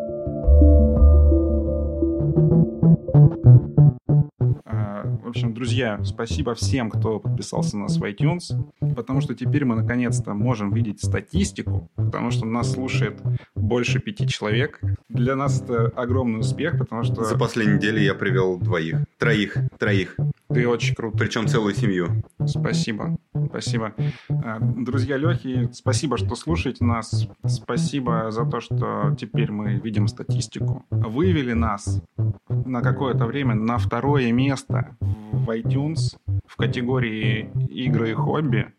Общем, 5.35 5.53
друзья, 5.53 5.99
спасибо 6.05 6.55
всем, 6.55 6.89
кто 6.89 7.19
подписался 7.19 7.75
на 7.75 7.83
нас 7.83 7.97
в 7.97 8.03
iTunes, 8.03 8.55
потому 8.95 9.19
что 9.19 9.35
теперь 9.35 9.65
мы 9.65 9.75
наконец-то 9.75 10.33
можем 10.33 10.71
видеть 10.73 11.03
статистику, 11.03 11.89
потому 11.97 12.31
что 12.31 12.45
нас 12.45 12.71
слушает 12.71 13.21
больше 13.53 13.99
пяти 13.99 14.29
человек. 14.29 14.79
Для 15.09 15.35
нас 15.35 15.61
это 15.61 15.87
огромный 15.87 16.39
успех, 16.39 16.77
потому 16.77 17.03
что 17.03 17.25
За 17.25 17.37
последнюю 17.37 17.77
неделю 17.77 17.99
я 17.99 18.13
привел 18.13 18.57
двоих. 18.57 18.99
Троих. 19.17 19.57
Троих. 19.77 20.15
ты 20.53 20.65
очень 20.67 20.95
крут. 20.95 21.15
Причем 21.17 21.47
целую 21.47 21.73
семью. 21.73 22.23
Спасибо. 22.45 23.17
Спасибо. 23.49 23.93
А, 24.29 24.59
Друзья 24.59 25.17
Лехи, 25.17 25.69
спасибо, 25.73 26.17
что 26.17 26.35
слушаете 26.35 26.85
нас. 26.85 27.27
Спасибо 27.45 28.31
за 28.31 28.45
то, 28.45 28.61
что 28.61 29.15
теперь 29.19 29.51
мы 29.51 29.75
видим 29.75 30.07
статистику. 30.07 30.85
Вывели 30.89 31.53
нас 31.53 32.01
на 32.47 32.81
какое-то 32.81 33.25
время 33.25 33.55
на 33.55 33.77
второе 33.77 34.31
место 34.31 34.95
в 35.01 35.24
iTunes 35.47 36.17
в 36.45 36.55
категории 36.55 37.49
игры 37.69 38.11
и 38.11 38.13
хобби. 38.13 38.73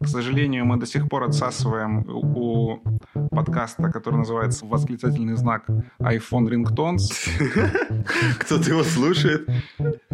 К 0.00 0.08
сожалению, 0.08 0.64
мы 0.64 0.76
до 0.78 0.86
сих 0.86 1.08
пор 1.08 1.24
отсасываем 1.24 2.04
у 2.08 2.80
подкаста, 3.30 3.90
который 3.90 4.16
называется 4.16 4.66
«Восклицательный 4.66 5.36
знак 5.36 5.66
iPhone 6.00 6.48
Ringtones». 6.48 7.06
Кто-то 8.40 8.70
его 8.70 8.82
слушает. 8.82 9.48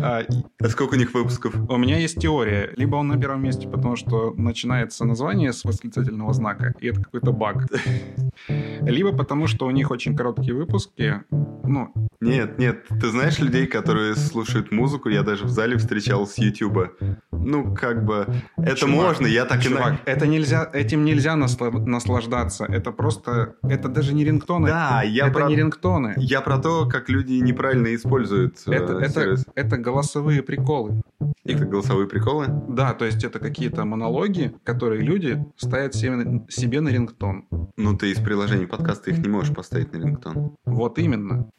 А, 0.00 0.22
А 0.60 0.68
сколько 0.68 0.94
у 0.94 0.96
них 0.98 1.12
выпусков? 1.14 1.54
У 1.68 1.76
меня 1.76 1.98
есть 1.98 2.20
теория. 2.20 2.72
Либо 2.76 2.96
он 2.96 3.08
на 3.08 3.18
первом 3.20 3.42
месте, 3.42 3.68
потому 3.68 3.96
что 3.96 4.32
начинается 4.36 5.04
название 5.04 5.52
с 5.52 5.64
восклицательного 5.64 6.32
знака, 6.32 6.74
и 6.80 6.88
это 6.88 7.02
какой-то 7.02 7.32
баг. 7.32 7.66
Либо 8.80 9.12
потому, 9.12 9.46
что 9.46 9.66
у 9.66 9.70
них 9.70 9.90
очень 9.90 10.16
короткие 10.16 10.54
выпуски. 10.54 11.22
Ну, 11.30 11.92
Нет, 12.20 12.58
нет. 12.58 12.86
Ты 12.88 13.08
знаешь 13.10 13.38
людей, 13.38 13.66
которые 13.66 14.14
слушают 14.16 14.72
музыку? 14.72 15.08
Я 15.08 15.22
даже 15.22 15.44
в 15.44 15.48
зале 15.50 15.76
встречал 15.76 16.26
с 16.26 16.38
Ютуба. 16.38 16.90
Ну, 17.30 17.74
как 17.74 18.04
бы... 18.04 18.26
Это 18.56 18.76
Чувак, 18.76 18.94
можно, 18.94 19.26
я 19.26 19.44
так 19.44 19.60
и... 19.60 19.68
чувак, 19.68 19.92
на- 19.92 20.00
это 20.10 20.26
нельзя, 20.26 20.68
этим 20.72 21.04
нельзя 21.04 21.34
насла- 21.34 21.70
наслаждаться. 21.84 22.64
Это 22.64 22.90
просто, 22.90 23.54
это 23.62 23.88
даже 23.88 24.14
не 24.14 24.24
рингтоны. 24.24 24.68
Да, 24.68 25.02
я 25.02 25.26
это 25.28 25.38
про... 25.38 25.48
не 25.48 25.56
рингтоны. 25.56 26.14
Я 26.16 26.40
про 26.40 26.58
то, 26.58 26.86
как 26.88 27.08
люди 27.08 27.34
неправильно 27.34 27.94
используют 27.94 28.56
э, 28.66 28.72
Это, 28.72 28.94
это, 28.98 29.10
сервис. 29.10 29.44
это 29.54 29.76
голосовые 29.88 30.42
приколы. 30.42 31.00
Это 31.44 31.64
голосовые 31.64 32.06
приколы? 32.08 32.46
Да, 32.68 32.92
то 32.92 33.06
есть 33.06 33.24
это 33.24 33.38
какие-то 33.38 33.86
монологи, 33.86 34.54
которые 34.64 35.00
люди 35.00 35.42
ставят 35.56 35.94
себе, 35.94 36.44
себе 36.50 36.82
на 36.82 36.90
рингтон. 36.90 37.46
Ну, 37.78 37.96
ты 37.96 38.10
из 38.10 38.20
приложения 38.20 38.66
подкаста 38.66 39.10
их 39.10 39.18
не 39.18 39.28
можешь 39.28 39.54
поставить 39.54 39.92
на 39.94 39.96
рингтон. 39.96 40.56
Вот 40.66 40.98
именно. 40.98 41.50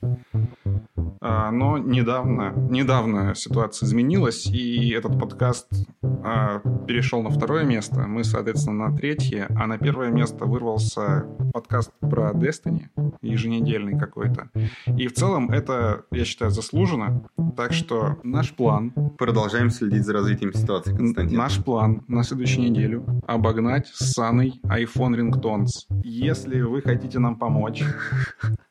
А, 1.22 1.52
Но 1.52 1.78
недавно, 1.78 2.54
недавно 2.70 3.36
ситуация 3.36 3.88
изменилась, 3.88 4.46
и 4.48 4.92
этот 4.92 5.20
подкаст 5.20 5.68
а, 6.02 6.60
перешел 6.88 7.22
на 7.22 7.30
второе 7.30 7.64
место. 7.66 8.02
Мы, 8.08 8.24
соответственно, 8.24 8.90
на 8.90 8.98
третье, 8.98 9.48
а 9.58 9.68
на 9.68 9.78
первое 9.78 10.10
место 10.10 10.46
вырвался 10.46 11.26
подкаст 11.54 11.92
про 12.00 12.32
Destiny, 12.32 12.88
еженедельный 13.22 14.00
какой-то. 14.00 14.50
И 14.86 15.08
в 15.08 15.14
целом 15.14 15.50
это, 15.50 16.06
я 16.12 16.24
считаю, 16.24 16.52
заслуженно. 16.52 17.30
Так 17.58 17.74
что 17.74 18.18
наш 18.24 18.54
план, 18.54 18.94
Продолжаем 19.18 19.70
следить 19.70 20.06
за 20.06 20.14
развитием 20.14 20.54
ситуации, 20.54 20.96
Константин. 20.96 21.38
наш 21.38 21.62
план 21.64 22.04
на 22.08 22.24
следующую 22.24 22.70
неделю 22.70 23.04
обогнать 23.28 23.88
с 23.88 24.14
Саной 24.14 24.62
iPhone 24.64 25.16
Ringtones. 25.16 25.86
Если 26.04 26.62
вы 26.62 26.82
хотите 26.82 27.20
нам 27.20 27.38
помочь, 27.38 27.84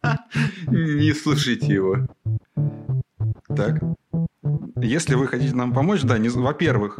Не 0.68 1.12
слушайте 1.12 1.74
его. 1.74 2.06
Так? 3.54 3.82
Если 4.80 5.14
вы 5.16 5.26
хотите 5.26 5.54
нам 5.54 5.72
помочь, 5.72 6.02
да, 6.02 6.18
не- 6.18 6.28
во-первых, 6.28 6.98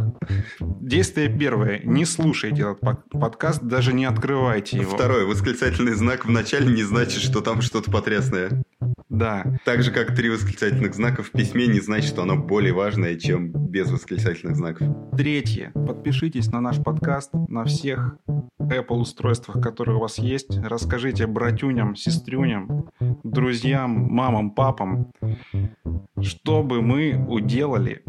действие 0.61 1.29
первое, 1.29 1.81
не 1.85 2.05
слушайте 2.05 2.63
этот 2.63 2.81
подкаст, 3.11 3.63
даже 3.63 3.93
не 3.93 4.05
открывайте 4.05 4.79
его. 4.79 4.91
Второй, 4.91 5.25
восклицательный 5.25 5.95
знак 5.95 6.27
в 6.27 6.31
начале 6.31 6.75
не 6.75 6.83
значит, 6.83 7.23
что 7.23 7.41
там 7.41 7.61
что-то 7.63 7.91
потрясное. 7.91 8.63
Да, 9.09 9.59
Так 9.65 9.83
же, 9.83 9.91
как 9.91 10.15
три 10.15 10.29
восклицательных 10.29 10.95
знака 10.95 11.23
в 11.23 11.31
письме 11.31 11.67
не 11.67 11.81
значит, 11.81 12.11
что 12.11 12.23
оно 12.23 12.37
более 12.37 12.75
важное, 12.75 13.17
чем 13.17 13.51
без 13.53 13.91
восклицательных 13.91 14.57
знаков. 14.57 14.89
третье, 15.17 15.71
подпишитесь 15.73 16.49
на 16.49 16.61
наш 16.61 16.77
подкаст 16.83 17.31
на 17.49 17.65
всех 17.65 18.17
Apple 18.61 18.99
устройствах, 18.99 19.63
которые 19.63 19.97
у 19.97 20.01
вас 20.01 20.19
есть. 20.19 20.59
Расскажите 20.59 21.27
братюням, 21.27 21.97
сестрюням, 21.97 22.91
друзьям, 23.25 23.91
мамам, 23.91 24.51
папам, 24.51 25.11
чтобы 26.21 26.83
мы 26.83 27.25
уделали 27.29 28.05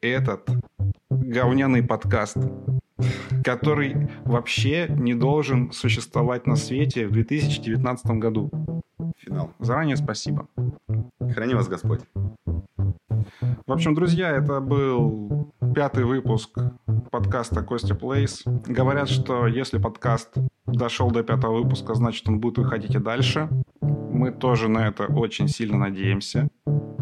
этот 0.00 0.48
говняный 1.10 1.82
подкаст, 1.82 2.36
который 3.42 4.08
вообще 4.24 4.86
не 4.88 5.14
должен 5.14 5.72
существовать 5.72 6.46
на 6.46 6.54
свете 6.54 7.08
в 7.08 7.12
2019 7.12 8.06
году. 8.12 8.50
Финал. 9.24 9.52
Заранее 9.58 9.96
спасибо. 9.96 10.48
Храни 11.18 11.54
вас 11.54 11.68
Господь. 11.68 12.00
В 13.66 13.72
общем, 13.72 13.94
друзья, 13.94 14.30
это 14.30 14.60
был 14.60 15.50
пятый 15.74 16.04
выпуск 16.04 16.58
подкаста 17.10 17.62
Костя 17.62 17.94
Плейс. 17.94 18.42
Говорят, 18.44 19.08
что 19.08 19.46
если 19.46 19.78
подкаст 19.78 20.34
дошел 20.76 21.10
до 21.10 21.22
пятого 21.22 21.62
выпуска, 21.62 21.94
значит 21.94 22.28
он 22.28 22.40
будет 22.40 22.58
выходить 22.58 22.94
и 22.94 22.98
дальше. 22.98 23.48
Мы 23.80 24.30
тоже 24.30 24.68
на 24.68 24.88
это 24.88 25.04
очень 25.06 25.48
сильно 25.48 25.76
надеемся. 25.76 26.48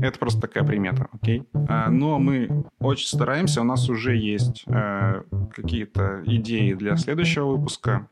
Это 0.01 0.19
просто 0.19 0.41
такая 0.41 0.65
примета, 0.65 1.09
окей? 1.13 1.45
А, 1.69 1.89
но 1.89 2.19
мы 2.19 2.65
очень 2.81 3.07
стараемся, 3.07 3.61
у 3.61 3.65
нас 3.65 3.89
уже 3.89 4.17
есть 4.17 4.65
э, 4.67 5.23
какие-то 5.55 6.23
идеи 6.27 6.73
для 6.73 6.97
следующего 6.97 7.57
выпуска. 7.57 8.09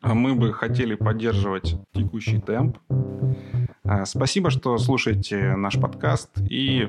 А 0.00 0.14
Мы 0.14 0.34
бы 0.34 0.52
хотели 0.52 0.94
поддерживать 0.94 1.76
текущий 1.92 2.40
темп. 2.40 2.78
А, 3.84 4.06
Спасибо, 4.06 4.50
что 4.50 4.78
слушаете 4.78 5.56
наш 5.56 5.78
подкаст 5.78 6.30
и 6.48 6.88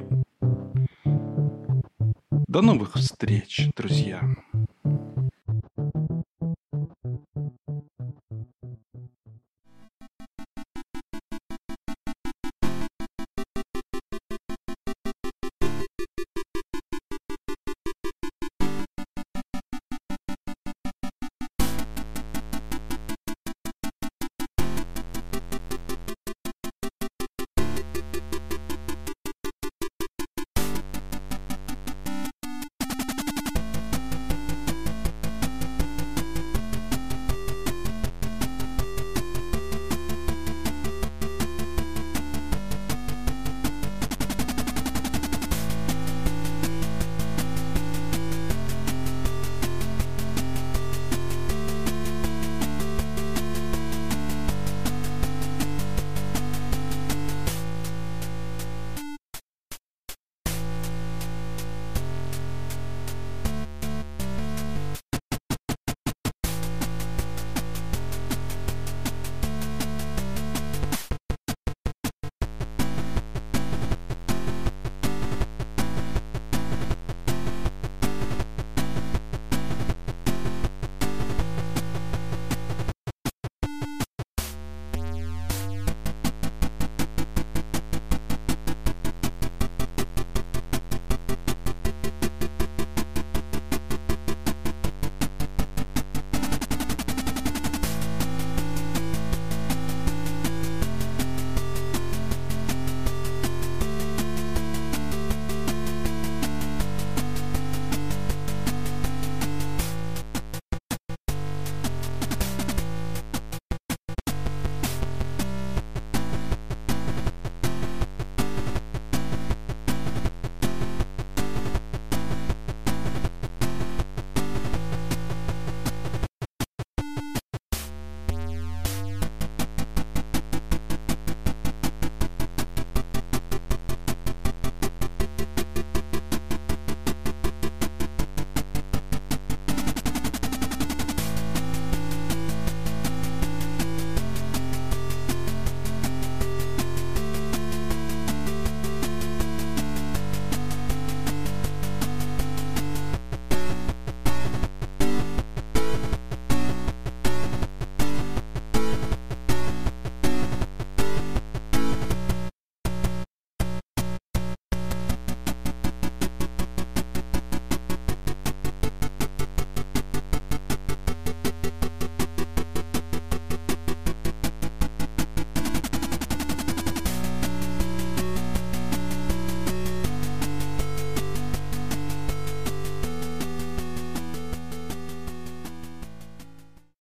до 2.47 2.61
новых 2.61 2.93
встреч, 2.93 3.69
друзья. 3.75 4.21